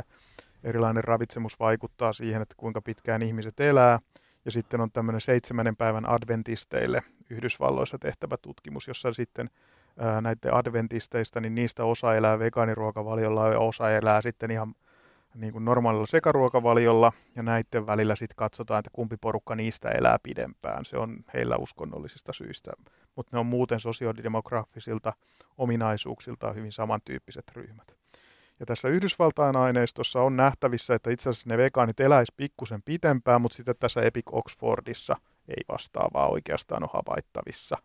erilainen 0.64 1.05
ravitsemus 1.05 1.61
vaikuttaa 1.61 2.12
siihen, 2.12 2.43
että 2.43 2.55
kuinka 2.57 2.83
pitkään 2.83 3.22
ihmiset 3.22 3.61
elää. 3.61 3.99
Ja 4.45 4.51
sitten 4.51 4.80
on 4.80 4.93
tämmöinen 4.93 5.20
seitsemännen 5.20 5.76
päivän 5.76 6.09
adventisteille 6.09 7.03
Yhdysvalloissa 7.30 7.99
tehtävä 7.99 8.36
tutkimus, 8.36 8.88
jossa 8.88 9.12
sitten 9.12 9.51
ää, 9.99 10.20
näiden 10.20 10.55
adventisteista, 10.55 11.40
niin 11.40 11.55
niistä 11.55 11.84
osa 11.84 12.14
elää 12.14 12.38
vegaaniruokavaliolla 12.38 13.49
ja 13.49 13.59
osa 13.59 13.90
elää 13.90 14.22
sitten 14.22 14.51
ihan 14.51 14.74
niin 15.34 15.53
kuin 15.53 15.64
normaalilla 15.64 16.07
sekaruokavaliolla, 16.07 17.12
ja 17.36 17.43
näiden 17.43 17.86
välillä 17.86 18.14
sitten 18.14 18.36
katsotaan, 18.36 18.78
että 18.78 18.90
kumpi 18.93 19.16
porukka 19.16 19.55
niistä 19.55 19.88
elää 19.88 20.18
pidempään. 20.22 20.84
Se 20.84 20.99
on 20.99 21.16
heillä 21.34 21.57
uskonnollisista 21.57 22.32
syistä, 22.32 22.72
mutta 23.16 23.36
ne 23.36 23.40
on 23.40 23.47
muuten 23.47 23.80
sosiodemografisilta 23.80 25.12
ominaisuuksiltaan 25.59 26.55
hyvin 26.55 26.72
samantyyppiset 26.72 27.45
ryhmät. 27.53 28.01
Ja 28.63 28.67
tässä 28.67 28.89
Yhdysvaltain 28.89 29.57
aineistossa 29.57 30.23
on 30.23 30.37
nähtävissä, 30.37 30.95
että 30.95 31.11
itse 31.11 31.31
asiassa 31.31 31.49
ne 31.51 31.59
vegaanit 31.59 32.01
eläis 32.01 32.33
pikkusen 32.33 32.83
pitempään, 32.83 33.41
mutta 33.41 33.57
sitten 33.57 33.75
tässä 33.81 34.03
Epic 34.03 34.25
Oxfordissa 34.33 35.17
ei 35.49 35.65
vastaavaa 35.69 36.29
oikeastaan 36.29 36.83
ole 36.83 36.91
havaittavissa. 36.93 37.79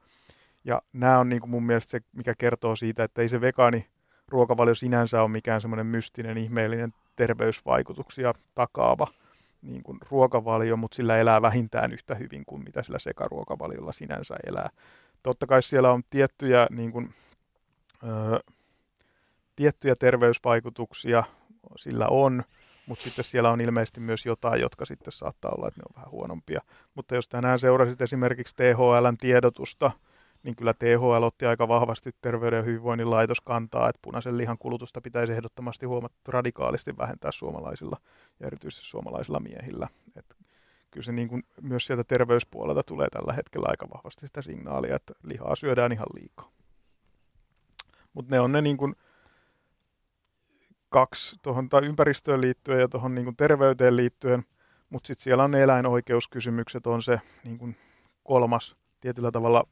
Ja 0.63 0.81
nämä 0.93 1.19
on 1.19 1.29
niin 1.29 1.39
kuin 1.39 1.49
mun 1.49 1.63
mielestä 1.63 1.89
se, 1.89 1.99
mikä 2.13 2.33
kertoo 2.37 2.75
siitä, 2.75 3.03
että 3.03 3.21
ei 3.21 3.29
se 3.29 3.41
vegaani 3.41 3.87
ruokavalio 4.27 4.75
sinänsä 4.75 5.21
ole 5.21 5.29
mikään 5.29 5.61
semmoinen 5.61 5.85
mystinen, 5.85 6.37
ihmeellinen 6.37 6.93
terveysvaikutuksia 7.15 8.33
takaava 8.55 9.07
niin 9.61 9.83
kuin 9.83 9.97
ruokavalio, 10.09 10.77
mutta 10.77 10.95
sillä 10.95 11.17
elää 11.17 11.41
vähintään 11.41 11.93
yhtä 11.93 12.15
hyvin 12.15 12.43
kuin 12.45 12.63
mitä 12.63 12.83
sillä 12.83 12.99
sekaruokavaliolla 12.99 13.91
sinänsä 13.91 14.35
elää. 14.47 14.69
Totta 15.23 15.47
kai 15.47 15.63
siellä 15.63 15.91
on 15.91 16.03
tiettyjä, 16.09 16.67
niin 16.69 16.91
kuin, 16.91 17.13
ö, 18.03 18.39
tiettyjä 19.57 19.95
terveysvaikutuksia, 19.95 21.23
sillä 21.77 22.07
on, 22.07 22.43
mutta 22.85 23.03
sitten 23.03 23.25
siellä 23.25 23.49
on 23.49 23.61
ilmeisesti 23.61 23.99
myös 23.99 24.25
jotain, 24.25 24.61
jotka 24.61 24.85
sitten 24.85 25.11
saattaa 25.11 25.51
olla, 25.57 25.67
että 25.67 25.79
ne 25.79 25.83
on 25.89 25.95
vähän 25.95 26.11
huonompia. 26.11 26.61
Mutta 26.95 27.15
jos 27.15 27.27
tänään 27.27 27.59
seurasit 27.59 28.01
esimerkiksi 28.01 28.55
THLn 28.55 29.17
tiedotusta, 29.19 29.91
niin 30.43 30.55
kyllä 30.55 30.73
THL 30.73 31.23
otti 31.23 31.45
aika 31.45 31.67
vahvasti 31.67 32.11
terveyden 32.21 32.57
ja 32.57 32.63
hyvinvoinnin 32.63 33.09
laitos 33.09 33.41
kantaa, 33.41 33.89
että 33.89 33.99
punaisen 34.01 34.37
lihan 34.37 34.57
kulutusta 34.57 35.01
pitäisi 35.01 35.33
ehdottomasti 35.33 35.85
huomattavasti 35.85 36.31
radikaalisti 36.31 36.97
vähentää 36.97 37.31
suomalaisilla 37.31 37.97
ja 38.39 38.47
erityisesti 38.47 38.85
suomalaisilla 38.85 39.39
miehillä. 39.39 39.87
Et 40.15 40.37
kyllä 40.91 41.05
se 41.05 41.11
niin 41.11 41.27
kuin 41.27 41.43
myös 41.61 41.85
sieltä 41.85 42.03
terveyspuolelta 42.03 42.83
tulee 42.83 43.07
tällä 43.09 43.33
hetkellä 43.33 43.67
aika 43.69 43.87
vahvasti 43.93 44.27
sitä 44.27 44.41
signaalia, 44.41 44.95
että 44.95 45.13
lihaa 45.23 45.55
syödään 45.55 45.91
ihan 45.91 46.07
liikaa. 46.13 46.51
Mutta 48.13 48.35
ne 48.35 48.39
on 48.39 48.51
ne 48.51 48.61
niin 48.61 48.77
kuin 48.77 48.95
kaksi 50.89 51.35
tuohon 51.41 51.69
ympäristöön 51.83 52.41
liittyen 52.41 52.79
ja 52.79 52.87
tuohon 52.87 53.15
niin 53.15 53.35
terveyteen 53.35 53.95
liittyen, 53.95 54.43
mutta 54.89 55.07
sitten 55.07 55.23
siellä 55.23 55.43
on 55.43 55.51
ne 55.51 55.63
eläinoikeuskysymykset 55.63 56.87
on 56.87 57.01
se 57.01 57.21
niin 57.43 57.57
kuin 57.57 57.75
kolmas 58.23 58.77
tietyllä 59.01 59.31
tavalla 59.31 59.63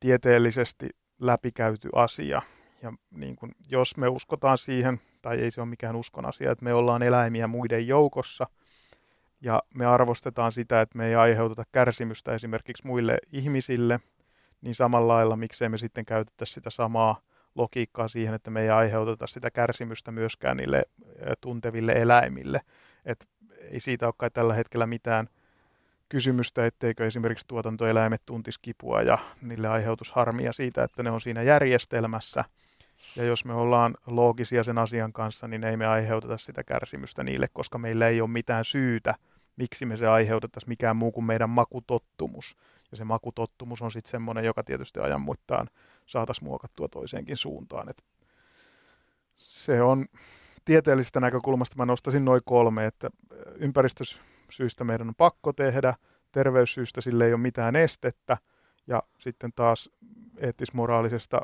tieteellisesti 0.00 0.88
läpikäyty 1.20 1.88
asia. 1.94 2.42
Ja 2.82 2.92
niin 3.14 3.36
kuin, 3.36 3.52
jos 3.68 3.96
me 3.96 4.08
uskotaan 4.08 4.58
siihen, 4.58 5.00
tai 5.22 5.38
ei 5.38 5.50
se 5.50 5.60
ole 5.60 5.68
mikään 5.68 5.96
uskon 5.96 6.26
asia, 6.26 6.52
että 6.52 6.64
me 6.64 6.74
ollaan 6.74 7.02
eläimiä 7.02 7.46
muiden 7.46 7.88
joukossa, 7.88 8.46
ja 9.40 9.62
me 9.74 9.86
arvostetaan 9.86 10.52
sitä, 10.52 10.80
että 10.80 10.98
me 10.98 11.06
ei 11.06 11.14
aiheuteta 11.14 11.64
kärsimystä 11.72 12.32
esimerkiksi 12.32 12.86
muille 12.86 13.18
ihmisille, 13.32 14.00
niin 14.60 14.74
samalla 14.74 15.12
lailla 15.12 15.36
miksei 15.36 15.68
me 15.68 15.78
sitten 15.78 16.04
käytetä 16.04 16.44
sitä 16.44 16.70
samaa 16.70 17.20
logiikkaa 17.56 18.08
siihen, 18.08 18.34
että 18.34 18.50
me 18.50 18.62
ei 18.62 18.70
aiheuteta 18.70 19.26
sitä 19.26 19.50
kärsimystä 19.50 20.10
myöskään 20.10 20.56
niille 20.56 20.82
tunteville 21.40 21.92
eläimille. 21.92 22.60
Et 23.04 23.28
ei 23.70 23.80
siitä 23.80 24.06
ole 24.06 24.14
kai 24.16 24.30
tällä 24.30 24.54
hetkellä 24.54 24.86
mitään 24.86 25.28
kysymystä, 26.08 26.66
etteikö 26.66 27.06
esimerkiksi 27.06 27.46
tuotantoeläimet 27.46 28.22
tuntisi 28.26 28.60
kipua 28.62 29.02
ja 29.02 29.18
niille 29.42 29.68
aiheutus 29.68 30.12
harmia 30.12 30.52
siitä, 30.52 30.84
että 30.84 31.02
ne 31.02 31.10
on 31.10 31.20
siinä 31.20 31.42
järjestelmässä. 31.42 32.44
Ja 33.16 33.24
jos 33.24 33.44
me 33.44 33.52
ollaan 33.52 33.94
loogisia 34.06 34.64
sen 34.64 34.78
asian 34.78 35.12
kanssa, 35.12 35.48
niin 35.48 35.64
ei 35.64 35.76
me 35.76 35.86
aiheuteta 35.86 36.38
sitä 36.38 36.64
kärsimystä 36.64 37.22
niille, 37.22 37.48
koska 37.52 37.78
meillä 37.78 38.08
ei 38.08 38.20
ole 38.20 38.30
mitään 38.30 38.64
syytä, 38.64 39.14
miksi 39.56 39.86
me 39.86 39.96
se 39.96 40.06
aiheutettaisiin 40.06 40.70
mikään 40.70 40.96
muu 40.96 41.12
kuin 41.12 41.24
meidän 41.24 41.50
makutottumus. 41.50 42.56
Ja 42.90 42.96
se 42.96 43.04
makutottumus 43.04 43.82
on 43.82 43.90
sitten 43.92 44.10
semmoinen, 44.10 44.44
joka 44.44 44.64
tietysti 44.64 45.00
ajan 45.00 45.20
muittaan 45.20 45.68
saataisiin 46.06 46.44
muokattua 46.44 46.88
toiseenkin 46.88 47.36
suuntaan. 47.36 47.88
Et 47.88 48.04
se 49.36 49.82
on 49.82 50.06
tieteellisestä 50.64 51.20
näkökulmasta, 51.20 51.76
mä 51.76 51.86
nostaisin 51.86 52.24
noin 52.24 52.42
kolme, 52.44 52.86
että 52.86 53.10
ympäristössä 53.54 54.20
syistä 54.50 54.84
meidän 54.84 55.08
on 55.08 55.14
pakko 55.14 55.52
tehdä, 55.52 55.94
terveyssyistä 56.32 57.00
sille 57.00 57.26
ei 57.26 57.32
ole 57.32 57.40
mitään 57.40 57.76
estettä, 57.76 58.36
ja 58.86 59.02
sitten 59.18 59.52
taas 59.56 59.90
eettis-moraalisesta 60.38 61.40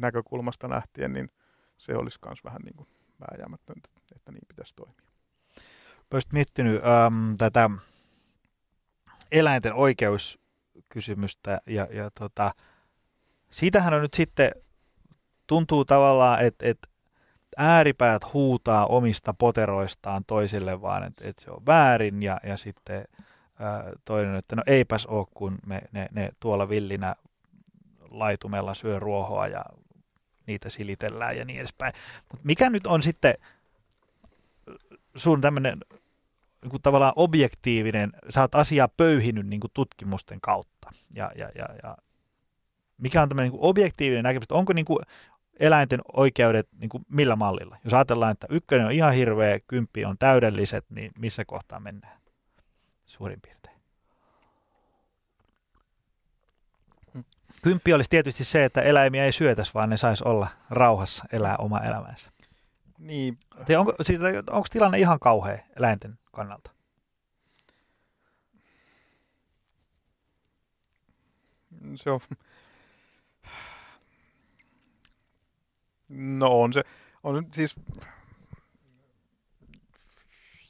näkökulmasta 0.00 0.70
lähtien, 0.70 1.12
niin 1.12 1.30
se 1.78 1.96
olisi 1.96 2.18
myös 2.26 2.44
vähän 2.44 2.60
niin 2.64 2.76
kuin 2.76 2.88
vääjäämätöntä, 3.20 3.88
että 4.16 4.32
niin 4.32 4.46
pitäisi 4.48 4.76
toimia. 4.76 5.10
Olisit 6.14 6.32
miettinyt 6.32 6.82
ähm, 6.84 7.34
tätä 7.38 7.70
eläinten 9.32 9.74
oikeuskysymystä, 9.74 11.60
ja, 11.66 11.88
ja 11.90 12.10
tota, 12.10 12.50
siitähän 13.50 13.94
on 13.94 14.02
nyt 14.02 14.14
sitten, 14.14 14.52
tuntuu 15.46 15.84
tavallaan, 15.84 16.40
että, 16.40 16.68
että 16.68 16.88
ääripäät 17.56 18.32
huutaa 18.32 18.86
omista 18.86 19.34
poteroistaan 19.34 20.24
toisille 20.26 20.82
vaan, 20.82 21.04
että, 21.04 21.28
että 21.28 21.42
se 21.42 21.50
on 21.50 21.66
väärin 21.66 22.22
ja, 22.22 22.40
ja 22.42 22.56
sitten 22.56 23.04
ää, 23.58 23.92
toinen, 24.04 24.34
että 24.34 24.56
no 24.56 24.62
eipäs 24.66 25.06
ole, 25.06 25.26
kun 25.34 25.58
me, 25.66 25.82
ne, 25.92 26.08
ne 26.12 26.30
tuolla 26.40 26.68
villinä 26.68 27.16
laitumella 28.10 28.74
syö 28.74 28.98
ruohoa 28.98 29.46
ja 29.46 29.64
niitä 30.46 30.70
silitellään 30.70 31.36
ja 31.36 31.44
niin 31.44 31.58
edespäin. 31.58 31.92
Mutta 32.20 32.46
mikä 32.46 32.70
nyt 32.70 32.86
on 32.86 33.02
sitten 33.02 33.34
sun 35.16 35.40
tämmöinen 35.40 35.80
niin 36.62 36.70
kuin 36.70 36.82
tavallaan 36.82 37.12
objektiivinen, 37.16 38.12
sä 38.30 38.40
oot 38.40 38.54
asiaa 38.54 38.88
pöyhinyt 38.88 39.46
niin 39.46 39.60
kuin 39.60 39.70
tutkimusten 39.74 40.40
kautta. 40.40 40.90
Ja, 41.14 41.30
ja, 41.36 41.50
ja, 41.54 41.68
ja 41.82 41.96
mikä 43.00 43.22
on 43.22 43.28
tämmöinen 43.28 43.52
niin 43.52 43.60
objektiivinen 43.62 44.22
näkemys, 44.22 44.46
onko 44.50 44.72
niin 44.72 44.84
kuin 44.84 44.98
eläinten 45.60 46.00
oikeudet 46.12 46.68
niin 46.78 46.88
kuin 46.88 47.06
millä 47.08 47.36
mallilla? 47.36 47.76
Jos 47.84 47.94
ajatellaan, 47.94 48.32
että 48.32 48.46
ykkönen 48.50 48.86
on 48.86 48.92
ihan 48.92 49.14
hirveä, 49.14 49.60
kymppi 49.60 50.04
on 50.04 50.18
täydelliset, 50.18 50.84
niin 50.90 51.12
missä 51.18 51.44
kohtaa 51.44 51.80
mennään 51.80 52.20
suurin 53.06 53.40
piirtein? 53.40 53.80
Kymppi 57.62 57.92
olisi 57.92 58.10
tietysti 58.10 58.44
se, 58.44 58.64
että 58.64 58.82
eläimiä 58.82 59.24
ei 59.24 59.32
syötäisi, 59.32 59.74
vaan 59.74 59.90
ne 59.90 59.96
saisi 59.96 60.24
olla 60.24 60.48
rauhassa, 60.70 61.24
elää 61.32 61.56
oma 61.56 61.80
elämänsä. 61.80 62.30
Niin. 62.98 63.38
Te 63.66 63.78
onko, 63.78 63.94
siitä, 64.02 64.24
onko 64.50 64.68
tilanne 64.70 64.98
ihan 64.98 65.18
kauhea 65.20 65.58
eläinten 65.76 66.18
kannalta? 66.32 66.70
Se 71.94 72.10
on, 72.10 72.20
No 76.10 76.60
on 76.60 76.72
se, 76.72 76.82
on 77.22 77.46
siis, 77.52 77.76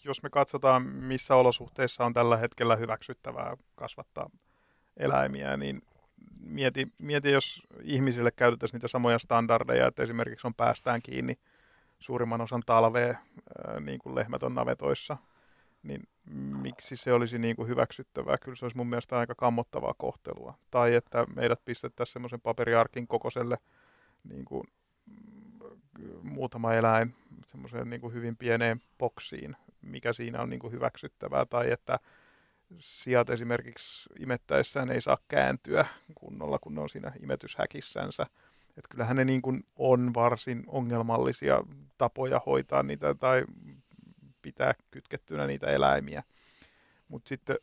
jos 0.04 0.22
me 0.22 0.30
katsotaan, 0.30 0.82
missä 0.82 1.34
olosuhteissa 1.34 2.04
on 2.04 2.12
tällä 2.12 2.36
hetkellä 2.36 2.76
hyväksyttävää 2.76 3.56
kasvattaa 3.74 4.30
eläimiä, 4.96 5.56
niin 5.56 5.82
mieti, 6.40 6.92
mieti 6.98 7.30
jos 7.30 7.62
ihmisille 7.82 8.30
käytettäisiin 8.30 8.78
niitä 8.78 8.88
samoja 8.88 9.18
standardeja, 9.18 9.86
että 9.86 10.02
esimerkiksi 10.02 10.46
on 10.46 10.54
päästään 10.54 11.00
kiinni 11.02 11.34
suurimman 11.98 12.40
osan 12.40 12.62
talvea, 12.66 13.14
niin 13.80 13.98
kuin 13.98 14.14
lehmät 14.14 14.42
on 14.42 14.54
navetoissa, 14.54 15.16
niin 15.82 16.08
miksi 16.62 16.96
se 16.96 17.12
olisi 17.12 17.38
niin 17.38 17.56
kuin 17.56 17.68
hyväksyttävää? 17.68 18.38
Kyllä 18.38 18.56
se 18.56 18.64
olisi 18.64 18.76
mun 18.76 18.86
mielestä 18.88 19.18
aika 19.18 19.34
kammottavaa 19.34 19.94
kohtelua. 19.98 20.54
Tai 20.70 20.94
että 20.94 21.26
meidät 21.36 21.64
pistettäisiin 21.64 22.12
semmoisen 22.12 22.40
paperiarkin 22.40 23.06
kokoiselle 23.06 23.58
niin 24.24 24.44
kuin, 24.44 24.64
muutama 26.22 26.74
eläin 26.74 27.14
semmoiseen 27.46 27.90
niin 27.90 28.00
kuin 28.00 28.14
hyvin 28.14 28.36
pieneen 28.36 28.80
boksiin, 28.98 29.56
mikä 29.82 30.12
siinä 30.12 30.42
on 30.42 30.50
niin 30.50 30.60
kuin 30.60 30.72
hyväksyttävää. 30.72 31.46
Tai 31.46 31.70
että 31.70 31.98
sijat 32.78 33.30
esimerkiksi 33.30 34.10
imettäessään 34.18 34.90
ei 34.90 35.00
saa 35.00 35.18
kääntyä 35.28 35.84
kunnolla, 36.14 36.58
kun 36.58 36.74
ne 36.74 36.80
on 36.80 36.90
siinä 36.90 37.12
imetyshäkissänsä. 37.22 38.26
Että 38.68 38.88
kyllähän 38.90 39.16
ne 39.16 39.24
niin 39.24 39.42
kuin 39.42 39.62
on 39.76 40.14
varsin 40.14 40.64
ongelmallisia 40.66 41.62
tapoja 41.98 42.40
hoitaa 42.46 42.82
niitä 42.82 43.14
tai 43.14 43.44
pitää 44.42 44.74
kytkettynä 44.90 45.46
niitä 45.46 45.66
eläimiä. 45.66 46.22
Mutta 47.08 47.28
sitten 47.28 47.56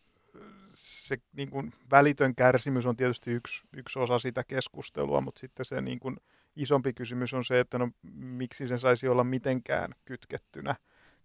se 0.74 1.18
niin 1.34 1.50
kuin 1.50 1.74
välitön 1.92 2.36
kärsimys 2.36 2.86
on 2.86 2.98
tietysti 2.98 3.32
yksi, 3.32 3.66
yksi 3.74 4.00
osa 4.00 4.20
sitä 4.20 4.44
keskustelua, 4.44 5.22
mutta 5.22 5.40
sitten 5.40 5.66
se 5.66 5.82
niin 5.82 6.00
kuin 6.00 6.18
isompi 6.58 6.94
kysymys 6.94 7.34
on 7.34 7.46
se, 7.46 7.60
että 7.60 7.78
no, 7.78 7.90
miksi 8.14 8.68
sen 8.68 8.80
saisi 8.80 9.08
olla 9.08 9.24
mitenkään 9.24 9.92
kytkettynä. 10.06 10.76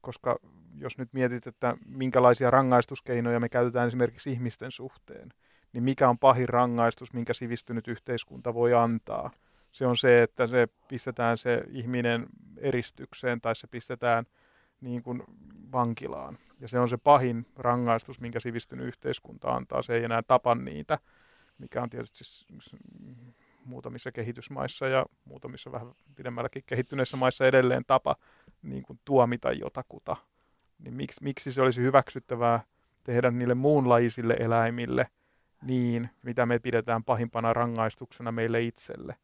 Koska 0.00 0.38
jos 0.74 0.98
nyt 0.98 1.12
mietit, 1.12 1.46
että 1.46 1.76
minkälaisia 1.86 2.50
rangaistuskeinoja 2.50 3.40
me 3.40 3.48
käytetään 3.48 3.88
esimerkiksi 3.88 4.30
ihmisten 4.30 4.70
suhteen, 4.70 5.28
niin 5.72 5.84
mikä 5.84 6.08
on 6.08 6.18
pahin 6.18 6.48
rangaistus, 6.48 7.12
minkä 7.12 7.32
sivistynyt 7.32 7.88
yhteiskunta 7.88 8.54
voi 8.54 8.74
antaa? 8.74 9.30
Se 9.72 9.86
on 9.86 9.96
se, 9.96 10.22
että 10.22 10.46
se 10.46 10.68
pistetään 10.88 11.38
se 11.38 11.64
ihminen 11.70 12.26
eristykseen 12.56 13.40
tai 13.40 13.56
se 13.56 13.66
pistetään 13.66 14.24
niin 14.80 15.02
kuin 15.02 15.22
vankilaan. 15.72 16.38
Ja 16.60 16.68
se 16.68 16.78
on 16.78 16.88
se 16.88 16.96
pahin 16.96 17.46
rangaistus, 17.56 18.20
minkä 18.20 18.40
sivistynyt 18.40 18.86
yhteiskunta 18.86 19.48
antaa. 19.48 19.82
Se 19.82 19.94
ei 19.94 20.04
enää 20.04 20.22
tapa 20.22 20.54
niitä, 20.54 20.98
mikä 21.58 21.82
on 21.82 21.90
tietysti 21.90 22.24
muutamissa 23.64 24.12
kehitysmaissa 24.12 24.88
ja 24.88 25.06
muutamissa 25.24 25.72
vähän 25.72 25.92
pidemmälläkin 26.14 26.62
kehittyneissä 26.66 27.16
maissa 27.16 27.46
edelleen 27.46 27.84
tapa 27.86 28.16
niin 28.62 28.82
kuin 28.82 29.00
tuomita 29.04 29.52
jotakuta. 29.52 30.16
Niin 30.78 30.94
miksi, 30.94 31.24
miksi 31.24 31.52
se 31.52 31.62
olisi 31.62 31.80
hyväksyttävää 31.80 32.60
tehdä 33.04 33.30
niille 33.30 33.54
muunlaisille 33.54 34.36
eläimille 34.40 35.06
niin, 35.62 36.10
mitä 36.22 36.46
me 36.46 36.58
pidetään 36.58 37.04
pahimpana 37.04 37.52
rangaistuksena 37.52 38.32
meille 38.32 38.62
itselle. 38.62 39.16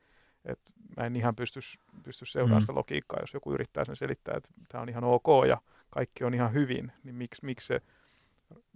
Et 0.45 0.61
mä 0.97 1.07
en 1.07 1.17
ihan 1.17 1.37
pysty, 1.37 1.61
pysty 2.03 2.27
seuraamaan 2.27 2.59
mm. 2.59 2.63
sitä 2.63 2.75
logiikkaa, 2.75 3.21
jos 3.21 3.35
joku 3.35 3.53
yrittää 3.53 3.85
sen 3.85 3.97
selittää, 3.97 4.35
että 4.37 4.51
tämä 4.69 4.83
on 4.83 4.89
ihan 4.89 5.05
ok 5.05 5.27
ja 5.49 5.61
kaikki 5.91 6.25
on 6.25 6.35
ihan 6.35 6.53
hyvin, 6.53 6.93
niin 7.05 7.15
miksi, 7.15 7.45
miksi 7.45 7.67
se 7.67 7.81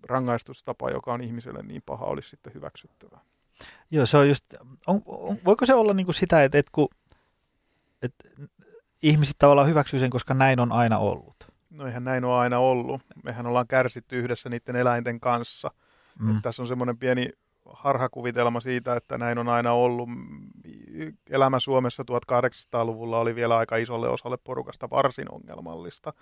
rangaistustapa, 0.02 0.90
joka 0.90 1.12
on 1.12 1.20
ihmiselle 1.20 1.62
niin 1.62 1.82
paha, 1.86 2.04
olisi 2.04 2.28
sitten 2.28 2.54
hyväksyttävää. 2.54 3.20
Joo, 3.90 4.06
se 4.06 4.16
on 4.16 4.28
just, 4.28 4.44
on, 4.86 5.02
on, 5.06 5.36
voiko 5.44 5.66
se 5.66 5.74
olla 5.74 5.94
niin 5.94 6.06
kuin 6.06 6.14
sitä, 6.14 6.44
että, 6.44 6.58
että, 6.58 6.70
kun, 6.74 6.88
että 8.02 8.28
ihmiset 9.02 9.36
tavallaan 9.38 9.68
hyväksyy 9.68 10.00
sen, 10.00 10.10
koska 10.10 10.34
näin 10.34 10.60
on 10.60 10.72
aina 10.72 10.98
ollut? 10.98 11.34
No 11.70 11.86
eihän 11.86 12.04
näin 12.04 12.24
ole 12.24 12.38
aina 12.38 12.58
ollut. 12.58 13.02
Mehän 13.24 13.46
ollaan 13.46 13.66
kärsitty 13.66 14.18
yhdessä 14.18 14.48
niiden 14.48 14.76
eläinten 14.76 15.20
kanssa. 15.20 15.70
Mm. 16.20 16.30
Että 16.30 16.42
tässä 16.42 16.62
on 16.62 16.68
semmoinen 16.68 16.98
pieni 16.98 17.30
harhakuvitelma 17.68 18.60
siitä, 18.60 18.96
että 18.96 19.18
näin 19.18 19.38
on 19.38 19.48
aina 19.48 19.72
ollut. 19.72 20.08
Elämä 21.30 21.58
Suomessa 21.58 22.02
1800-luvulla 22.02 23.18
oli 23.18 23.34
vielä 23.34 23.56
aika 23.56 23.76
isolle 23.76 24.08
osalle 24.08 24.36
porukasta 24.44 24.90
varsin 24.90 25.32
ongelmallista. 25.32 26.12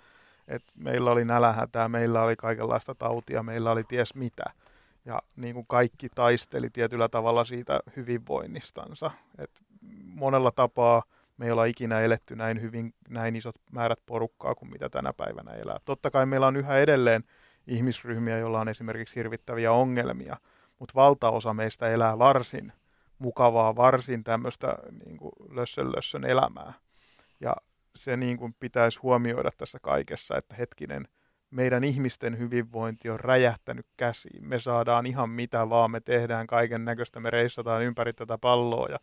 Et 0.47 0.63
meillä 0.75 1.11
oli 1.11 1.25
nälähätää, 1.25 1.89
meillä 1.89 2.23
oli 2.23 2.35
kaikenlaista 2.35 2.95
tautia, 2.95 3.43
meillä 3.43 3.71
oli 3.71 3.83
ties 3.83 4.15
mitä– 4.15 4.43
ja 5.05 5.21
niin 5.35 5.53
kuin 5.53 5.67
kaikki 5.67 6.07
taisteli 6.15 6.69
tietyllä 6.69 7.09
tavalla 7.09 7.43
siitä 7.43 7.79
hyvinvoinnistansa. 7.95 9.11
Et 9.37 9.51
monella 10.03 10.51
tapaa 10.51 11.03
me 11.37 11.45
ei 11.45 11.51
olla 11.51 11.65
ikinä 11.65 11.99
eletty 11.99 12.35
näin 12.35 12.61
hyvin, 12.61 12.93
näin 13.09 13.35
isot 13.35 13.55
määrät 13.71 13.99
porukkaa 14.05 14.55
kuin 14.55 14.71
mitä 14.71 14.89
tänä 14.89 15.13
päivänä 15.13 15.51
elää. 15.51 15.77
Totta 15.85 16.11
kai 16.11 16.25
meillä 16.25 16.47
on 16.47 16.55
yhä 16.55 16.77
edelleen 16.77 17.23
ihmisryhmiä, 17.67 18.37
joilla 18.37 18.59
on 18.59 18.69
esimerkiksi 18.69 19.15
hirvittäviä 19.15 19.71
ongelmia, 19.71 20.37
mutta 20.79 20.95
valtaosa 20.95 21.53
meistä 21.53 21.89
elää 21.89 22.19
varsin 22.19 22.73
mukavaa, 23.19 23.75
varsin 23.75 24.23
tämmöistä 24.23 24.77
niin 25.05 25.17
kuin 25.17 25.31
lössön 25.49 25.91
lössön 25.91 26.25
elämää. 26.25 26.73
Ja 27.39 27.55
se 27.95 28.17
niin 28.17 28.37
kuin 28.37 28.55
pitäisi 28.59 28.99
huomioida 28.99 29.49
tässä 29.57 29.79
kaikessa, 29.81 30.37
että 30.37 30.55
hetkinen– 30.55 31.07
meidän 31.51 31.83
ihmisten 31.83 32.37
hyvinvointi 32.37 33.09
on 33.09 33.19
räjähtänyt 33.19 33.85
käsiin. 33.97 34.47
Me 34.47 34.59
saadaan 34.59 35.05
ihan 35.05 35.29
mitä 35.29 35.69
vaan, 35.69 35.91
me 35.91 35.99
tehdään 35.99 36.47
kaiken 36.47 36.85
näköistä, 36.85 37.19
me 37.19 37.29
reissataan 37.29 37.83
ympäri 37.83 38.13
tätä 38.13 38.37
palloa 38.37 38.87
ja 38.87 38.99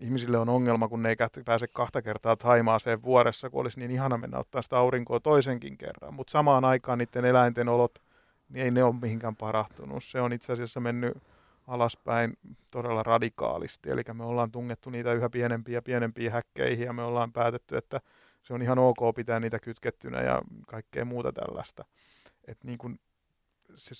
ihmisille 0.00 0.38
on 0.38 0.48
ongelma, 0.48 0.88
kun 0.88 1.02
ne 1.02 1.08
ei 1.08 1.16
pääse 1.44 1.66
kahta 1.68 2.02
kertaa 2.02 2.36
Taimaaseen 2.36 3.02
vuodessa, 3.02 3.50
kun 3.50 3.60
olisi 3.60 3.78
niin 3.78 3.90
ihana 3.90 4.18
mennä 4.18 4.38
ottaa 4.38 4.62
sitä 4.62 4.78
aurinkoa 4.78 5.20
toisenkin 5.20 5.78
kerran. 5.78 6.14
Mutta 6.14 6.30
samaan 6.30 6.64
aikaan 6.64 6.98
niiden 6.98 7.24
eläinten 7.24 7.68
olot, 7.68 7.98
niin 8.48 8.64
ei 8.64 8.70
ne 8.70 8.84
ole 8.84 8.94
mihinkään 9.02 9.36
parahtunut. 9.36 10.04
Se 10.04 10.20
on 10.20 10.32
itse 10.32 10.52
asiassa 10.52 10.80
mennyt 10.80 11.18
alaspäin 11.66 12.38
todella 12.70 13.02
radikaalisti. 13.02 13.90
Eli 13.90 14.02
me 14.12 14.24
ollaan 14.24 14.50
tungettu 14.50 14.90
niitä 14.90 15.12
yhä 15.12 15.30
pienempiä 15.30 15.74
ja 15.74 15.82
pienempiä 15.82 16.30
häkkeihin 16.30 16.86
ja 16.86 16.92
me 16.92 17.02
ollaan 17.02 17.32
päätetty, 17.32 17.76
että 17.76 18.00
se 18.46 18.54
on 18.54 18.62
ihan 18.62 18.78
ok 18.78 18.98
pitää 19.16 19.40
niitä 19.40 19.58
kytkettynä 19.58 20.22
ja 20.22 20.42
kaikkea 20.66 21.04
muuta 21.04 21.32
tällaista. 21.32 21.84
Et 22.44 22.64
niin 22.64 22.78
kun 22.78 22.98
se, 23.74 23.94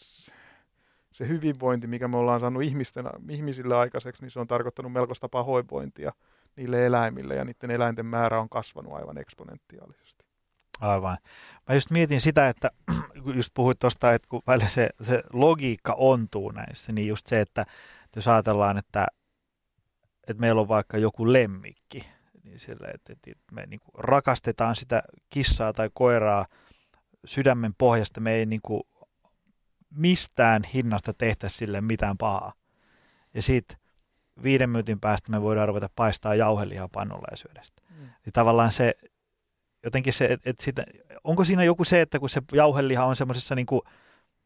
se 1.13 1.29
hyvinvointi, 1.29 1.87
mikä 1.87 2.09
me 2.09 2.17
ollaan 2.17 2.41
saanut 2.41 2.63
ihmisten, 2.63 3.05
ihmisille 3.31 3.77
aikaiseksi, 3.77 4.23
niin 4.23 4.31
se 4.31 4.41
on 4.41 4.47
tarkoittanut 4.47 4.93
melkoista 4.93 5.29
pahoinvointia 5.29 6.13
niille 6.57 6.87
eläimille 6.87 7.35
ja 7.35 7.45
niiden 7.45 7.71
eläinten 7.71 8.07
määrä 8.07 8.41
on 8.41 8.49
kasvanut 8.49 8.93
aivan 8.93 9.19
eksponentiaalisesti. 9.19 10.25
Aivan. 10.81 11.17
Mä 11.69 11.75
just 11.75 11.91
mietin 11.91 12.21
sitä, 12.21 12.49
että 12.49 12.71
just 13.37 13.51
puhuit 13.55 13.79
tuosta, 13.79 14.13
että 14.13 14.29
kun 14.29 14.43
välillä 14.47 14.69
se, 14.69 14.89
se 15.03 15.23
logiikka 15.33 15.95
ontuu 15.99 16.51
näissä, 16.51 16.93
niin 16.93 17.09
just 17.09 17.27
se, 17.27 17.41
että 17.41 17.65
jos 18.17 18.29
ajatellaan, 18.29 18.79
että, 18.79 19.07
että 20.29 20.41
meillä 20.41 20.61
on 20.61 20.69
vaikka 20.69 20.99
joku 20.99 21.33
lemmikki, 21.33 22.16
niin 22.57 22.67
sille, 22.67 22.89
että, 22.89 23.13
että 23.13 23.53
me 23.53 23.67
niin 23.67 23.81
kuin 23.81 24.05
rakastetaan 24.05 24.77
sitä 24.77 25.03
kissaa 25.31 25.73
tai 25.73 25.91
koiraa 25.95 26.47
sydämen 27.25 27.75
pohjasta. 27.79 28.21
Me 28.21 28.33
ei 28.33 28.47
niin 28.47 28.61
kuin 28.63 28.83
mistään 29.91 30.63
hinnasta 30.75 31.15
tehtä 31.15 31.49
sille 31.49 31.81
mitään 31.81 32.19
pahaa. 32.19 32.53
Ja 33.35 33.43
sitten 33.43 33.79
viiden 34.43 34.71
minuutin 34.71 35.01
päästä 35.01 35.31
me 35.31 35.43
voidaan 35.43 35.69
ruveta 35.69 35.89
paistaa 35.97 36.35
jauhelihaa 36.35 36.89
pannulla 36.89 37.29
ja 37.31 37.37
syödä 37.37 37.61
sitä. 37.63 37.83
Mm. 37.91 37.97
Niin 37.97 38.33
tavallaan 38.33 38.73
se, 38.73 38.95
jotenkin 39.85 40.13
se, 40.13 40.25
että 40.25 40.51
et 40.51 40.61
sitä, 40.61 40.85
onko 41.25 41.45
siinä 41.45 41.65
joku 41.65 41.85
se, 41.85 42.01
että 42.01 42.19
kun 42.19 42.31
se 42.31 42.43
jauheliha 42.53 43.05
on 43.05 43.17
semmoisessa 43.17 43.55
niin 43.55 43.67
kuin, 43.67 43.81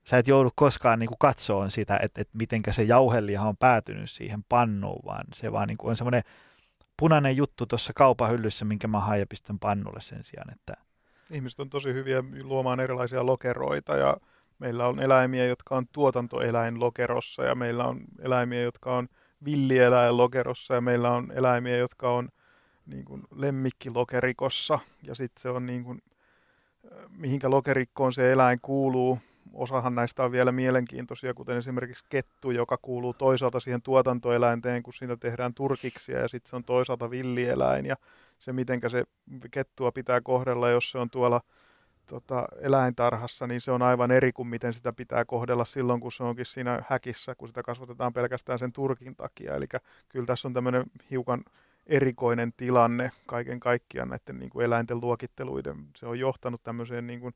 sä 0.05 0.19
et 0.19 0.29
joudu 0.29 0.51
koskaan 0.55 0.99
niin 0.99 1.09
kuin 1.09 1.19
katsoon 1.19 1.71
sitä, 1.71 1.99
että, 2.03 2.21
että 2.21 2.39
mitenkä 2.39 2.73
se 2.73 2.83
jauheliha 2.83 3.49
on 3.49 3.57
päätynyt 3.57 4.11
siihen 4.11 4.45
pannuun, 4.49 5.03
vaan 5.05 5.25
se 5.35 5.53
vaan 5.53 5.69
niin 5.69 5.79
kuin 5.79 5.91
on 5.91 5.97
semmoinen 5.97 6.23
punainen 7.01 7.37
juttu 7.37 7.67
tuossa 7.67 7.93
kaupahyllyssä, 7.93 8.65
minkä 8.65 8.89
mä 8.89 9.01
haen 9.01 9.21
ja 9.21 9.27
pistän 9.27 9.59
pannulle 9.59 10.01
sen 10.01 10.25
sijaan. 10.25 10.53
Että... 10.53 10.75
Ihmiset 11.33 11.61
on 11.61 11.71
tosi 11.71 11.95
hyviä 11.95 12.25
luomaan 12.43 12.81
erilaisia 12.81 13.27
lokeroita 13.27 13.97
ja 13.97 14.17
meillä 14.59 14.87
on 14.87 15.01
eläimiä, 15.01 15.47
jotka 15.47 15.77
on 15.77 15.85
tuotantoeläin 15.93 16.81
lokerossa 16.81 17.45
ja 17.45 17.55
meillä 17.55 17.85
on 17.85 18.01
eläimiä, 18.23 18.61
jotka 18.61 18.97
on 18.97 19.09
villieläin 19.45 20.17
lokerossa 20.17 20.75
ja 20.75 20.81
meillä 20.81 21.11
on 21.11 21.33
eläimiä, 21.33 21.77
jotka 21.77 22.13
on 22.13 22.29
niin 22.87 23.05
kuin 23.05 23.23
lemmikkilokerikossa 23.35 24.79
ja 25.03 25.15
sitten 25.15 25.43
se 25.43 25.51
on 25.51 25.67
niin 25.67 25.85
kuin, 25.85 26.03
mihinkä 27.09 27.51
lokerikkoon 27.51 28.13
se 28.13 28.33
eläin 28.33 28.59
kuuluu 28.63 29.19
osahan 29.53 29.95
näistä 29.95 30.25
on 30.25 30.33
vielä 30.33 30.53
mielenkiintoisia, 30.53 31.35
kuten 31.35 31.57
esimerkiksi 31.57 32.05
kettu, 32.09 32.51
joka 32.51 32.79
kuuluu 32.83 33.15
toisaalta 33.15 33.61
siihen 33.61 33.83
tuotantoeläinteen, 33.83 34.83
kun 34.83 34.93
siinä 34.93 35.17
tehdään 35.17 35.55
turkiksia, 35.55 36.19
ja 36.19 36.29
sitten 36.29 36.51
se 36.51 36.57
on 36.57 36.65
toisaalta 36.65 37.11
villieläin, 37.11 37.87
ja 37.87 37.97
se, 38.39 38.53
miten 38.53 38.81
se 38.89 39.05
kettua 39.51 39.93
pitää 39.93 40.21
kohdella, 40.21 40.71
jos 40.71 40.91
se 40.91 40.99
on 40.99 41.11
tuolla 41.11 41.41
tota, 42.07 42.49
eläintarhassa, 42.61 43.47
niin 43.47 43.61
se 43.61 43.73
on 43.73 43.83
aivan 43.83 44.11
eri 44.11 44.33
kuin 44.33 44.49
miten 44.49 44.73
sitä 44.73 44.93
pitää 44.93 45.25
kohdella 45.25 45.65
silloin, 45.65 46.01
kun 46.01 46.13
se 46.13 46.23
onkin 46.23 46.47
siinä 46.47 46.83
häkissä, 46.89 47.35
kun 47.35 47.49
sitä 47.49 47.63
kasvatetaan 47.63 48.13
pelkästään 48.13 48.59
sen 48.59 48.73
turkin 48.73 49.17
takia. 49.17 49.55
Eli 49.55 49.67
kyllä 50.09 50.27
tässä 50.27 50.49
on 50.49 50.55
tämmöinen 50.55 50.85
hiukan 51.11 51.45
erikoinen 51.87 52.53
tilanne 52.57 53.11
kaiken 53.27 53.61
kaikkiaan 53.61 54.09
näiden 54.09 54.39
niin 54.39 54.51
kuin 54.51 54.65
eläinten 54.65 55.01
luokitteluiden. 55.01 55.77
Se 55.97 56.07
on 56.07 56.19
johtanut 56.19 56.63
tämmöiseen 56.63 57.07
niin 57.07 57.21
kuin 57.21 57.35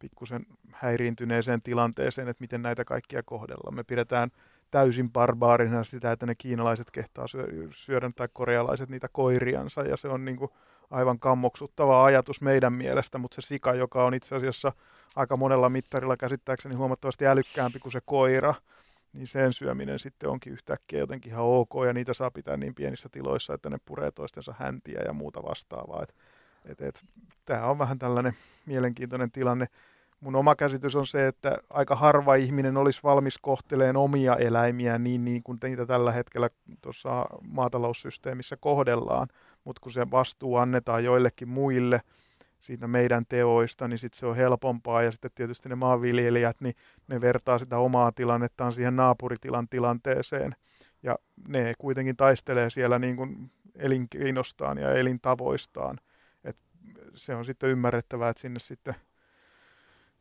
pikkusen 0.00 0.46
häiriintyneeseen 0.72 1.62
tilanteeseen, 1.62 2.28
että 2.28 2.40
miten 2.40 2.62
näitä 2.62 2.84
kaikkia 2.84 3.22
kohdellaan. 3.22 3.74
Me 3.74 3.84
pidetään 3.84 4.30
täysin 4.70 5.10
barbaarina 5.10 5.84
sitä, 5.84 6.12
että 6.12 6.26
ne 6.26 6.34
kiinalaiset 6.34 6.90
kehtaa 6.90 7.26
syödä 7.70 8.10
tai 8.16 8.28
korealaiset 8.32 8.88
niitä 8.88 9.08
koiriansa 9.12 9.82
ja 9.82 9.96
se 9.96 10.08
on 10.08 10.24
niin 10.24 10.36
kuin 10.36 10.50
aivan 10.90 11.18
kammoksuttava 11.18 12.04
ajatus 12.04 12.40
meidän 12.40 12.72
mielestä, 12.72 13.18
mutta 13.18 13.34
se 13.34 13.46
sika, 13.46 13.74
joka 13.74 14.04
on 14.04 14.14
itse 14.14 14.36
asiassa 14.36 14.72
aika 15.16 15.36
monella 15.36 15.68
mittarilla 15.68 16.16
käsittääkseni 16.16 16.74
huomattavasti 16.74 17.26
älykkäämpi 17.26 17.78
kuin 17.78 17.92
se 17.92 18.00
koira, 18.04 18.54
niin 19.12 19.26
sen 19.26 19.52
syöminen 19.52 19.98
sitten 19.98 20.28
onkin 20.28 20.52
yhtäkkiä 20.52 20.98
jotenkin 20.98 21.32
ihan 21.32 21.44
ok, 21.44 21.70
ja 21.86 21.92
niitä 21.92 22.14
saa 22.14 22.30
pitää 22.30 22.56
niin 22.56 22.74
pienissä 22.74 23.08
tiloissa, 23.12 23.54
että 23.54 23.70
ne 23.70 23.78
puree 23.84 24.10
toistensa 24.10 24.54
häntiä 24.58 25.00
ja 25.06 25.12
muuta 25.12 25.42
vastaavaa. 25.42 26.02
Et, 26.02 26.14
et, 26.64 26.80
et, 26.80 27.04
Tämä 27.44 27.66
on 27.66 27.78
vähän 27.78 27.98
tällainen 27.98 28.32
mielenkiintoinen 28.66 29.30
tilanne. 29.30 29.66
Mun 30.20 30.36
oma 30.36 30.54
käsitys 30.56 30.96
on 30.96 31.06
se, 31.06 31.26
että 31.26 31.58
aika 31.70 31.94
harva 31.94 32.34
ihminen 32.34 32.76
olisi 32.76 33.00
valmis 33.02 33.38
kohteleen 33.38 33.96
omia 33.96 34.36
eläimiä 34.36 34.98
niin, 34.98 35.24
niin 35.24 35.42
kuin 35.42 35.58
niitä 35.62 35.86
tällä 35.86 36.12
hetkellä 36.12 36.50
tuossa 36.82 37.26
maataloussysteemissä 37.48 38.56
kohdellaan, 38.56 39.28
mutta 39.64 39.80
kun 39.80 39.92
se 39.92 40.10
vastuu 40.10 40.56
annetaan 40.56 41.04
joillekin 41.04 41.48
muille– 41.48 42.00
siitä 42.60 42.86
meidän 42.86 43.26
teoista, 43.28 43.88
niin 43.88 43.98
sitten 43.98 44.18
se 44.18 44.26
on 44.26 44.36
helpompaa. 44.36 45.02
Ja 45.02 45.12
sitten 45.12 45.30
tietysti 45.34 45.68
ne 45.68 45.74
maanviljelijät, 45.74 46.60
niin 46.60 46.74
ne 47.08 47.20
vertaa 47.20 47.58
sitä 47.58 47.78
omaa 47.78 48.12
tilannettaan 48.12 48.72
siihen 48.72 48.96
naapuritilan 48.96 49.68
tilanteeseen. 49.68 50.54
Ja 51.02 51.18
ne 51.48 51.74
kuitenkin 51.78 52.16
taistelee 52.16 52.70
siellä 52.70 52.98
niin 52.98 53.16
kuin 53.16 53.50
elinkeinostaan 53.74 54.78
ja 54.78 54.94
elintavoistaan. 54.94 55.96
Et 56.44 56.56
se 57.14 57.34
on 57.34 57.44
sitten 57.44 57.70
ymmärrettävää, 57.70 58.30
että 58.30 58.40
sinne 58.40 58.58
sitten 58.58 58.94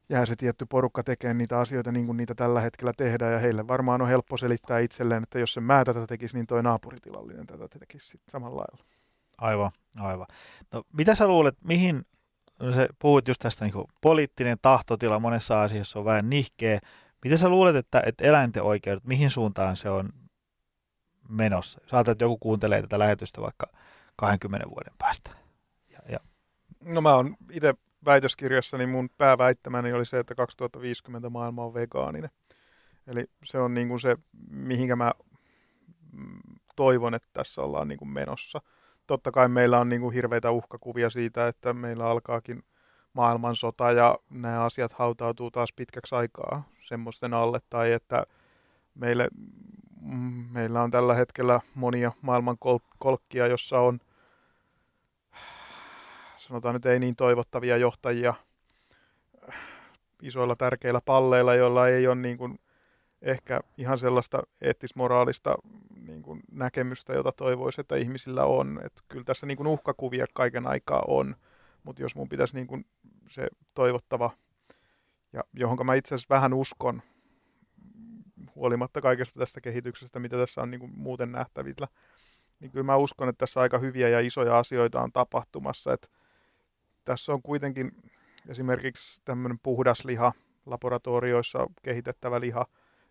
jää 0.10 0.26
se 0.26 0.36
tietty 0.36 0.66
porukka 0.66 1.04
tekemään 1.04 1.38
niitä 1.38 1.60
asioita 1.60 1.92
niin 1.92 2.06
kuin 2.06 2.18
niitä 2.18 2.36
tällä 2.36 2.62
hetkellä 2.62 2.92
tehdään. 2.98 3.34
Ja 3.34 3.40
heille 3.40 3.68
varmaan 3.68 4.02
on 4.02 4.08
helppo 4.08 4.38
selittää 4.38 4.80
itselleen, 4.80 5.24
että 5.24 5.40
jos 5.40 5.54
se 5.54 5.62
mä 5.62 5.86
tätä 5.86 6.08
tekisi, 6.08 6.36
niin 6.36 6.48
toi 6.48 6.64
naapuritilallinen 6.64 7.48
tätä 7.48 7.68
tekisi 7.80 8.20
samalla 8.30 8.58
lailla. 8.58 8.86
Aivan, 9.38 9.72
aivan. 9.98 10.28
No, 10.74 10.84
mitä 10.94 11.16
sä 11.16 11.28
luulet, 11.28 11.56
mihin 11.64 12.06
no 12.60 12.74
se 12.74 12.88
puhut 13.00 13.28
just 13.28 13.40
tästä 13.40 13.66
niin 13.66 13.86
poliittinen 14.02 14.58
tahtotila 14.62 15.20
monessa 15.20 15.62
asiassa 15.62 16.00
on 16.00 16.06
vähän 16.06 16.30
nihkeä. 16.30 16.80
Miten 17.24 17.38
sä 17.38 17.50
luulet, 17.50 17.76
että, 17.76 18.04
että 18.06 18.24
eläinten 18.24 18.64
oikeudet, 18.64 19.04
mihin 19.04 19.30
suuntaan 19.30 19.78
se 19.78 19.90
on 19.90 20.10
menossa? 21.30 21.80
Jos 21.84 21.94
ajatellaan, 21.94 22.12
että 22.12 22.26
joku 22.26 22.38
kuuntelee 22.38 22.82
tätä 22.82 23.00
lähetystä 23.00 23.42
vaikka 23.42 23.68
20 24.16 24.70
vuoden 24.70 24.94
päästä. 24.98 25.32
Ja, 25.92 26.00
ja. 26.10 26.20
No 26.84 27.02
mä 27.02 27.16
oon 27.16 27.36
itse 27.52 27.74
väitöskirjassani 28.06 28.86
mun 28.86 29.10
pääväittämäni 29.18 29.94
oli 29.94 30.06
se, 30.06 30.20
että 30.20 30.36
2050 30.36 31.30
maailma 31.30 31.66
on 31.66 31.74
vegaaninen. 31.74 32.30
Eli 33.08 33.26
se 33.44 33.60
on 33.60 33.74
niin 33.74 33.88
kuin 33.88 34.00
se, 34.00 34.18
mihinkä 34.50 34.96
mä 34.96 35.12
mm, 36.12 36.40
toivon, 36.76 37.14
että 37.14 37.30
tässä 37.34 37.62
ollaan 37.62 37.88
niin 37.88 38.00
kuin 38.00 38.10
menossa– 38.10 38.62
totta 39.10 39.32
kai 39.32 39.48
meillä 39.48 39.80
on 39.80 39.90
niin 39.90 40.02
kuin 40.02 40.14
hirveitä 40.14 40.52
uhkakuvia 40.52 41.10
siitä, 41.10 41.48
että 41.48 41.74
meillä 41.74 42.06
alkaakin 42.06 42.64
maailmansota 43.14 43.92
ja 43.92 44.20
nämä 44.30 44.64
asiat 44.64 44.92
hautautuu 44.92 45.52
taas 45.52 45.74
pitkäksi 45.74 46.16
aikaa 46.16 46.64
semmoisten 46.84 47.34
alle, 47.34 47.60
tai 47.70 47.92
että 47.92 48.26
meille, 48.96 49.28
mm, 50.02 50.46
meillä 50.54 50.82
on 50.82 50.92
tällä 50.92 51.14
hetkellä 51.14 51.60
monia 51.76 52.12
maailman 52.22 52.58
kol- 52.60 52.80
kolkkia, 53.00 53.48
jossa 53.48 53.80
on 53.80 54.00
sanotaan 56.50 56.76
nyt 56.76 56.86
ei 56.86 57.00
niin 57.00 57.16
toivottavia 57.16 57.78
johtajia 57.78 58.34
isoilla 60.22 60.56
tärkeillä 60.56 61.02
palleilla, 61.06 61.56
joilla 61.56 61.88
ei 61.88 62.08
ole 62.08 62.16
niin 62.16 62.38
kuin 62.38 62.60
ehkä 63.22 63.60
ihan 63.78 63.98
sellaista 63.98 64.44
eettis-moraalista 64.62 65.56
niin 66.08 66.22
kuin 66.22 66.42
näkemystä, 66.52 67.14
jota 67.14 67.32
toivoisi, 67.32 67.82
että 67.82 67.96
ihmisillä 67.96 68.46
on. 68.46 68.80
Et 68.86 68.94
kyllä 69.08 69.24
tässä 69.24 69.46
niin 69.46 69.58
kuin 69.58 69.68
uhkakuvia 69.68 70.26
kaiken 70.34 70.68
aikaa 70.68 71.04
on, 71.08 71.36
mutta 71.84 72.02
jos 72.02 72.16
mun 72.16 72.30
pitäisi 72.30 72.56
niin 72.56 72.68
kuin 72.68 72.86
se 73.30 73.48
toivottava, 73.74 74.32
ja 75.34 75.44
johon 75.54 75.86
mä 75.86 75.94
itse 75.94 76.16
asiassa 76.16 76.36
vähän 76.36 76.54
uskon, 76.54 77.02
huolimatta 78.56 79.02
kaikesta 79.02 79.40
tästä 79.40 79.62
kehityksestä, 79.62 80.20
mitä 80.20 80.38
tässä 80.38 80.62
on 80.62 80.72
niin 80.72 80.80
kuin 80.80 80.92
muuten 80.96 81.32
nähtävillä, 81.32 81.88
niin 82.60 82.72
kyllä 82.72 82.86
mä 82.86 82.96
uskon, 82.96 83.30
että 83.30 83.40
tässä 83.40 83.62
aika 83.62 83.78
hyviä 83.78 84.10
ja 84.10 84.20
isoja 84.20 84.58
asioita 84.58 85.02
on 85.02 85.12
tapahtumassa. 85.12 85.94
Että 85.94 86.08
tässä 87.06 87.34
on 87.34 87.42
kuitenkin 87.42 87.92
esimerkiksi 88.48 89.22
tämmöinen 89.26 89.60
puhdas 89.64 90.06
liha, 90.06 90.34
laboratorioissa 90.66 91.68
kehitettävä 91.82 92.40
liha, 92.40 92.66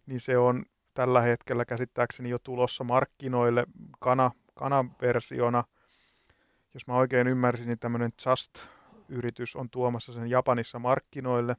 niin 0.06 0.20
se 0.20 0.38
on 0.38 0.64
tällä 0.94 1.20
hetkellä 1.20 1.64
käsittääkseni 1.64 2.30
jo 2.30 2.38
tulossa 2.38 2.84
markkinoille 2.84 3.66
kana, 4.00 4.30
kanaversiona. 4.54 5.64
Jos 6.74 6.86
mä 6.86 6.94
oikein 6.94 7.28
ymmärsin, 7.28 7.66
niin 7.66 7.78
tämmöinen 7.78 8.10
Just-yritys 8.26 9.56
on 9.56 9.70
tuomassa 9.70 10.12
sen 10.12 10.30
Japanissa 10.30 10.78
markkinoille. 10.78 11.56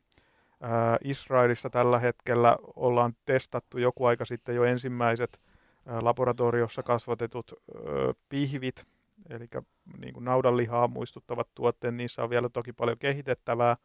Ää, 0.61 0.97
Israelissa 1.03 1.69
tällä 1.69 1.99
hetkellä 1.99 2.57
ollaan 2.75 3.13
testattu 3.25 3.77
joku 3.77 4.05
aika 4.05 4.25
sitten 4.25 4.55
jo 4.55 4.63
ensimmäiset 4.63 5.41
ää, 5.85 6.03
laboratoriossa 6.03 6.83
kasvatetut 6.83 7.51
ää, 7.53 7.83
pihvit, 8.29 8.85
eli 9.29 9.47
niin 9.97 10.13
kuin 10.13 10.25
naudanlihaa 10.25 10.87
muistuttavat 10.87 11.47
tuotteet, 11.55 11.95
niissä 11.95 12.23
on 12.23 12.29
vielä 12.29 12.49
toki 12.49 12.73
paljon 12.73 12.97
kehitettävää 12.97 13.77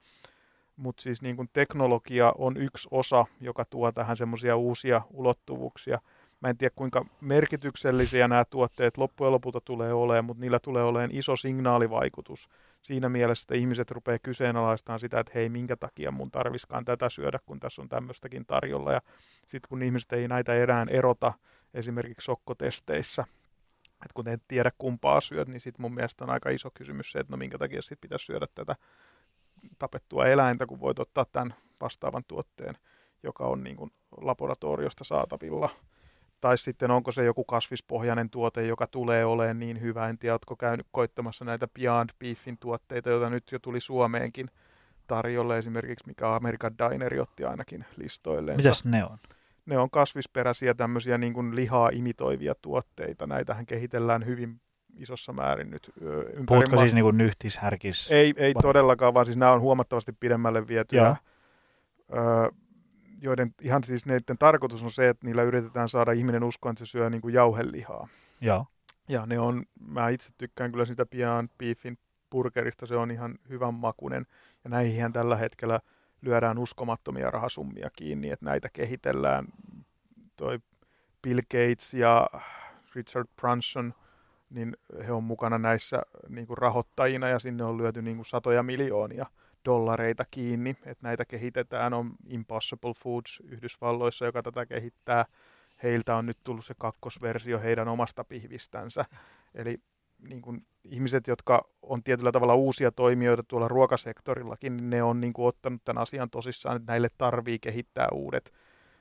mutta 0.77 1.03
siis 1.03 1.23
niin 1.23 1.37
kuin 1.37 1.49
teknologia 1.53 2.33
on 2.39 2.57
yksi 2.57 2.89
osa, 2.91 3.25
joka 3.41 3.65
tuo 3.65 3.93
tähän 3.93 4.17
semmoisia 4.17 4.57
uusia 4.57 5.03
ulottuvuuksia. 5.11 5.99
Mä 6.41 6.49
en 6.49 6.57
tiedä 6.59 6.75
kuinka 6.77 7.07
merkityksellisiä 7.21 8.29
nämä 8.29 8.45
tuotteet 8.45 8.99
loppujen 8.99 9.33
lopulta 9.33 9.61
tulee 9.61 9.93
olemaan, 9.93 10.25
mutta 10.25 10.41
niillä 10.41 10.59
tulee 10.59 10.83
olemaan 10.83 11.11
iso 11.13 11.37
signaalivaikutus 11.37 12.49
siinä 12.83 13.09
mielessä, 13.09 13.45
että 13.45 13.55
ihmiset 13.55 13.91
rupeaa 13.91 14.19
kyseenalaistamaan 14.19 15.01
sitä, 15.01 15.21
että 15.21 15.33
hei, 15.35 15.49
minkä 15.49 15.77
takia 15.77 16.11
mun 16.11 16.31
tarviskaan 16.31 16.85
tätä 16.85 17.09
syödä, 17.09 17.39
kun 17.47 17.61
tässä 17.61 17.83
on 17.83 17.89
tämmöistäkin 17.89 18.47
tarjolla. 18.47 18.93
Ja 18.93 19.01
sitten 19.47 19.69
kun 19.69 19.83
ihmiset 19.83 20.13
ei 20.13 20.29
näitä 20.29 20.55
erään 20.55 20.89
erota 20.89 21.33
esimerkiksi 21.75 22.25
sokkotesteissä, 22.25 23.25
että 24.05 24.15
kun 24.15 24.29
et 24.29 24.43
tiedä 24.49 24.71
kumpaa 24.79 25.21
syöt, 25.21 25.49
niin 25.49 25.61
sitten 25.61 25.83
mun 25.83 25.95
mielestä 25.95 26.25
on 26.25 26.31
aika 26.31 26.51
iso 26.51 26.71
kysymys 26.75 27.13
se, 27.13 27.19
että 27.19 27.33
no 27.33 27.37
minkä 27.37 27.59
takia 27.59 27.83
sitten 27.83 27.99
pitäisi 28.01 28.25
syödä 28.25 28.47
tätä 28.55 28.75
tapettua 29.79 30.27
eläintä, 30.27 30.67
kun 30.67 30.81
voit 30.81 30.99
ottaa 30.99 31.25
tämän 31.25 31.55
vastaavan 31.81 32.23
tuotteen, 32.29 32.75
joka 33.23 33.47
on 33.47 33.65
niin 33.65 33.77
laboratoriosta 34.21 35.05
saatavilla. 35.05 35.71
Tai 36.41 36.59
sitten 36.59 36.91
onko 36.91 37.13
se 37.13 37.25
joku 37.25 37.45
kasvispohjainen 37.45 38.31
tuote, 38.31 38.67
joka 38.67 38.87
tulee 38.87 39.25
olemaan 39.25 39.59
niin 39.59 39.81
hyvä. 39.81 40.09
En 40.09 40.19
tiedä, 40.19 40.35
oletko 40.35 40.57
käynyt 40.57 40.87
koittamassa 40.91 41.45
näitä 41.45 41.69
Beyond 41.69 42.11
Beefin 42.19 42.59
tuotteita, 42.59 43.11
joita 43.11 43.31
nyt 43.31 43.53
jo 43.53 43.59
tuli 43.59 43.81
Suomeenkin 43.81 44.51
tarjolle. 45.07 45.59
Esimerkiksi 45.59 46.07
mikä 46.07 46.35
American 46.35 46.75
Dineri 46.79 47.21
otti 47.21 47.45
ainakin 47.45 47.85
listoilleen. 47.97 48.57
Mitäs 48.57 48.85
ne 48.85 49.05
on? 49.05 49.19
Ne 49.67 49.79
on 49.79 49.91
kasvisperäisiä 49.91 50.75
tämmöisiä 50.75 51.19
niin 51.19 51.35
kuin 51.35 51.57
lihaa 51.57 51.91
imitoivia 51.93 52.55
tuotteita. 52.63 53.27
Näitähän 53.27 53.67
kehitellään 53.67 54.27
hyvin 54.27 54.61
isossa 54.97 55.33
määrin 55.33 55.71
nyt 55.71 55.93
ympäri 55.97 56.45
Puhutko 56.47 56.79
siis 56.79 56.95
niin 56.95 57.05
kuin 57.05 57.19
nyhtis, 57.19 57.59
härkis? 57.59 58.11
Ei, 58.11 58.35
ei 58.37 58.55
todellakaan, 58.55 59.15
vaan 59.15 59.27
siis 59.27 59.39
nämä 59.39 59.53
on 59.53 59.61
huomattavasti 59.61 60.13
pidemmälle 60.13 60.69
vietyjä. 60.69 61.17
Öö, 62.17 62.49
joiden 63.21 63.55
ihan 63.61 63.85
siis 63.85 64.07
niiden 64.07 64.39
tarkoitus 64.39 64.83
on 64.83 64.91
se, 64.91 65.09
että 65.09 65.27
niillä 65.27 65.43
yritetään 65.43 65.89
saada 65.89 66.13
ihminen 66.13 66.45
uskoon, 66.45 66.73
että 66.73 66.85
se 66.85 66.91
syö 66.91 67.11
niin 67.11 67.21
kuin 67.21 67.35
jauhelihaa. 67.35 68.09
Joo. 68.41 68.67
Ja 69.09 69.27
ne 69.27 69.39
on, 69.39 69.63
mä 69.81 70.09
itse 70.09 70.31
tykkään 70.39 70.71
kyllä 70.71 70.85
sitä 70.85 71.07
Beyond 71.07 71.49
Beefin 71.59 71.99
burgerista, 72.31 72.87
se 72.87 72.97
on 72.97 73.11
ihan 73.11 73.39
hyvän 73.49 73.75
makunen. 73.75 74.27
Ja 74.65 74.71
näihin 74.71 75.13
tällä 75.13 75.37
hetkellä 75.37 75.81
lyödään 76.25 76.59
uskomattomia 76.59 77.31
rahasummia 77.31 77.91
kiinni, 77.91 78.31
että 78.31 78.45
näitä 78.45 78.69
kehitellään. 78.73 79.47
Toi 80.37 80.59
Bill 81.23 81.41
Gates 81.41 81.95
ja 81.95 82.31
Richard 82.95 83.29
Brunson 83.41 83.95
niin 84.51 84.77
he 85.07 85.13
on 85.13 85.25
mukana 85.25 85.59
näissä 85.59 86.03
niin 86.29 86.47
kuin 86.47 86.59
rahoittajina 86.59 87.29
ja 87.29 87.39
sinne 87.39 87.65
on 87.65 87.79
lyöty 87.79 88.03
niin 88.03 88.17
kuin 88.17 88.27
satoja 88.27 88.63
miljoonia 88.63 89.27
dollareita 89.65 90.25
kiinni, 90.31 90.71
että 90.71 91.07
näitä 91.07 91.25
kehitetään. 91.25 91.95
On 91.95 92.13
Impossible 92.27 92.93
Foods 93.03 93.43
Yhdysvalloissa, 93.45 94.25
joka 94.25 94.43
tätä 94.43 94.67
kehittää. 94.67 95.25
Heiltä 95.83 96.17
on 96.17 96.27
nyt 96.27 96.39
tullut 96.45 96.65
se 96.65 96.75
kakkosversio 96.79 97.61
heidän 97.61 97.89
omasta 97.89 98.25
pihvistänsä. 98.25 99.05
Eli 99.55 99.81
niin 100.29 100.43
kuin 100.43 100.67
ihmiset, 100.85 101.27
jotka 101.27 101.69
on 101.83 102.03
tietyllä 102.03 102.33
tavalla 102.33 102.55
uusia 102.55 102.93
toimijoita 102.93 103.43
tuolla 103.43 103.69
ruokasektorillakin, 103.69 104.77
niin 104.77 104.91
ne 104.91 105.03
on 105.03 105.21
niin 105.21 105.33
kuin 105.33 105.47
ottanut 105.47 105.85
tämän 105.85 106.03
asian 106.03 106.31
tosissaan, 106.31 106.77
että 106.77 106.93
näille 106.93 107.09
tarvii 107.19 107.59
kehittää 107.59 108.09
uudet, 108.13 108.53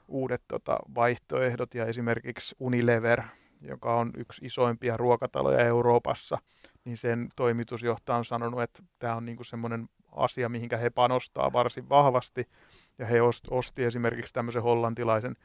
uudet 0.07 0.41
tota, 0.47 0.77
vaihtoehdot 0.95 1.75
ja 1.75 1.85
esimerkiksi 1.85 2.55
Unilever– 2.59 3.21
joka 3.63 3.95
on 3.95 4.11
yksi 4.17 4.45
isoimpia 4.45 4.97
ruokataloja 4.97 5.59
Euroopassa, 5.59 6.37
niin 6.85 6.97
sen 6.97 7.29
toimitusjohtaja 7.35 8.17
on 8.17 8.25
sanonut, 8.25 8.61
että 8.61 8.83
tämä 8.99 9.15
on 9.15 9.25
niin 9.25 9.45
semmoinen 9.45 9.89
asia, 10.11 10.49
mihinkä 10.49 10.77
he 10.77 10.89
panostaa 10.89 11.53
varsin 11.53 11.89
vahvasti. 11.89 12.49
Ja 12.97 13.05
he 13.05 13.19
osti 13.49 13.83
esimerkiksi 13.83 14.33
tämmöisen 14.33 14.63
hollantilaisen 14.63 15.35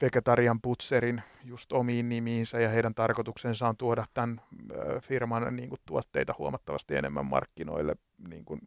Vegetarian 0.00 0.60
Butcherin 0.60 1.22
just 1.44 1.72
omiin 1.72 2.08
nimiinsä 2.08 2.60
ja 2.60 2.68
heidän 2.68 2.94
tarkoituksensa 2.94 3.68
on 3.68 3.76
tuoda 3.76 4.04
tämän 4.14 4.40
firman 5.02 5.56
niin 5.56 5.68
kuin, 5.68 5.80
tuotteita 5.86 6.34
huomattavasti 6.38 6.96
enemmän 6.96 7.26
markkinoille. 7.26 7.96
Niin 8.28 8.44
kuin, 8.44 8.60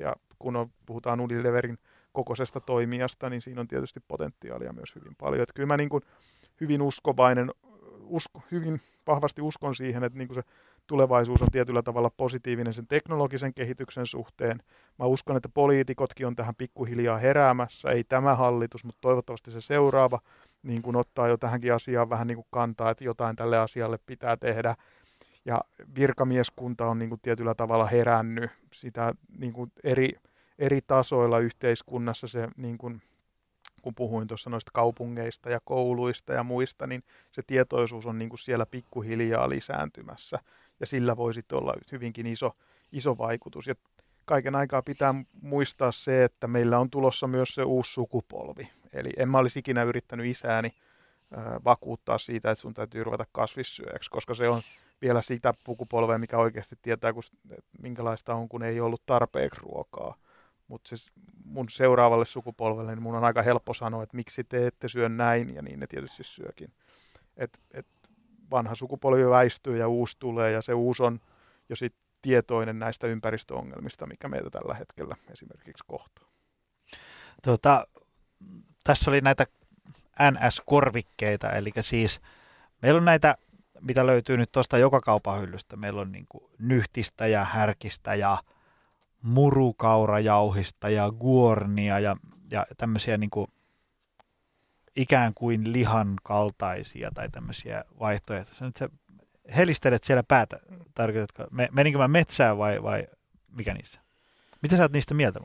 ja 0.00 0.16
kun 0.38 0.56
on, 0.56 0.70
puhutaan 0.86 1.20
Unileverin 1.20 1.78
kokoisesta 2.12 2.60
toimijasta, 2.60 3.30
niin 3.30 3.42
siinä 3.42 3.60
on 3.60 3.68
tietysti 3.68 4.00
potentiaalia 4.08 4.72
myös 4.72 4.94
hyvin 4.94 5.16
paljon. 5.18 5.42
Että 5.42 5.54
kyllä 5.54 5.66
mä 5.66 5.76
niin 5.76 5.88
kuin, 5.88 6.02
hyvin 6.60 6.82
uskovainen, 6.82 7.50
usko, 8.02 8.42
hyvin 8.50 8.80
vahvasti 9.06 9.42
uskon 9.42 9.74
siihen, 9.74 10.04
että 10.04 10.18
niin 10.18 10.28
kuin 10.28 10.34
se 10.34 10.42
tulevaisuus 10.86 11.42
on 11.42 11.48
tietyllä 11.52 11.82
tavalla 11.82 12.10
positiivinen 12.10 12.72
sen 12.72 12.86
teknologisen 12.86 13.54
kehityksen 13.54 14.06
suhteen. 14.06 14.62
Mä 14.98 15.06
uskon, 15.06 15.36
että 15.36 15.48
poliitikotkin 15.48 16.26
on 16.26 16.36
tähän 16.36 16.54
pikkuhiljaa 16.54 17.18
heräämässä, 17.18 17.90
ei 17.90 18.04
tämä 18.04 18.34
hallitus, 18.34 18.84
mutta 18.84 19.00
toivottavasti 19.00 19.50
se 19.50 19.60
seuraava 19.60 20.20
niin 20.62 20.82
kuin 20.82 20.96
ottaa 20.96 21.28
jo 21.28 21.36
tähänkin 21.36 21.74
asiaan 21.74 22.10
vähän 22.10 22.26
niin 22.26 22.36
kuin 22.36 22.46
kantaa, 22.50 22.90
että 22.90 23.04
jotain 23.04 23.36
tälle 23.36 23.58
asialle 23.58 23.98
pitää 24.06 24.36
tehdä. 24.36 24.74
Ja 25.44 25.60
virkamieskunta 25.94 26.86
on 26.86 26.98
niin 26.98 27.08
kuin 27.08 27.20
tietyllä 27.20 27.54
tavalla 27.54 27.86
herännyt 27.86 28.50
sitä 28.72 29.12
niin 29.38 29.52
kuin 29.52 29.72
eri, 29.84 30.10
eri 30.58 30.80
tasoilla 30.86 31.38
yhteiskunnassa 31.38 32.28
se 32.28 32.48
niin 32.56 32.78
kuin 32.78 33.02
kun 33.82 33.94
puhuin 33.94 34.28
tuossa 34.28 34.50
noista 34.50 34.70
kaupungeista 34.74 35.50
ja 35.50 35.60
kouluista 35.64 36.32
ja 36.32 36.42
muista, 36.42 36.86
niin 36.86 37.02
se 37.32 37.42
tietoisuus 37.42 38.06
on 38.06 38.18
niin 38.18 38.28
kuin 38.28 38.38
siellä 38.38 38.66
pikkuhiljaa 38.66 39.48
lisääntymässä 39.48 40.38
ja 40.80 40.86
sillä 40.86 41.16
voi 41.16 41.34
sitten 41.34 41.58
olla 41.58 41.74
hyvinkin 41.92 42.26
iso, 42.26 42.56
iso 42.92 43.18
vaikutus. 43.18 43.66
Ja 43.66 43.74
kaiken 44.28 44.54
aikaa 44.54 44.82
pitää 44.82 45.14
muistaa 45.42 45.92
se, 45.92 46.24
että 46.24 46.48
meillä 46.48 46.78
on 46.78 46.90
tulossa 46.90 47.26
myös 47.26 47.54
se 47.54 47.62
uusi 47.62 47.92
sukupolvi. 47.92 48.70
Eli 48.92 49.10
en 49.16 49.28
mä 49.28 49.38
olisi 49.38 49.58
ikinä 49.58 49.82
yrittänyt 49.82 50.26
isääni 50.26 50.70
vakuuttaa 51.64 52.18
siitä, 52.18 52.50
että 52.50 52.62
sun 52.62 52.74
täytyy 52.74 53.04
ruveta 53.04 53.24
kasvissyöjäksi, 53.32 54.10
koska 54.10 54.34
se 54.34 54.48
on 54.48 54.62
vielä 55.02 55.22
sitä 55.22 55.54
pukupolvea, 55.64 56.18
mikä 56.18 56.38
oikeasti 56.38 56.76
tietää, 56.82 57.12
kun, 57.12 57.22
minkälaista 57.82 58.34
on, 58.34 58.48
kun 58.48 58.62
ei 58.62 58.80
ollut 58.80 59.02
tarpeeksi 59.06 59.60
ruokaa. 59.60 60.14
Mutta 60.68 60.88
siis 60.88 61.10
mun 61.44 61.68
seuraavalle 61.70 62.24
sukupolvelle, 62.24 62.94
niin 62.94 63.02
mun 63.02 63.14
on 63.14 63.24
aika 63.24 63.42
helppo 63.42 63.74
sanoa, 63.74 64.02
että 64.02 64.16
miksi 64.16 64.44
te 64.44 64.66
ette 64.66 64.88
syö 64.88 65.08
näin, 65.08 65.54
ja 65.54 65.62
niin 65.62 65.80
ne 65.80 65.86
tietysti 65.86 66.24
syökin. 66.24 66.72
Et, 67.36 67.58
et 67.70 67.86
vanha 68.50 68.74
sukupolvi 68.74 69.30
väistyy 69.30 69.76
ja 69.76 69.88
uusi 69.88 70.16
tulee, 70.18 70.52
ja 70.52 70.62
se 70.62 70.74
uusi 70.74 71.02
on 71.02 71.18
jo 71.68 71.76
sit 71.76 71.94
tietoinen 72.22 72.78
näistä 72.78 73.06
ympäristöongelmista, 73.06 74.06
mikä 74.06 74.28
meitä 74.28 74.50
tällä 74.50 74.74
hetkellä 74.74 75.16
esimerkiksi 75.32 75.84
kohtaa. 75.86 76.28
Tota, 77.42 77.86
tässä 78.84 79.10
oli 79.10 79.20
näitä 79.20 79.46
NS-korvikkeita, 80.20 81.50
eli 81.52 81.70
siis 81.80 82.20
meillä 82.82 82.98
on 82.98 83.04
näitä, 83.04 83.36
mitä 83.80 84.06
löytyy 84.06 84.36
nyt 84.36 84.52
tuosta 84.52 84.78
joka 84.78 85.00
kaupan 85.00 85.40
hyllystä. 85.40 85.76
Meillä 85.76 86.00
on 86.00 86.12
niin 86.12 86.26
nyhtistä 86.58 87.26
ja 87.26 87.44
härkistä 87.44 88.14
ja 88.14 88.38
murukaurajauhista 89.22 90.88
ja 90.88 91.10
guornia 91.10 91.98
ja, 91.98 92.16
ja 92.52 92.66
tämmöisiä 92.76 93.16
niin 93.16 93.30
kuin 93.30 93.46
ikään 94.96 95.34
kuin 95.34 95.72
lihan 95.72 96.16
kaltaisia 96.22 97.10
tai 97.14 97.28
tämmöisiä 97.28 97.84
vaihtoehtoja. 98.00 98.58
Sä 98.58 98.64
nyt 98.64 98.76
sä 98.76 98.88
helistelet 99.56 100.04
siellä 100.04 100.22
päätä, 100.22 100.60
tarkoitatko, 100.94 101.44
meninkö 101.72 101.98
mä 101.98 102.08
metsään 102.08 102.58
vai, 102.58 102.82
vai 102.82 103.06
mikä 103.50 103.74
niissä? 103.74 104.00
Mitä 104.62 104.76
sä 104.76 104.82
oot 104.82 104.92
niistä 104.92 105.14
mieltä? 105.14 105.40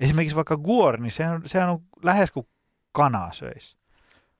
Esimerkiksi 0.00 0.36
vaikka 0.36 0.56
guor, 0.56 1.00
niin 1.00 1.12
sehän, 1.12 1.42
sehän 1.46 1.68
on 1.68 1.82
lähes 2.02 2.30
kuin 2.30 2.46
kanaa 2.92 3.32
söisi. 3.32 3.76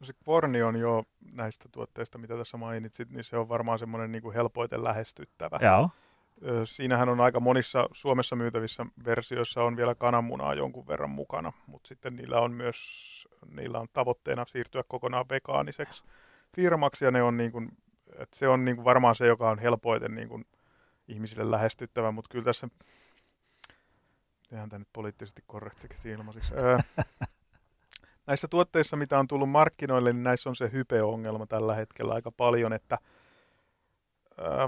No 0.01 0.07
se 0.07 0.13
porni 0.25 0.63
on 0.63 0.77
jo 0.77 1.05
näistä 1.35 1.69
tuotteista, 1.73 2.19
mitä 2.19 2.37
tässä 2.37 2.57
mainitsit, 2.57 3.11
niin 3.11 3.25
se 3.25 3.37
on 3.37 3.49
varmaan 3.49 3.79
semmoinen 3.79 4.13
niin 4.13 4.23
kuin 4.23 4.35
helpoiten 4.35 4.85
lähestyttävä. 4.85 5.59
Joo. 5.63 5.91
Siinähän 6.65 7.09
on 7.09 7.21
aika 7.21 7.41
monissa 7.41 7.89
Suomessa 7.93 8.37
myytävissä 8.37 8.87
versioissa 9.05 9.63
on 9.63 9.77
vielä 9.77 9.95
kananmunaa 9.95 10.55
jonkun 10.55 10.87
verran 10.87 11.11
mukana, 11.11 11.53
mutta 11.67 11.89
sitten 11.89 12.17
niillä 12.17 12.41
on 12.41 12.53
myös 12.53 12.79
niillä 13.55 13.81
on 13.81 13.89
tavoitteena 13.93 14.45
siirtyä 14.49 14.83
kokonaan 14.89 15.29
vegaaniseksi 15.29 16.05
firmaksi 16.57 17.05
ja 17.05 17.11
ne 17.11 17.23
on 17.23 17.37
niin 17.37 17.53
kuin, 17.53 17.77
että 18.19 18.37
se 18.37 18.49
on 18.49 18.65
niin 18.65 18.77
kuin 18.77 18.85
varmaan 18.85 19.15
se, 19.15 19.27
joka 19.27 19.51
on 19.51 19.59
helpoiten 19.59 20.15
niin 20.15 20.29
kuin 20.29 20.45
ihmisille 21.09 21.51
lähestyttävä, 21.51 22.11
mutta 22.11 22.29
kyllä 22.29 22.45
tässä 22.45 22.69
tehdään 24.49 24.69
tämä 24.69 24.79
nyt 24.79 24.89
poliittisesti 24.93 25.43
korrektiksi 25.47 26.11
ilmaisiksi. 26.11 26.55
näissä 28.27 28.49
tuotteissa, 28.49 28.97
mitä 28.97 29.19
on 29.19 29.29
tullut 29.29 29.51
markkinoille, 29.51 30.13
niin 30.13 30.23
näissä 30.23 30.49
on 30.49 30.57
se 30.57 30.71
hype-ongelma 30.73 31.47
tällä 31.47 31.75
hetkellä 31.75 32.15
aika 32.15 32.33
paljon, 32.33 32.73
että 32.73 32.99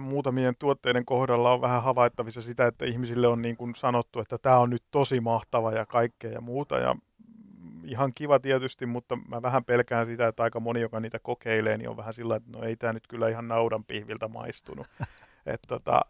muutamien 0.01 0.55
tuotteiden 0.59 1.05
kohdalla 1.05 1.53
on 1.53 1.61
vähän 1.61 1.83
havaittavissa 1.83 2.43
sitä, 2.43 2.67
että 2.67 2.85
ihmisille 2.85 3.29
on 3.29 3.43
niin 3.43 3.57
kuin 3.57 3.75
sanottu, 3.75 4.21
että 4.21 4.39
tämä 4.39 4.59
on 4.59 4.71
nyt 4.71 4.85
tosi 4.91 5.21
mahtava 5.21 5.73
ja 5.73 5.87
kaikkea 5.87 6.31
ja 6.31 6.41
muuta. 6.41 6.79
Ja 6.79 6.97
ihan 7.89 8.14
kiva 8.14 8.39
tietysti, 8.39 8.86
mutta 8.86 9.18
mä 9.28 9.43
vähän 9.43 9.64
pelkään 9.64 10.07
sitä, 10.07 10.28
että 10.28 10.43
aika 10.43 10.61
moni, 10.61 10.80
joka 10.80 11.01
niitä 11.01 11.18
kokeilee, 11.18 11.78
niin 11.78 11.89
on 11.89 11.97
vähän 11.97 12.14
sillä 12.14 12.36
että 12.36 12.51
no 12.53 12.62
ei 12.62 12.76
tämä 12.76 12.93
nyt 12.93 13.07
kyllä 13.07 13.28
ihan 13.28 13.49
naudan 13.49 13.84
pihviltä 13.84 14.28
maistunut. 14.28 14.86
että 15.47 15.68
tota, 15.68 16.01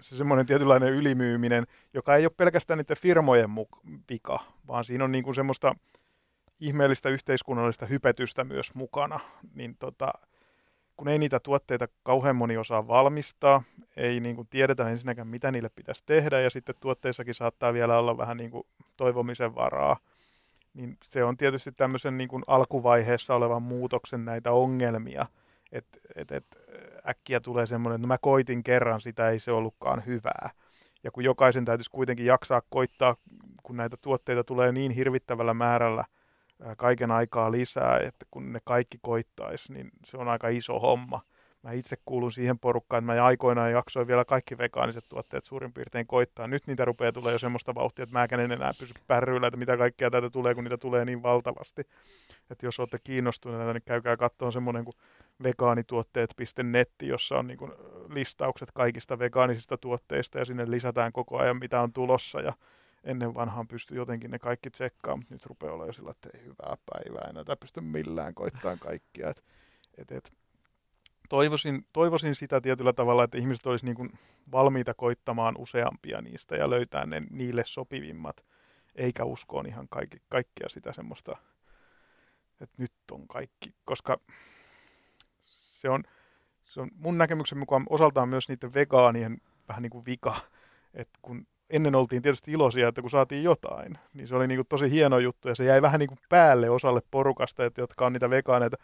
se 0.00 0.16
semmoinen 0.16 0.46
tietynlainen 0.46 0.92
ylimyyminen, 0.92 1.64
joka 1.94 2.16
ei 2.16 2.24
ole 2.24 2.32
pelkästään 2.36 2.78
niiden 2.78 2.96
firmojen 2.96 3.50
muk- 3.50 3.90
vika, 4.10 4.38
vaan 4.68 4.84
siinä 4.84 5.04
on 5.04 5.12
niin 5.12 5.24
kuin 5.24 5.34
semmoista 5.34 5.74
ihmeellistä 6.60 7.08
yhteiskunnallista 7.08 7.86
hypetystä 7.86 8.44
myös 8.44 8.74
mukana, 8.74 9.20
niin 9.54 9.76
tota, 9.78 10.12
kun 10.96 11.08
ei 11.08 11.18
niitä 11.18 11.40
tuotteita 11.40 11.88
kauhean 12.02 12.36
moni 12.36 12.56
osaa 12.56 12.88
valmistaa, 12.88 13.62
ei 13.96 14.20
niin 14.20 14.36
kuin 14.36 14.48
tiedetä 14.48 14.88
ensinnäkään, 14.88 15.28
mitä 15.28 15.52
niille 15.52 15.68
pitäisi 15.68 16.02
tehdä, 16.06 16.40
ja 16.40 16.50
sitten 16.50 16.74
tuotteissakin 16.80 17.34
saattaa 17.34 17.72
vielä 17.72 17.98
olla 17.98 18.16
vähän 18.16 18.36
niin 18.36 18.50
kuin 18.50 18.66
toivomisen 18.96 19.54
varaa, 19.54 19.96
niin 20.76 20.96
se 21.04 21.24
on 21.24 21.36
tietysti 21.36 21.72
tämmöisen 21.72 22.18
niin 22.18 22.28
kuin 22.28 22.42
alkuvaiheessa 22.46 23.34
olevan 23.34 23.62
muutoksen 23.62 24.24
näitä 24.24 24.52
ongelmia, 24.52 25.26
että 25.72 25.98
et, 26.16 26.32
et, 26.32 26.46
äkkiä 27.08 27.40
tulee 27.40 27.66
semmoinen, 27.66 27.94
että 27.94 28.06
no 28.06 28.08
mä 28.08 28.18
koitin 28.18 28.62
kerran, 28.62 29.00
sitä 29.00 29.30
ei 29.30 29.38
se 29.38 29.52
ollutkaan 29.52 30.02
hyvää. 30.06 30.50
Ja 31.04 31.10
kun 31.10 31.24
jokaisen 31.24 31.64
täytyisi 31.64 31.90
kuitenkin 31.90 32.26
jaksaa 32.26 32.62
koittaa, 32.70 33.16
kun 33.62 33.76
näitä 33.76 33.96
tuotteita 33.96 34.44
tulee 34.44 34.72
niin 34.72 34.92
hirvittävällä 34.92 35.54
määrällä 35.54 36.04
kaiken 36.76 37.10
aikaa 37.10 37.52
lisää, 37.52 37.98
että 37.98 38.26
kun 38.30 38.52
ne 38.52 38.60
kaikki 38.64 38.98
koittaisi, 39.02 39.72
niin 39.72 39.90
se 40.04 40.16
on 40.16 40.28
aika 40.28 40.48
iso 40.48 40.80
homma. 40.80 41.20
Mä 41.66 41.72
itse 41.72 41.96
kuulun 42.04 42.32
siihen 42.32 42.58
porukkaan, 42.58 43.04
että 43.04 43.12
mä 43.12 43.24
aikoinaan 43.24 43.72
jaksoin 43.72 44.06
vielä 44.06 44.24
kaikki 44.24 44.58
vegaaniset 44.58 45.04
tuotteet 45.08 45.44
suurin 45.44 45.72
piirtein 45.72 46.06
koittaa. 46.06 46.46
Nyt 46.46 46.66
niitä 46.66 46.84
rupeaa 46.84 47.12
tulee 47.12 47.32
jo 47.32 47.38
semmoista 47.38 47.74
vauhtia, 47.74 48.02
että 48.02 48.12
mä 48.12 48.42
en 48.42 48.52
enää 48.52 48.72
pysy 48.80 48.94
pärryillä, 49.06 49.46
että 49.46 49.58
mitä 49.58 49.76
kaikkea 49.76 50.10
täältä 50.10 50.30
tulee, 50.30 50.54
kun 50.54 50.64
niitä 50.64 50.78
tulee 50.78 51.04
niin 51.04 51.22
valtavasti. 51.22 51.82
Että 52.50 52.66
jos 52.66 52.80
olette 52.80 52.98
kiinnostuneita, 53.04 53.72
niin 53.72 53.82
käykää 53.82 54.16
katsomaan 54.16 54.52
semmoinen 54.52 54.84
kuin 54.84 54.96
vegaanituotteet.net, 55.42 56.90
jossa 57.02 57.38
on 57.38 57.46
niin 57.46 57.58
listaukset 58.08 58.72
kaikista 58.72 59.18
vegaanisista 59.18 59.78
tuotteista 59.78 60.38
ja 60.38 60.44
sinne 60.44 60.70
lisätään 60.70 61.12
koko 61.12 61.38
ajan 61.38 61.58
mitä 61.58 61.80
on 61.80 61.92
tulossa 61.92 62.40
ja 62.40 62.52
ennen 63.04 63.34
vanhaan 63.34 63.68
pystyi 63.68 63.96
jotenkin 63.96 64.30
ne 64.30 64.38
kaikki 64.38 64.70
tsekkaamaan, 64.70 65.18
mutta 65.18 65.34
nyt 65.34 65.46
rupeaa 65.46 65.74
olemaan 65.74 65.94
sillä, 65.94 66.10
että 66.10 66.30
ei 66.34 66.44
hyvää 66.44 66.76
päivää, 66.86 67.30
enää 67.30 67.56
pysty 67.60 67.80
millään 67.80 68.34
koittamaan 68.34 68.78
kaikkia. 68.78 69.30
Et, 69.30 69.44
et, 69.98 70.12
et, 70.12 70.32
toivoisin, 71.28 71.86
toivoisin 71.92 72.34
sitä 72.34 72.60
tietyllä 72.60 72.92
tavalla, 72.92 73.24
että 73.24 73.38
ihmiset 73.38 73.66
olisi 73.66 73.84
niin 73.84 73.96
kuin 73.96 74.10
valmiita 74.52 74.94
koittamaan 74.94 75.54
useampia 75.58 76.20
niistä 76.20 76.56
ja 76.56 76.70
löytää 76.70 77.06
ne 77.06 77.22
niille 77.30 77.62
sopivimmat, 77.66 78.44
eikä 78.94 79.24
uskoon 79.24 79.66
ihan 79.66 79.88
kaikki, 79.88 80.16
kaikkia 80.28 80.68
sitä 80.68 80.92
semmoista, 80.92 81.36
että 82.60 82.74
nyt 82.78 82.92
on 83.10 83.28
kaikki, 83.28 83.74
koska 83.84 84.16
se 85.42 85.88
on, 85.90 86.02
se 86.64 86.80
on 86.80 86.90
mun 86.96 87.18
näkemyksen 87.18 87.58
mukaan 87.58 87.86
osaltaan 87.88 88.28
myös 88.28 88.48
niiden 88.48 88.74
vegaanien 88.74 89.36
vähän 89.68 89.82
niin 89.82 89.90
kuin 89.90 90.06
vika, 90.06 90.36
että 90.94 91.18
kun 91.22 91.46
ennen 91.70 91.94
oltiin 91.94 92.22
tietysti 92.22 92.52
iloisia, 92.52 92.88
että 92.88 93.00
kun 93.00 93.10
saatiin 93.10 93.44
jotain, 93.44 93.98
niin 94.14 94.28
se 94.28 94.36
oli 94.36 94.46
niin 94.46 94.58
kuin 94.58 94.66
tosi 94.68 94.90
hieno 94.90 95.18
juttu 95.18 95.48
ja 95.48 95.54
se 95.54 95.64
jäi 95.64 95.82
vähän 95.82 95.98
niin 95.98 96.08
kuin 96.08 96.18
päälle 96.28 96.70
osalle 96.70 97.00
porukasta, 97.10 97.64
että 97.64 97.80
jotka 97.80 98.06
on 98.06 98.12
niitä 98.12 98.30
vegaaneita. 98.30 98.76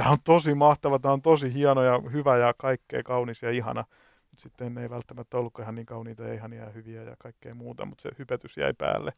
Tämä 0.00 0.12
on 0.12 0.18
tosi 0.24 0.54
mahtava, 0.54 0.98
tämä 0.98 1.12
on 1.12 1.22
tosi 1.22 1.54
hieno 1.54 1.82
ja 1.82 2.00
hyvä 2.12 2.36
ja 2.36 2.54
kaikkea 2.58 3.02
kaunis 3.02 3.42
ja 3.42 3.50
ihana. 3.50 3.84
Mutta 4.30 4.42
sitten 4.42 4.74
ne 4.74 4.82
ei 4.82 4.90
välttämättä 4.90 5.36
ollutkaan 5.36 5.64
ihan 5.64 5.74
niin 5.74 5.86
kauniita 5.86 6.22
ja 6.22 6.34
ihania 6.34 6.64
ja 6.64 6.70
hyviä 6.70 7.02
ja 7.02 7.16
kaikkea 7.18 7.54
muuta, 7.54 7.84
mutta 7.84 8.02
se 8.02 8.10
hypetys 8.18 8.56
jäi 8.56 8.74
päälle. 8.78 9.12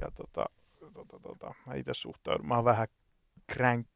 Ja 0.00 0.10
tota, 0.10 0.46
tota, 0.94 1.18
tota, 1.22 1.54
mä 1.66 1.74
itse 1.74 1.94
suhtaudun, 1.94 2.48
mä 2.48 2.54
oon 2.54 2.64
vähän 2.64 2.88
kränk, 3.46 3.86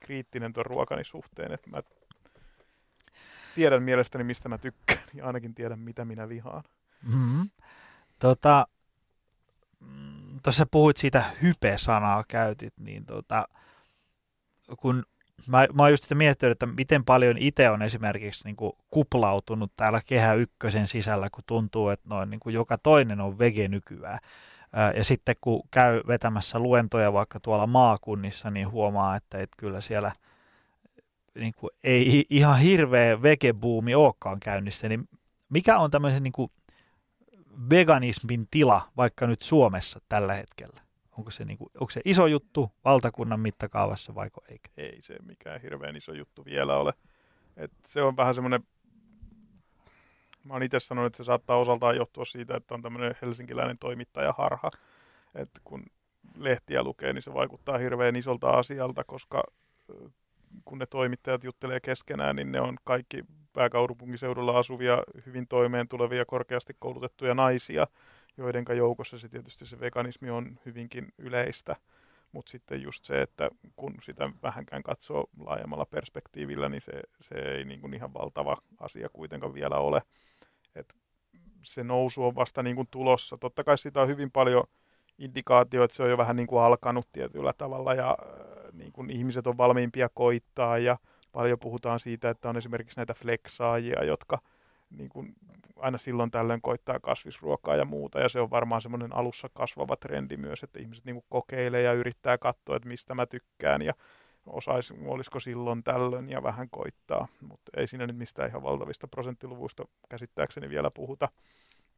kriittinen 0.00 0.52
tuon 0.52 0.66
ruokani 0.66 1.04
suhteen, 1.04 1.52
että 1.52 1.70
mä 1.70 1.82
tiedän 3.54 3.82
mielestäni, 3.82 4.24
mistä 4.24 4.48
mä 4.48 4.58
tykkään 4.58 5.02
ja 5.14 5.26
ainakin 5.26 5.54
tiedän, 5.54 5.78
mitä 5.78 6.04
minä 6.04 6.28
vihaan. 6.28 6.64
Mm-hmm. 7.06 7.50
Tota, 8.18 8.66
mm, 9.80 10.40
tuossa 10.42 10.66
puhuit 10.70 10.96
siitä 10.96 11.24
hype-sanaa 11.42 12.24
käytit, 12.28 12.74
niin 12.78 13.06
tota, 13.06 13.48
kun 14.76 15.02
mä, 15.46 15.66
mä 15.74 15.82
oon 15.82 15.90
just 15.90 16.02
sitä 16.02 16.14
miettinyt, 16.14 16.52
että 16.52 16.66
miten 16.66 17.04
paljon 17.04 17.38
itse 17.38 17.70
on 17.70 17.82
esimerkiksi 17.82 18.44
niin 18.44 18.56
kuin 18.56 18.72
kuplautunut 18.90 19.72
täällä 19.76 20.00
Kehä 20.06 20.34
Ykkösen 20.34 20.88
sisällä, 20.88 21.30
kun 21.30 21.44
tuntuu, 21.46 21.88
että 21.88 22.08
noin 22.08 22.30
niin 22.30 22.40
kuin 22.40 22.54
joka 22.54 22.78
toinen 22.78 23.20
on 23.20 23.38
vege 23.38 23.68
nykyään. 23.68 24.18
Ja 24.96 25.04
sitten 25.04 25.34
kun 25.40 25.62
käy 25.70 26.00
vetämässä 26.06 26.58
luentoja 26.58 27.12
vaikka 27.12 27.40
tuolla 27.40 27.66
maakunnissa, 27.66 28.50
niin 28.50 28.70
huomaa, 28.70 29.16
että, 29.16 29.38
että 29.38 29.56
kyllä 29.58 29.80
siellä 29.80 30.12
niin 31.34 31.52
kuin, 31.56 31.70
ei 31.84 32.26
ihan 32.30 32.58
hirveä 32.58 33.22
vegebuumi 33.22 33.94
olekaan 33.94 34.40
käynnissä. 34.40 34.88
Niin 34.88 35.08
mikä 35.48 35.78
on 35.78 35.90
tämmöisen 35.90 36.22
niin 36.22 36.32
kuin 36.32 36.50
veganismin 37.70 38.46
tila 38.50 38.88
vaikka 38.96 39.26
nyt 39.26 39.42
Suomessa 39.42 40.00
tällä 40.08 40.34
hetkellä? 40.34 40.80
Onko 41.18 41.30
se, 41.30 41.44
niin 41.44 41.58
kuin, 41.58 41.70
onko 41.80 41.90
se 41.90 42.00
iso 42.04 42.26
juttu 42.26 42.72
valtakunnan 42.84 43.40
mittakaavassa 43.40 44.14
vai 44.14 44.30
eikö? 44.48 44.68
Ei 44.76 45.02
se 45.02 45.16
mikään 45.22 45.60
hirveän 45.60 45.96
iso 45.96 46.12
juttu 46.12 46.44
vielä 46.44 46.76
ole. 46.76 46.92
Et 47.56 47.72
se 47.84 48.02
on 48.02 48.16
vähän 48.16 48.34
semmoinen, 48.34 48.60
mä 50.44 50.52
oon 50.52 50.62
itse 50.62 50.80
sanonut, 50.80 51.06
että 51.06 51.16
se 51.16 51.24
saattaa 51.24 51.56
osaltaan 51.56 51.96
johtua 51.96 52.24
siitä, 52.24 52.56
että 52.56 52.74
on 52.74 52.82
tämmöinen 52.82 53.14
helsinkiläinen 53.22 53.76
toimittaja 53.80 54.34
harha. 54.38 54.70
Että 55.34 55.60
kun 55.64 55.86
lehtiä 56.36 56.82
lukee, 56.82 57.12
niin 57.12 57.22
se 57.22 57.34
vaikuttaa 57.34 57.78
hirveän 57.78 58.16
isolta 58.16 58.50
asialta, 58.50 59.04
koska 59.04 59.42
kun 60.64 60.78
ne 60.78 60.86
toimittajat 60.86 61.44
juttelee 61.44 61.80
keskenään, 61.80 62.36
niin 62.36 62.52
ne 62.52 62.60
on 62.60 62.76
kaikki 62.84 63.24
pääkaupunkiseudulla 63.52 64.58
asuvia, 64.58 65.02
hyvin 65.26 65.48
toimeen 65.48 65.88
tulevia, 65.88 66.24
korkeasti 66.24 66.76
koulutettuja 66.78 67.34
naisia, 67.34 67.86
joiden 68.36 68.64
joukossa 68.76 69.18
se 69.18 69.28
tietysti 69.28 69.66
se 69.66 69.80
veganismi 69.80 70.30
on 70.30 70.58
hyvinkin 70.66 71.12
yleistä. 71.18 71.76
Mutta 72.32 72.50
sitten 72.50 72.82
just 72.82 73.04
se, 73.04 73.22
että 73.22 73.50
kun 73.76 73.94
sitä 74.02 74.30
vähänkään 74.42 74.82
katsoo 74.82 75.26
laajemmalla 75.44 75.86
perspektiivillä, 75.86 76.68
niin 76.68 76.80
se, 76.80 76.92
se 77.20 77.34
ei 77.34 77.64
niin 77.64 77.80
kuin 77.80 77.94
ihan 77.94 78.14
valtava 78.14 78.56
asia 78.80 79.08
kuitenkaan 79.12 79.54
vielä 79.54 79.76
ole. 79.76 80.02
Et 80.74 80.96
se 81.62 81.84
nousu 81.84 82.24
on 82.24 82.34
vasta 82.34 82.62
niin 82.62 82.76
kuin 82.76 82.88
tulossa. 82.90 83.38
Totta 83.38 83.64
kai 83.64 83.78
sitä 83.78 84.00
on 84.00 84.08
hyvin 84.08 84.30
paljon 84.30 84.64
indikaatio, 85.18 85.84
että 85.84 85.96
se 85.96 86.02
on 86.02 86.10
jo 86.10 86.18
vähän 86.18 86.36
niin 86.36 86.46
kuin 86.46 86.62
alkanut 86.62 87.08
tietyllä 87.12 87.52
tavalla 87.52 87.94
ja 87.94 88.18
äh, 88.22 88.72
niin 88.72 88.92
kuin 88.92 89.10
ihmiset 89.10 89.46
on 89.46 89.58
valmiimpia 89.58 90.08
koittaa 90.14 90.78
ja 90.78 90.96
paljon 91.32 91.58
puhutaan 91.58 92.00
siitä, 92.00 92.30
että 92.30 92.48
on 92.48 92.56
esimerkiksi 92.56 92.96
näitä 92.96 93.14
fleksaajia, 93.14 94.04
jotka 94.04 94.38
niin 94.90 95.08
kuin 95.08 95.34
aina 95.82 95.98
silloin 95.98 96.30
tällöin 96.30 96.62
koittaa 96.62 97.00
kasvisruokaa 97.00 97.76
ja 97.76 97.84
muuta, 97.84 98.20
ja 98.20 98.28
se 98.28 98.40
on 98.40 98.50
varmaan 98.50 98.80
semmoinen 98.80 99.16
alussa 99.16 99.48
kasvava 99.54 99.96
trendi 99.96 100.36
myös, 100.36 100.62
että 100.62 100.80
ihmiset 100.80 101.04
niin 101.04 101.24
kokeilee 101.28 101.82
ja 101.82 101.92
yrittää 101.92 102.38
katsoa, 102.38 102.76
että 102.76 102.88
mistä 102.88 103.14
mä 103.14 103.26
tykkään, 103.26 103.82
ja 103.82 103.92
osais, 104.46 104.92
olisiko 105.06 105.40
silloin 105.40 105.82
tällöin, 105.82 106.28
ja 106.28 106.42
vähän 106.42 106.70
koittaa, 106.70 107.28
mutta 107.48 107.72
ei 107.76 107.86
siinä 107.86 108.06
nyt 108.06 108.16
mistään 108.16 108.48
ihan 108.48 108.62
valtavista 108.62 109.08
prosenttiluvuista 109.08 109.84
käsittääkseni 110.08 110.68
vielä 110.68 110.90
puhuta. 110.90 111.28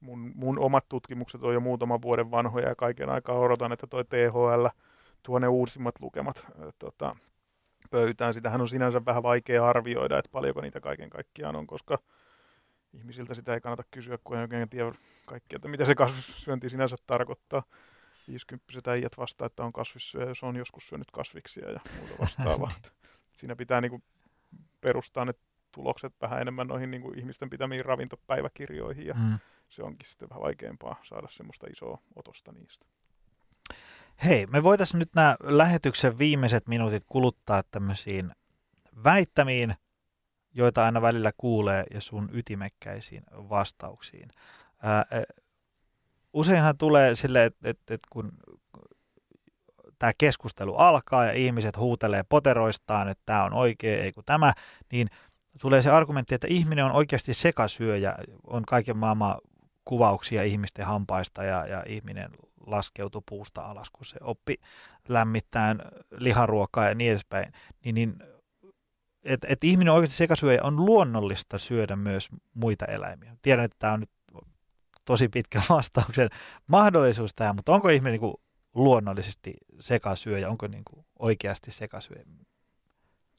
Mun, 0.00 0.32
mun 0.34 0.58
omat 0.58 0.84
tutkimukset 0.88 1.42
on 1.42 1.54
jo 1.54 1.60
muutaman 1.60 2.02
vuoden 2.02 2.30
vanhoja, 2.30 2.68
ja 2.68 2.74
kaiken 2.74 3.08
aikaa 3.08 3.38
odotan, 3.38 3.72
että 3.72 3.86
toi 3.86 4.04
THL 4.04 4.66
tuo 5.22 5.38
ne 5.38 5.48
uusimmat 5.48 5.94
lukemat 6.00 6.46
tota, 6.78 7.16
pöytään. 7.90 8.34
Sitähän 8.34 8.60
on 8.60 8.68
sinänsä 8.68 9.04
vähän 9.06 9.22
vaikea 9.22 9.68
arvioida, 9.68 10.18
että 10.18 10.30
paljonko 10.32 10.60
niitä 10.60 10.80
kaiken 10.80 11.10
kaikkiaan 11.10 11.56
on, 11.56 11.66
koska 11.66 11.98
ihmisiltä 12.94 13.34
sitä 13.34 13.54
ei 13.54 13.60
kannata 13.60 13.82
kysyä, 13.90 14.18
kun 14.24 14.36
ei 14.36 14.42
oikein 14.42 14.68
tiedä 14.68 14.92
kaikkea, 15.26 15.56
että 15.56 15.68
mitä 15.68 15.84
se 15.84 15.94
kasvissyönti 15.94 16.70
sinänsä 16.70 16.96
tarkoittaa. 17.06 17.62
50 18.28 18.90
äijät 18.90 19.18
vastaa, 19.18 19.46
että 19.46 19.64
on 19.64 19.72
kasvissyöjä, 19.72 20.28
jos 20.28 20.42
on 20.42 20.56
joskus 20.56 20.88
syönyt 20.88 21.10
kasviksia 21.10 21.70
ja 21.70 21.78
muuta 21.98 22.14
vastaavaa. 22.18 22.72
Siinä 23.36 23.56
pitää 23.56 23.80
niin 23.80 23.90
kuin 23.90 24.02
perustaa 24.80 25.24
ne 25.24 25.34
tulokset 25.72 26.12
vähän 26.20 26.40
enemmän 26.40 26.66
noihin 26.66 26.90
niin 26.90 27.02
kuin 27.02 27.18
ihmisten 27.18 27.50
pitämiin 27.50 27.84
ravintopäiväkirjoihin 27.84 29.06
ja 29.06 29.14
mm. 29.14 29.38
se 29.68 29.82
onkin 29.82 30.08
sitten 30.08 30.28
vähän 30.28 30.42
vaikeampaa 30.42 31.00
saada 31.02 31.28
semmoista 31.30 31.66
isoa 31.66 31.98
otosta 32.16 32.52
niistä. 32.52 32.86
Hei, 34.24 34.46
me 34.46 34.62
voitaisiin 34.62 34.98
nyt 34.98 35.14
nämä 35.14 35.36
lähetyksen 35.40 36.18
viimeiset 36.18 36.66
minuutit 36.66 37.04
kuluttaa 37.06 37.62
tämmöisiin 37.62 38.30
väittämiin, 39.04 39.74
joita 40.54 40.84
aina 40.84 41.02
välillä 41.02 41.32
kuulee, 41.36 41.84
ja 41.94 42.00
sun 42.00 42.28
ytimekkäisiin 42.32 43.22
vastauksiin. 43.32 44.28
Ää, 44.82 45.04
useinhan 46.32 46.78
tulee 46.78 47.14
sille, 47.14 47.44
että 47.44 47.68
et, 47.70 47.78
et 47.90 48.00
kun 48.10 48.32
tämä 49.98 50.12
keskustelu 50.18 50.74
alkaa 50.74 51.24
ja 51.24 51.32
ihmiset 51.32 51.76
huutelee 51.76 52.22
poteroistaan, 52.28 53.08
että 53.08 53.22
tämä 53.26 53.44
on 53.44 53.52
oikein, 53.52 54.02
ei 54.02 54.12
kun 54.12 54.24
tämä, 54.26 54.52
niin 54.92 55.08
tulee 55.60 55.82
se 55.82 55.90
argumentti, 55.90 56.34
että 56.34 56.46
ihminen 56.50 56.84
on 56.84 56.92
oikeasti 56.92 57.34
sekasyöjä, 57.34 58.14
on 58.46 58.64
kaiken 58.64 58.96
maailman 58.96 59.36
kuvauksia 59.84 60.42
ihmisten 60.42 60.86
hampaista 60.86 61.44
ja, 61.44 61.66
ja 61.66 61.82
ihminen 61.86 62.30
laskeutui 62.66 63.22
puusta 63.28 63.62
alas, 63.62 63.90
kun 63.90 64.06
se 64.06 64.16
oppi 64.20 64.56
lämmittään 65.08 65.78
liharuokaa 66.10 66.88
ja 66.88 66.94
niin 66.94 67.10
edespäin, 67.10 67.52
niin, 67.84 67.94
niin 67.94 68.16
että 69.24 69.46
et 69.50 69.64
ihminen 69.64 69.94
oikeasti 69.94 70.16
sekasyöjä 70.16 70.60
on 70.62 70.86
luonnollista 70.86 71.58
syödä 71.58 71.96
myös 71.96 72.28
muita 72.54 72.86
eläimiä. 72.86 73.36
Tiedän, 73.42 73.64
että 73.64 73.76
tämä 73.78 73.92
on 73.92 74.00
nyt 74.00 74.10
tosi 75.04 75.28
pitkä 75.28 75.62
vastauksen 75.70 76.28
mahdollisuus 76.66 77.34
tähän, 77.34 77.56
mutta 77.56 77.72
onko 77.72 77.88
ihminen 77.88 78.20
niin 78.20 78.34
luonnollisesti 78.74 79.54
sekasyöjä, 79.80 80.48
onko 80.48 80.66
niin 80.66 80.84
kuin 80.84 81.06
oikeasti 81.18 81.70
sekasyöjä? 81.70 82.24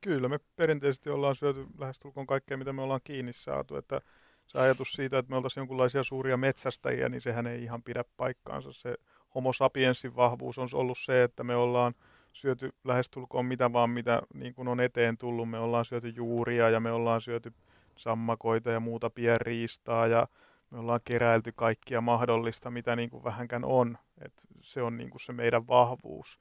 Kyllä, 0.02 0.30
me 0.30 0.40
perinteisesti 0.56 1.10
ollaan 1.10 1.36
syöty 1.36 1.66
lähestulkoon 1.78 2.28
kaikkea, 2.28 2.58
mitä 2.58 2.74
me 2.74 2.82
ollaan 2.82 3.02
kiinni 3.04 3.34
saatu, 3.34 3.76
että 3.76 4.02
se 4.48 4.60
ajatus 4.60 4.92
siitä, 4.92 5.18
että 5.18 5.30
me 5.30 5.36
oltaisiin 5.36 5.62
jonkinlaisia 5.62 6.04
suuria 6.04 6.38
metsästäjiä, 6.38 7.10
niin 7.10 7.22
sehän 7.22 7.48
ei 7.48 7.64
ihan 7.64 7.84
pidä 7.84 8.04
paikkaansa. 8.18 8.74
Se 8.74 8.96
homo 9.36 9.54
sapiensin 9.54 10.16
vahvuus 10.16 10.58
on 10.58 10.70
ollut 10.74 10.98
se, 11.02 11.24
että 11.24 11.44
me 11.44 11.56
ollaan 11.56 11.94
syöty 12.36 12.74
lähestulkoon 12.84 13.46
mitä 13.46 13.74
vaan, 13.74 13.90
mitä 13.90 14.22
niin 14.34 14.54
kuin 14.54 14.68
on 14.68 14.80
eteen 14.80 15.18
tullut. 15.18 15.50
Me 15.50 15.60
ollaan 15.60 15.86
syöty 15.86 16.10
juuria 16.10 16.70
ja 16.70 16.80
me 16.80 16.92
ollaan 16.92 17.22
syöty 17.22 17.54
sammakoita 17.96 18.72
ja 18.72 18.80
muuta 18.80 19.10
pienriistaa 19.10 20.08
ja 20.08 20.28
me 20.70 20.80
ollaan 20.80 21.00
keräilty 21.04 21.52
kaikkia 21.52 22.02
mahdollista, 22.02 22.72
mitä 22.72 22.96
niin 22.96 23.10
kuin 23.10 23.24
vähänkään 23.24 23.66
on. 23.66 23.98
Et 24.22 24.48
se 24.62 24.82
on 24.82 24.98
niin 24.98 25.10
kuin 25.10 25.22
se 25.22 25.34
meidän 25.34 25.68
vahvuus. 25.68 26.40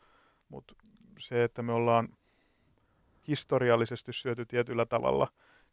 Mutta 0.49 0.75
se, 1.19 1.45
että 1.45 1.63
me 1.63 1.73
ollaan 1.73 2.09
historiallisesti 3.29 4.13
syöty 4.13 4.47
tietyllä 4.47 4.87
tavalla, 4.87 5.29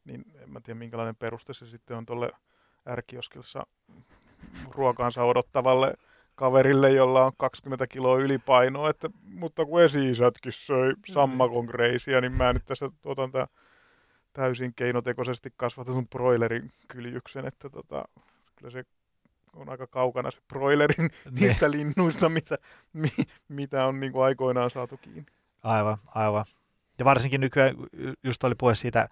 niin 0.05 0.25
en 0.35 0.49
mä 0.49 0.61
tiedä 0.61 0.79
minkälainen 0.79 1.15
peruste 1.15 1.53
se 1.53 1.65
sitten 1.65 1.97
on 1.97 2.05
tuolle 2.05 2.31
ärkioskilsa 2.89 3.67
ruokaansa 4.69 5.23
odottavalle 5.23 5.93
kaverille, 6.35 6.91
jolla 6.91 7.25
on 7.25 7.31
20 7.37 7.87
kiloa 7.87 8.17
ylipainoa, 8.17 8.89
että, 8.89 9.09
mutta 9.23 9.65
kun 9.65 9.81
esi-isätkin 9.81 10.51
söi 10.51 10.93
sammakon 11.07 11.69
reisiä, 11.69 12.21
niin 12.21 12.31
mä 12.31 12.53
nyt 12.53 12.65
tässä 12.65 12.89
otan 13.05 13.31
tämän 13.31 13.47
täysin 14.33 14.73
keinotekoisesti 14.75 15.53
kasvatetun 15.57 16.07
broilerin 16.07 16.71
kyljyksen, 16.87 17.45
että 17.45 17.69
tota, 17.69 18.03
kyllä 18.55 18.71
se 18.71 18.83
on 19.53 19.69
aika 19.69 19.87
kaukana 19.87 20.31
se 20.31 20.41
broilerin 20.47 21.09
ne. 21.25 21.41
niistä 21.41 21.71
linnuista, 21.71 22.29
mitä, 22.29 22.57
mi, 22.93 23.09
mitä 23.47 23.85
on 23.85 23.99
niin 23.99 24.11
kuin 24.11 24.23
aikoinaan 24.23 24.69
saatu 24.69 24.97
kiinni. 24.97 25.25
Aivan, 25.63 25.97
aivan. 26.15 26.45
Ja 26.99 27.05
varsinkin 27.05 27.41
nykyään 27.41 27.75
just 28.23 28.43
oli 28.43 28.55
puhe 28.55 28.75
siitä 28.75 29.07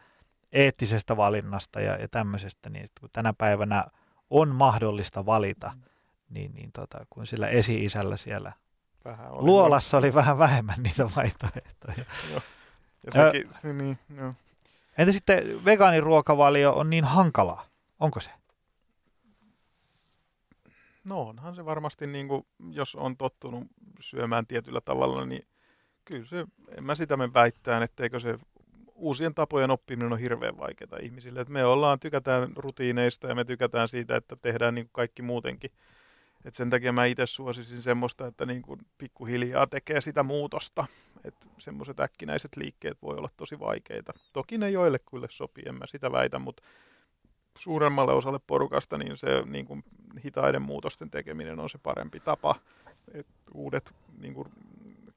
eettisestä 0.51 1.17
valinnasta 1.17 1.81
ja, 1.81 1.97
ja 1.97 2.07
tämmöisestä, 2.07 2.69
niin 2.69 2.87
kun 2.99 3.09
tänä 3.11 3.33
päivänä 3.37 3.85
on 4.29 4.55
mahdollista 4.55 5.25
valita, 5.25 5.71
mm 5.75 5.88
niin, 6.29 6.53
niin 6.53 6.71
tota, 6.71 7.05
kun 7.09 7.27
sillä 7.27 7.47
esi-isällä 7.47 8.17
siellä 8.17 8.51
vähän 9.05 9.31
oli 9.31 9.43
luolassa 9.43 9.97
oli 9.97 10.13
vähän 10.13 10.39
vähemmän 10.39 10.83
niitä 10.83 11.09
vaihtoehtoja. 11.15 12.05
Joo. 12.31 12.41
Ja 13.05 13.11
sekin, 13.11 13.53
se, 13.53 13.73
niin, 13.73 13.99
joo. 14.17 14.33
Entä 14.97 15.11
sitten 15.11 15.65
vegaaniruokavalio 15.65 16.73
on 16.73 16.89
niin 16.89 17.03
hankalaa? 17.03 17.65
Onko 17.99 18.19
se? 18.19 18.31
No 21.03 21.21
onhan 21.21 21.55
se 21.55 21.65
varmasti, 21.65 22.07
niin 22.07 22.27
kuin, 22.27 22.45
jos 22.71 22.95
on 22.95 23.17
tottunut 23.17 23.63
syömään 23.99 24.47
tietyllä 24.47 24.81
tavalla, 24.81 25.25
niin 25.25 25.47
kyllä 26.05 26.25
se, 26.25 26.45
en 26.77 26.83
mä 26.83 26.95
sitä 26.95 27.17
me 27.17 27.33
väittään, 27.33 27.83
etteikö 27.83 28.19
se 28.19 28.39
uusien 28.95 29.33
tapojen 29.33 29.71
oppiminen 29.71 30.13
on 30.13 30.19
hirveän 30.19 30.57
vaikeaa 30.57 30.99
ihmisille. 31.01 31.41
Et 31.41 31.49
me 31.49 31.65
ollaan, 31.65 31.99
tykätään 31.99 32.49
rutiineista 32.55 33.27
ja 33.27 33.35
me 33.35 33.45
tykätään 33.45 33.87
siitä, 33.87 34.15
että 34.15 34.35
tehdään 34.35 34.75
niin 34.75 34.85
kuin 34.85 34.93
kaikki 34.93 35.21
muutenkin 35.21 35.71
et 36.45 36.55
sen 36.55 36.69
takia 36.69 36.91
mä 36.91 37.05
itse 37.05 37.25
suosisin 37.25 37.81
semmoista, 37.81 38.27
että 38.27 38.45
niin 38.45 38.61
kuin 38.61 38.79
pikkuhiljaa 38.97 39.67
tekee 39.67 40.01
sitä 40.01 40.23
muutosta. 40.23 40.85
Että 41.23 41.47
semmoiset 41.57 41.99
äkkinäiset 41.99 42.55
liikkeet 42.55 43.01
voi 43.01 43.17
olla 43.17 43.29
tosi 43.37 43.59
vaikeita. 43.59 44.13
Toki 44.33 44.57
ne 44.57 44.69
joille 44.69 44.99
kyllä 44.99 45.27
sopii, 45.29 45.63
en 45.67 45.75
mä 45.75 45.87
sitä 45.87 46.11
väitä, 46.11 46.39
mutta 46.39 46.63
suuremmalle 47.57 48.13
osalle 48.13 48.39
porukasta, 48.47 48.97
niin 48.97 49.17
se 49.17 49.43
niin 49.45 49.65
kuin 49.65 49.83
hitaiden 50.25 50.61
muutosten 50.61 51.09
tekeminen 51.11 51.59
on 51.59 51.69
se 51.69 51.77
parempi 51.77 52.19
tapa. 52.19 52.55
Et 53.13 53.27
uudet 53.53 53.95
niin 54.17 54.33
kuin, 54.33 54.47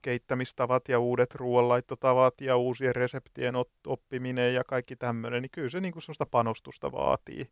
keittämistavat 0.03 0.89
ja 0.89 0.99
uudet 0.99 1.35
ruoanlaittotavat 1.35 2.41
ja 2.41 2.57
uusien 2.57 2.97
reseptien 2.97 3.55
oppiminen 3.87 4.55
ja 4.55 4.65
kaikki 4.65 4.97
tämmöinen, 4.97 5.43
niin 5.43 5.51
kyllä 5.51 5.69
se 5.69 5.81
niin 5.81 5.93
kuin 5.93 6.03
sellaista 6.03 6.27
panostusta 6.27 6.93
vaatii. 6.93 7.51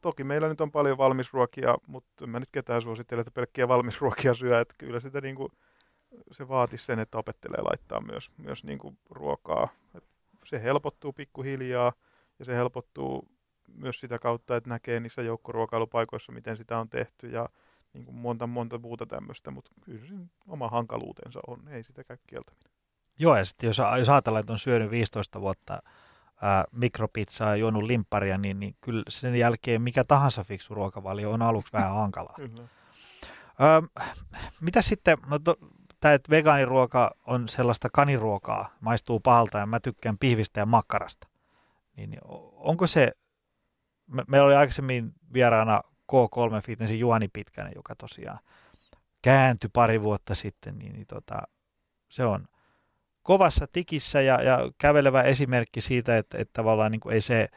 Toki 0.00 0.24
meillä 0.24 0.48
nyt 0.48 0.60
on 0.60 0.72
paljon 0.72 0.98
valmisruokia, 0.98 1.74
mutta 1.86 2.26
mä 2.26 2.40
nyt 2.40 2.48
ketään 2.52 2.82
suosittele, 2.82 3.20
että 3.20 3.30
pelkkiä 3.30 3.68
valmisruokia 3.68 4.34
syö, 4.34 4.60
että 4.60 4.74
kyllä 4.78 5.00
sitä 5.00 5.20
niin 5.20 5.36
kuin, 5.36 5.52
se 6.32 6.48
vaatisi 6.48 6.84
sen, 6.84 6.98
että 6.98 7.18
opettelee 7.18 7.60
laittaa 7.62 8.00
myös, 8.00 8.30
myös 8.36 8.64
niin 8.64 8.78
kuin 8.78 8.98
ruokaa. 9.10 9.68
Et 9.94 10.04
se 10.44 10.62
helpottuu 10.62 11.12
pikkuhiljaa 11.12 11.92
ja 12.38 12.44
se 12.44 12.54
helpottuu 12.54 13.28
myös 13.74 14.00
sitä 14.00 14.18
kautta, 14.18 14.56
että 14.56 14.70
näkee 14.70 15.00
niissä 15.00 15.22
joukkoruokailupaikoissa, 15.22 16.32
miten 16.32 16.56
sitä 16.56 16.78
on 16.78 16.88
tehty 16.88 17.28
ja 17.28 17.48
niin 17.92 18.04
kuin 18.04 18.14
monta 18.14 18.46
monta 18.46 18.78
muuta 18.78 19.06
tämmöistä, 19.06 19.50
mutta 19.50 19.70
kyllä 19.84 20.06
se 20.06 20.14
oma 20.46 20.68
hankaluutensa 20.68 21.40
on, 21.46 21.68
ei 21.68 21.82
sitä 21.82 22.04
käy 22.04 22.16
kieltäminen. 22.26 22.72
Joo, 23.18 23.36
ja 23.36 23.44
sitten 23.44 23.66
jos, 23.66 23.80
jos 23.98 24.08
ajatellaan, 24.08 24.40
että 24.40 24.52
on 24.52 24.58
syönyt 24.58 24.90
15 24.90 25.40
vuotta 25.40 25.82
ää, 26.42 26.64
mikropizzaa 26.72 27.48
ja 27.48 27.56
juonut 27.56 27.82
limpparia, 27.82 28.38
niin, 28.38 28.60
niin 28.60 28.76
kyllä 28.80 29.02
sen 29.08 29.34
jälkeen 29.34 29.82
mikä 29.82 30.04
tahansa 30.08 30.44
fiksu 30.44 30.74
ruokavalio 30.74 31.30
on 31.30 31.42
aluksi 31.42 31.72
vähän 31.72 31.94
hankalaa. 32.00 32.36
Mitä 34.60 34.82
sitten, 34.82 35.18
no 35.30 35.38
to, 35.38 35.56
tämä, 36.00 36.14
että 36.14 36.30
vegaaniruoka 36.30 37.10
on 37.26 37.48
sellaista 37.48 37.88
kaniruokaa, 37.92 38.76
maistuu 38.80 39.20
pahalta 39.20 39.58
ja 39.58 39.66
mä 39.66 39.80
tykkään 39.80 40.18
pihvistä 40.18 40.60
ja 40.60 40.66
makkarasta. 40.66 41.28
Niin, 41.96 42.10
niin 42.10 42.20
onko 42.52 42.86
se, 42.86 43.12
me, 44.14 44.24
meillä 44.28 44.46
oli 44.46 44.54
aikaisemmin 44.54 45.12
vieraana 45.32 45.82
K3 46.12 46.62
Fitnessin 46.62 46.98
Juani 46.98 47.28
Pitkänen, 47.28 47.72
joka 47.74 47.94
tosiaan 47.94 48.38
kääntyi 49.22 49.70
pari 49.72 50.02
vuotta 50.02 50.34
sitten, 50.34 50.78
niin, 50.78 50.92
niin 50.92 51.06
tota, 51.06 51.42
se 52.08 52.24
on 52.24 52.46
kovassa 53.26 53.66
tikissä 53.72 54.20
ja, 54.20 54.42
ja 54.42 54.58
kävelevä 54.78 55.22
esimerkki 55.22 55.80
siitä, 55.80 56.16
että, 56.16 56.38
että 56.38 56.52
tavallaan 56.52 56.92
niin 56.92 57.00
kuin 57.00 57.14
ei 57.14 57.20
se, 57.20 57.48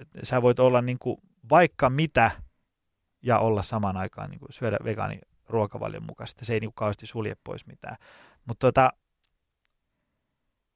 että 0.00 0.20
sä 0.22 0.42
voit 0.42 0.58
olla 0.58 0.82
niin 0.82 0.98
kuin 0.98 1.16
vaikka 1.50 1.90
mitä 1.90 2.30
ja 3.22 3.38
olla 3.38 3.62
samaan 3.62 3.96
aikaan 3.96 4.30
niin 4.30 4.38
kuin 4.38 4.52
syödä 4.52 4.78
vegaani 4.84 5.20
ruokavalion 5.48 6.06
mukaisesti. 6.06 6.44
Se 6.44 6.54
ei 6.54 6.60
niin 6.60 6.72
kauheasti 6.74 7.06
sulje 7.06 7.36
pois 7.44 7.66
mitään. 7.66 7.96
Mutta 8.44 8.66
tota, 8.66 8.90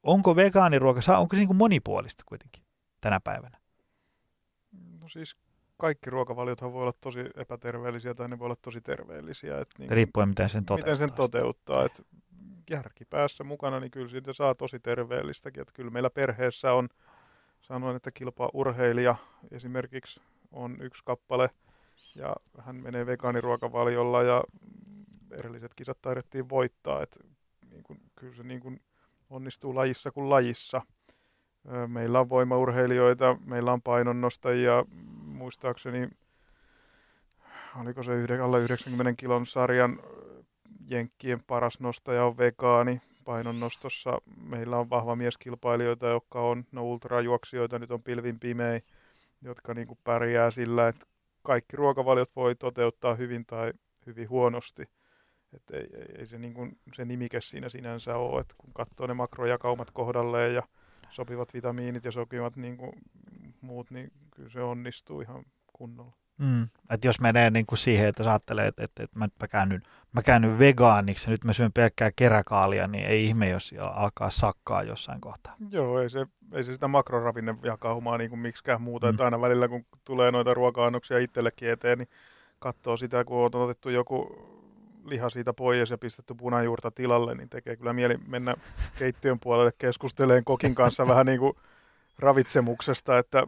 onko 0.02 0.36
vegaaniruoka, 0.36 1.00
onko 1.18 1.36
se 1.36 1.38
niin 1.38 1.48
kuin 1.48 1.56
monipuolista 1.56 2.22
kuitenkin 2.26 2.62
tänä 3.00 3.20
päivänä? 3.20 3.58
No 5.00 5.08
siis 5.08 5.36
kaikki 5.76 6.10
ruokavaliothan 6.10 6.72
voi 6.72 6.82
olla 6.82 6.92
tosi 7.00 7.20
epäterveellisiä 7.36 8.14
tai 8.14 8.28
ne 8.28 8.38
voi 8.38 8.46
olla 8.46 8.56
tosi 8.62 8.80
terveellisiä. 8.80 9.60
Että 9.60 9.74
niin, 9.78 9.90
Riippuen 9.90 10.28
miten 10.28 10.50
sen 10.50 10.64
toteuttaa. 10.64 10.92
Miten 10.92 11.08
sen 11.08 11.16
toteuttaa. 11.16 11.84
Että 11.84 12.02
järki 12.70 13.04
päässä 13.04 13.44
mukana, 13.44 13.80
niin 13.80 13.90
kyllä 13.90 14.08
siitä 14.08 14.32
saa 14.32 14.54
tosi 14.54 14.80
terveellistäkin. 14.80 15.60
Että 15.60 15.74
kyllä 15.74 15.90
meillä 15.90 16.10
perheessä 16.10 16.72
on, 16.72 16.88
sanoin, 17.60 17.96
että 17.96 18.10
kilpaa 18.10 18.50
urheilija 18.52 19.16
esimerkiksi 19.50 20.20
on 20.52 20.76
yksi 20.80 21.02
kappale 21.04 21.50
ja 22.14 22.36
hän 22.58 22.76
menee 22.76 23.06
vegaaniruokavaliolla 23.06 24.22
ja 24.22 24.44
erilliset 25.30 25.74
kisat 25.74 25.98
taidettiin 26.02 26.48
voittaa. 26.48 27.02
Että 27.02 27.20
niin 27.70 27.82
kuin, 27.82 28.00
kyllä 28.16 28.36
se 28.36 28.42
niin 28.42 28.60
kuin 28.60 28.80
onnistuu 29.30 29.74
lajissa 29.74 30.10
kuin 30.10 30.30
lajissa. 30.30 30.82
Meillä 31.86 32.20
on 32.20 32.28
voimaurheilijoita, 32.28 33.36
meillä 33.44 33.72
on 33.72 33.82
painonnostajia, 33.82 34.84
muistaakseni, 35.24 36.08
oliko 37.80 38.02
se 38.02 38.12
alle 38.42 38.60
90 38.60 39.12
kilon 39.16 39.46
sarjan 39.46 39.98
Jenkkien 40.90 41.40
paras 41.46 41.80
nostaja 41.80 42.24
on 42.24 42.38
vegaani. 42.38 43.00
Painonnostossa 43.24 44.18
meillä 44.36 44.78
on 44.78 44.90
vahva 44.90 45.16
mieskilpailijoita, 45.16 46.06
jotka 46.06 46.40
on 46.40 46.64
no 46.72 46.84
ultrajuoksijoita, 46.84 47.78
nyt 47.78 47.90
on 47.90 48.02
pilvin 48.02 48.40
pimei, 48.40 48.80
jotka 49.42 49.74
niin 49.74 49.86
kuin 49.86 49.98
pärjää 50.04 50.50
sillä, 50.50 50.88
että 50.88 51.06
kaikki 51.42 51.76
ruokavaliot 51.76 52.36
voi 52.36 52.54
toteuttaa 52.54 53.14
hyvin 53.14 53.46
tai 53.46 53.72
hyvin 54.06 54.28
huonosti. 54.28 54.82
Et 55.52 55.70
ei, 55.70 55.86
ei, 55.94 56.06
ei 56.18 56.26
se, 56.26 56.38
niin 56.38 56.54
kuin, 56.54 56.78
se 56.94 57.04
nimike 57.04 57.40
siinä 57.40 57.68
sinänsä 57.68 58.16
ole, 58.16 58.40
että 58.40 58.54
kun 58.58 58.72
katsoo 58.72 59.06
ne 59.06 59.14
makrojakaumat 59.14 59.90
kohdalleen 59.90 60.54
ja 60.54 60.62
sopivat 61.10 61.54
vitamiinit 61.54 62.04
ja 62.04 62.12
sopivat 62.12 62.56
niin 62.56 62.76
kuin 62.76 62.92
muut, 63.60 63.90
niin 63.90 64.12
kyllä 64.30 64.50
se 64.50 64.62
onnistuu 64.62 65.20
ihan 65.20 65.44
kunnolla. 65.72 66.25
Mm. 66.38 66.68
Et 66.90 67.04
jos 67.04 67.20
menee 67.20 67.50
niin 67.50 67.66
kuin 67.66 67.78
siihen, 67.78 68.08
että 68.08 68.24
sä 68.24 68.30
ajattelee, 68.30 68.66
että, 68.66 68.84
että, 68.84 69.02
että 69.02 69.18
mä, 69.18 69.28
mä, 69.40 69.48
käännyn, 69.48 69.82
mä 70.12 70.22
käännyn 70.22 70.58
vegaaniksi 70.58 71.26
ja 71.26 71.30
nyt 71.30 71.44
mä 71.44 71.52
syön 71.52 71.72
pelkkää 71.72 72.10
keräkaalia, 72.16 72.86
niin 72.86 73.06
ei 73.06 73.24
ihme, 73.24 73.48
jos 73.48 73.74
alkaa 73.80 74.30
sakkaa 74.30 74.82
jossain 74.82 75.20
kohtaa. 75.20 75.56
Joo, 75.70 76.00
ei 76.00 76.10
se, 76.10 76.26
ei 76.52 76.64
se 76.64 76.72
sitä 76.72 76.88
makroravinnejakaumaa 76.88 78.18
niin 78.18 78.30
kuin 78.30 78.40
miksikään 78.40 78.82
muuta. 78.82 79.06
Mm. 79.06 79.10
Että 79.10 79.24
aina 79.24 79.40
välillä, 79.40 79.68
kun 79.68 79.86
tulee 80.04 80.30
noita 80.30 80.54
ruoka-annoksia 80.54 81.18
itsellekin 81.18 81.70
eteen, 81.70 81.98
niin 81.98 82.08
katsoo 82.58 82.96
sitä, 82.96 83.24
kun 83.24 83.44
on 83.44 83.62
otettu 83.62 83.90
joku 83.90 84.46
liha 85.04 85.30
siitä 85.30 85.52
pois 85.52 85.90
ja 85.90 85.98
pistetty 85.98 86.34
punajuurta 86.34 86.90
tilalle, 86.90 87.34
niin 87.34 87.48
tekee 87.48 87.76
kyllä 87.76 87.92
mieli 87.92 88.18
mennä 88.26 88.54
keittiön 88.98 89.40
puolelle 89.40 89.72
keskusteleen 89.78 90.44
kokin 90.44 90.74
kanssa 90.74 91.08
vähän 91.12 91.26
niin 91.26 91.38
kuin 91.38 91.52
ravitsemuksesta, 92.18 93.18
että 93.18 93.46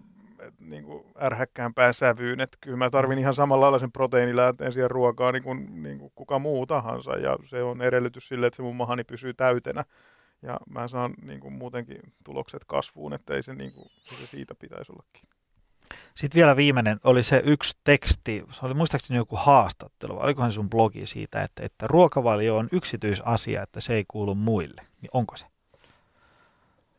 niin 0.60 0.84
kuin 0.84 1.04
ärhäkkäämpään 1.20 1.94
sävyyn. 1.94 2.40
Että 2.40 2.58
kyllä 2.60 2.76
mä 2.76 2.90
tarvin 2.90 3.18
ihan 3.18 3.34
samanlaisen 3.34 3.92
proteiinilähteen 3.92 4.72
siihen 4.72 4.90
ruokaa 4.90 5.32
niin 5.32 5.42
kuin, 5.42 5.82
niin 5.82 5.98
kuin 5.98 6.12
kuka 6.14 6.38
muu 6.38 6.66
tahansa 6.66 7.16
ja 7.16 7.36
se 7.44 7.62
on 7.62 7.82
edellytys 7.82 8.28
sille, 8.28 8.46
että 8.46 8.56
se 8.56 8.62
mun 8.62 8.76
mahani 8.76 9.04
pysyy 9.04 9.34
täytenä 9.34 9.84
ja 10.42 10.60
mä 10.70 10.88
saan 10.88 11.14
niin 11.22 11.40
kuin 11.40 11.54
muutenkin 11.54 12.00
tulokset 12.24 12.64
kasvuun, 12.64 13.12
että 13.12 13.34
ei 13.34 13.42
se, 13.42 13.54
niin 13.54 13.72
kuin, 13.72 13.88
se 14.00 14.26
siitä 14.26 14.54
pitäisi 14.54 14.92
ollakin. 14.92 15.22
Sitten 16.14 16.38
vielä 16.38 16.56
viimeinen 16.56 16.98
oli 17.04 17.22
se 17.22 17.42
yksi 17.44 17.78
teksti, 17.84 18.44
se 18.50 18.66
oli 18.66 18.74
muistaakseni 18.74 19.16
joku 19.16 19.36
haastattelu, 19.36 20.20
olikohan 20.20 20.52
sun 20.52 20.70
blogi 20.70 21.06
siitä, 21.06 21.42
että, 21.42 21.64
että 21.64 21.86
ruokavalio 21.86 22.56
on 22.56 22.68
yksityisasia, 22.72 23.62
että 23.62 23.80
se 23.80 23.94
ei 23.94 24.04
kuulu 24.08 24.34
muille. 24.34 24.82
Niin 25.00 25.10
onko 25.12 25.36
se? 25.36 25.46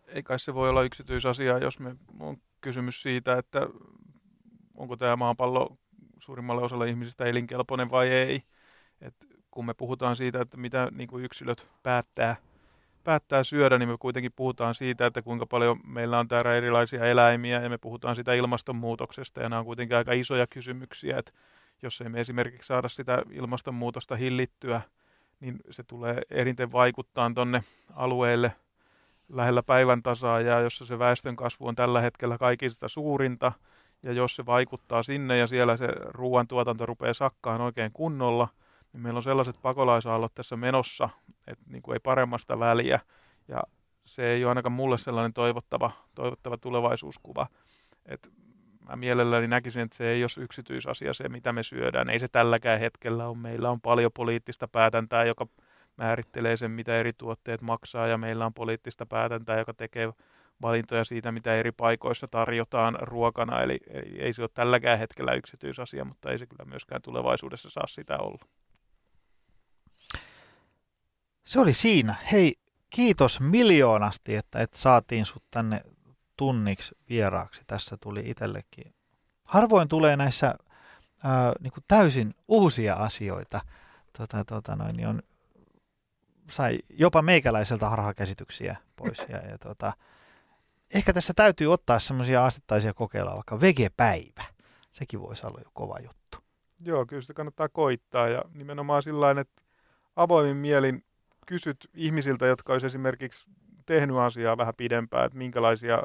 Ei 0.07 0.23
kai 0.23 0.39
se 0.39 0.53
voi 0.53 0.69
olla 0.69 0.83
yksityisasia, 0.83 1.57
jos 1.57 1.79
me 1.79 1.95
on 2.19 2.37
kysymys 2.62 3.01
siitä, 3.01 3.38
että 3.38 3.68
onko 4.78 4.97
tämä 4.97 5.16
maapallo 5.16 5.78
suurimmalle 6.20 6.62
osalle 6.62 6.89
ihmisistä 6.89 7.26
elinkelpoinen 7.26 7.91
vai 7.91 8.07
ei. 8.07 8.41
Et 9.01 9.16
kun 9.51 9.66
me 9.66 9.74
puhutaan 9.74 10.16
siitä, 10.16 10.41
että 10.41 10.57
mitä 10.57 10.88
niin 10.91 11.07
kuin 11.07 11.26
yksilöt 11.26 11.68
päättää– 11.84 12.36
päättää 13.03 13.43
syödä, 13.43 13.78
niin 13.78 13.89
me 13.89 13.97
kuitenkin 13.99 14.32
puhutaan 14.36 14.76
siitä, 14.76 15.05
että 15.05 15.22
kuinka 15.22 15.45
paljon 15.45 15.80
meillä 15.84 16.20
on 16.20 16.28
täällä 16.28 16.55
erilaisia 16.55 17.05
eläimiä 17.05 17.62
ja 17.62 17.70
me 17.70 17.78
puhutaan 17.78 18.16
sitä 18.16 18.34
ilmastonmuutoksesta 18.34 19.41
ja 19.41 19.49
nämä 19.49 19.60
on 19.60 19.66
kuitenkin 19.66 19.97
aika 19.97 20.14
isoja 20.14 20.47
kysymyksiä, 20.47 21.18
että 21.18 21.32
jos 21.82 22.01
ei 22.01 22.10
me 22.10 22.22
esimerkiksi 22.22 22.68
saada 22.68 22.89
sitä 22.89 23.24
ilmastonmuutosta 23.32 24.16
hillittyä, 24.16 24.82
niin 25.39 25.60
se 25.70 25.84
tulee 25.84 26.22
erinten 26.30 26.72
vaikuttaa 26.72 27.32
tuonne 27.36 27.64
alueelle 27.95 28.51
lähellä 29.30 29.63
päivän 29.63 30.03
tasaa 30.03 30.41
ja 30.41 30.59
jossa 30.59 30.86
se 30.86 30.99
väestön 30.99 31.36
kasvu 31.36 31.67
on 31.67 31.75
tällä 31.75 32.01
hetkellä 32.01 32.38
kaikista 32.38 32.88
suurinta 32.88 33.51
ja 34.03 34.11
jos 34.11 34.36
se 34.36 34.45
vaikuttaa 34.45 35.03
sinne 35.03 35.38
ja 35.38 35.47
siellä 35.47 35.77
se 35.77 35.88
ruoantuotanto 36.05 36.86
rupeaa 36.86 37.13
sakkaan 37.13 37.61
oikein 37.61 37.91
kunnolla– 37.93 38.47
niin 38.93 39.01
meillä 39.01 39.17
on 39.17 39.23
sellaiset 39.23 39.55
pakolaisaallot 39.61 40.36
tässä 40.36 40.57
menossa, 40.57 41.09
että 41.47 41.65
niin 41.67 41.82
kuin 41.82 41.93
ei 41.93 41.99
paremmasta 41.99 42.59
väliä. 42.59 42.99
Ja 43.47 43.63
se 44.05 44.27
ei 44.27 44.43
ole 44.43 44.51
ainakaan 44.51 44.71
mulle 44.71 44.97
sellainen 44.97 45.34
toivottava, 45.34 45.91
toivottava 46.15 46.57
tulevaisuuskuva. 46.57 47.47
Et 48.05 48.32
mä 48.89 48.95
mielelläni 48.95 49.47
näkisin, 49.47 49.82
että 49.82 49.97
se 49.97 50.07
ei 50.07 50.23
ole 50.23 50.43
yksityisasia 50.43 51.13
se, 51.13 51.30
mitä 51.30 51.53
me 51.53 51.63
syödään. 51.63 52.09
Ei 52.09 52.19
se 52.19 52.27
tälläkään 52.27 52.80
hetkellä 52.80 53.27
ole. 53.27 53.38
Meillä 53.38 53.69
on 53.69 53.82
paljon 53.82 54.11
poliittista 54.13 54.67
päätäntää, 54.67 55.25
joka 55.25 55.47
määrittelee 55.99 56.57
sen, 56.57 56.71
mitä 56.71 56.99
eri 56.99 57.13
tuotteet 57.13 57.61
maksaa, 57.61 58.07
ja 58.07 58.17
meillä 58.17 58.45
on 58.45 58.53
poliittista 58.53 59.05
päätäntää, 59.05 59.59
joka 59.59 59.73
tekee 59.73 60.09
valintoja 60.61 61.05
siitä, 61.05 61.31
mitä 61.31 61.55
eri 61.55 61.71
paikoissa 61.71 62.27
tarjotaan 62.27 62.97
ruokana. 63.01 63.61
Eli 63.61 63.79
ei 64.17 64.33
se 64.33 64.41
ole 64.41 64.49
tälläkään 64.53 64.99
hetkellä 64.99 65.33
yksityisasia, 65.33 66.05
mutta 66.05 66.31
ei 66.31 66.37
se 66.37 66.47
kyllä 66.47 66.65
myöskään 66.65 67.01
tulevaisuudessa 67.01 67.69
saa 67.69 67.87
sitä 67.87 68.17
olla. 68.17 68.45
Se 71.43 71.59
oli 71.59 71.73
siinä. 71.73 72.15
Hei, 72.31 72.55
kiitos 72.89 73.39
miljoonasti, 73.39 74.35
että, 74.35 74.59
että 74.59 74.77
saatiin 74.77 75.25
sut 75.25 75.43
tänne 75.51 75.81
tunniksi 76.37 76.95
vieraaksi. 77.09 77.61
Tässä 77.67 77.97
tuli 77.97 78.23
itsellekin. 78.25 78.93
Harvoin 79.45 79.87
tulee 79.87 80.15
näissä 80.15 80.55
ää, 81.23 81.53
niin 81.59 81.73
kuin 81.73 81.83
täysin 81.87 82.33
uusia 82.47 82.95
asioita. 82.95 83.61
Tota, 84.17 84.45
tota 84.45 84.75
noin, 84.75 84.95
niin 84.95 85.07
on, 85.07 85.21
sai 86.49 86.79
jopa 86.89 87.21
meikäläiseltä 87.21 87.89
harhakäsityksiä 87.89 88.77
pois. 88.95 89.25
Ja, 89.29 89.37
ja 89.37 89.57
tota, 89.57 89.93
ehkä 90.93 91.13
tässä 91.13 91.33
täytyy 91.33 91.73
ottaa 91.73 91.99
semmoisia 91.99 92.45
astettaisia 92.45 92.93
kokeilla, 92.93 93.35
vaikka 93.35 93.61
vegepäivä. 93.61 94.43
Sekin 94.91 95.21
voisi 95.21 95.47
olla 95.47 95.59
jo 95.63 95.69
kova 95.73 95.99
juttu. 95.99 96.37
Joo, 96.79 97.05
kyllä 97.05 97.21
sitä 97.21 97.33
kannattaa 97.33 97.69
koittaa 97.69 98.27
ja 98.27 98.41
nimenomaan 98.53 99.03
sillä 99.03 99.31
että 99.31 99.61
avoimin 100.15 100.57
mielin 100.57 101.03
kysyt 101.45 101.89
ihmisiltä, 101.93 102.45
jotka 102.45 102.73
olisi 102.73 102.85
esimerkiksi 102.85 103.49
tehnyt 103.85 104.17
asiaa 104.17 104.57
vähän 104.57 104.73
pidempään, 104.77 105.25
että 105.25 105.37
minkälaisia 105.37 106.03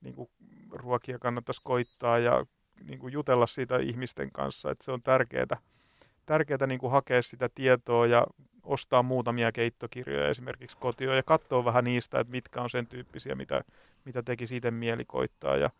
niin 0.00 0.14
kuin, 0.14 0.30
ruokia 0.72 1.18
kannattaisi 1.18 1.60
koittaa 1.64 2.18
ja 2.18 2.46
niin 2.84 2.98
kuin, 2.98 3.12
jutella 3.12 3.46
siitä 3.46 3.78
ihmisten 3.78 4.32
kanssa, 4.32 4.70
että 4.70 4.84
se 4.84 4.92
on 4.92 5.02
tärkeää, 5.02 5.56
tärkeää 6.26 6.66
niin 6.66 6.80
kuin, 6.80 6.90
hakea 6.90 7.22
sitä 7.22 7.48
tietoa 7.54 8.06
ja 8.06 8.26
ostaa 8.64 9.02
muutamia 9.02 9.52
keittokirjoja 9.52 10.28
esimerkiksi 10.28 10.76
kotioon 10.76 11.16
ja 11.16 11.22
katsoa 11.22 11.64
vähän 11.64 11.84
niistä, 11.84 12.20
että 12.20 12.30
mitkä 12.30 12.62
on 12.62 12.70
sen 12.70 12.86
tyyppisiä, 12.86 13.34
mitä, 13.34 13.64
mitä 14.04 14.22
teki 14.22 14.46
siitä 14.46 14.70
mieli 14.70 15.04
koittaa 15.04 15.56
ja 15.56 15.70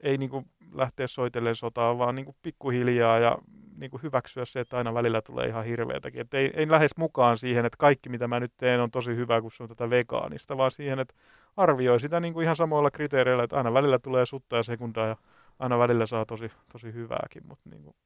ei 0.00 0.18
niin 0.18 0.30
kuin, 0.30 0.46
lähteä 0.72 1.06
soitellen 1.06 1.56
sotaa, 1.56 1.98
vaan 1.98 2.14
niin 2.14 2.24
kuin, 2.24 2.36
pikkuhiljaa 2.42 3.18
ja 3.18 3.38
niin 3.76 3.90
kuin 3.90 4.02
hyväksyä 4.02 4.44
se, 4.44 4.60
että 4.60 4.78
aina 4.78 4.94
välillä 4.94 5.22
tulee 5.22 5.46
ihan 5.46 5.64
hirveätäkin. 5.64 6.20
Että 6.20 6.38
ei, 6.38 6.50
ei 6.54 6.70
lähes 6.70 6.96
mukaan 6.96 7.38
siihen, 7.38 7.66
että 7.66 7.76
kaikki 7.76 8.08
mitä 8.08 8.28
mä 8.28 8.40
nyt 8.40 8.52
teen 8.56 8.80
on 8.80 8.90
tosi 8.90 9.16
hyvä, 9.16 9.40
kun 9.40 9.50
se 9.52 9.62
on 9.62 9.68
tätä 9.68 9.90
vegaanista, 9.90 10.56
vaan 10.56 10.70
siihen, 10.70 10.98
että 10.98 11.14
arvioi 11.56 12.00
sitä 12.00 12.20
niin 12.20 12.34
kuin 12.34 12.44
ihan 12.44 12.56
samoilla 12.56 12.90
kriteereillä, 12.90 13.44
että 13.44 13.56
aina 13.56 13.74
välillä 13.74 13.98
tulee 13.98 14.26
sutta 14.26 14.56
ja 14.56 14.62
sekundaa 14.62 15.06
ja 15.06 15.16
aina 15.58 15.78
välillä 15.78 16.06
saa 16.06 16.24
tosi, 16.24 16.50
tosi 16.72 16.92
hyvääkin, 16.92 17.42
mutta 17.46 17.70
niin 17.70 17.82
kuin, 17.82 17.96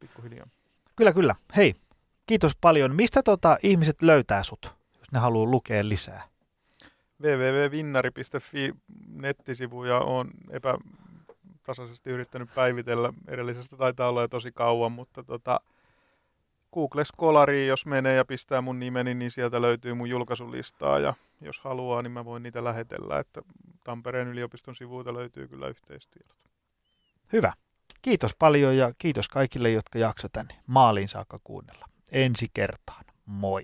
pikkuhiljaa. 0.00 0.46
Kyllä, 0.96 1.12
kyllä. 1.12 1.34
Hei, 1.56 1.74
kiitos 2.26 2.52
paljon. 2.60 2.94
Mistä 2.94 3.22
tota 3.22 3.56
ihmiset 3.62 4.02
löytää 4.02 4.42
sut, 4.42 4.72
jos 4.98 5.12
ne 5.12 5.18
haluaa 5.18 5.50
lukea 5.50 5.88
lisää? 5.88 6.22
www.vinnari.fi 7.22 8.74
nettisivuja 9.08 9.98
on 9.98 10.30
epä, 10.50 10.78
tasaisesti 11.62 12.10
yrittänyt 12.10 12.54
päivitellä. 12.54 13.12
Edellisestä 13.28 13.76
taitaa 13.76 14.08
olla 14.08 14.22
jo 14.22 14.28
tosi 14.28 14.52
kauan, 14.52 14.92
mutta 14.92 15.22
tota, 15.22 15.60
Google 16.74 17.04
Scholari, 17.04 17.66
jos 17.66 17.86
menee 17.86 18.16
ja 18.16 18.24
pistää 18.24 18.60
mun 18.60 18.80
nimeni, 18.80 19.14
niin 19.14 19.30
sieltä 19.30 19.62
löytyy 19.62 19.94
mun 19.94 20.10
julkaisulistaa 20.10 20.98
ja 20.98 21.14
jos 21.40 21.60
haluaa, 21.60 22.02
niin 22.02 22.12
mä 22.12 22.24
voin 22.24 22.42
niitä 22.42 22.64
lähetellä, 22.64 23.18
että 23.18 23.42
Tampereen 23.84 24.28
yliopiston 24.28 24.74
sivuilta 24.74 25.14
löytyy 25.14 25.48
kyllä 25.48 25.68
yhteistyöt. 25.68 26.34
Hyvä. 27.32 27.52
Kiitos 28.02 28.34
paljon 28.38 28.76
ja 28.76 28.92
kiitos 28.98 29.28
kaikille, 29.28 29.70
jotka 29.70 29.98
jakso 29.98 30.28
tänne 30.28 30.54
maaliin 30.66 31.08
saakka 31.08 31.40
kuunnella. 31.44 31.93
Ensi 32.14 32.46
kertaan. 32.54 33.04
Moi. 33.26 33.62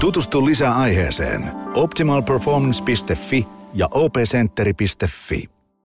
Tutustu 0.00 0.46
lisää 0.46 0.74
aiheeseen 0.76 1.52
optimalperformance.fi 1.74 3.46
ja 3.74 3.88
opcenteri.fi. 3.90 5.50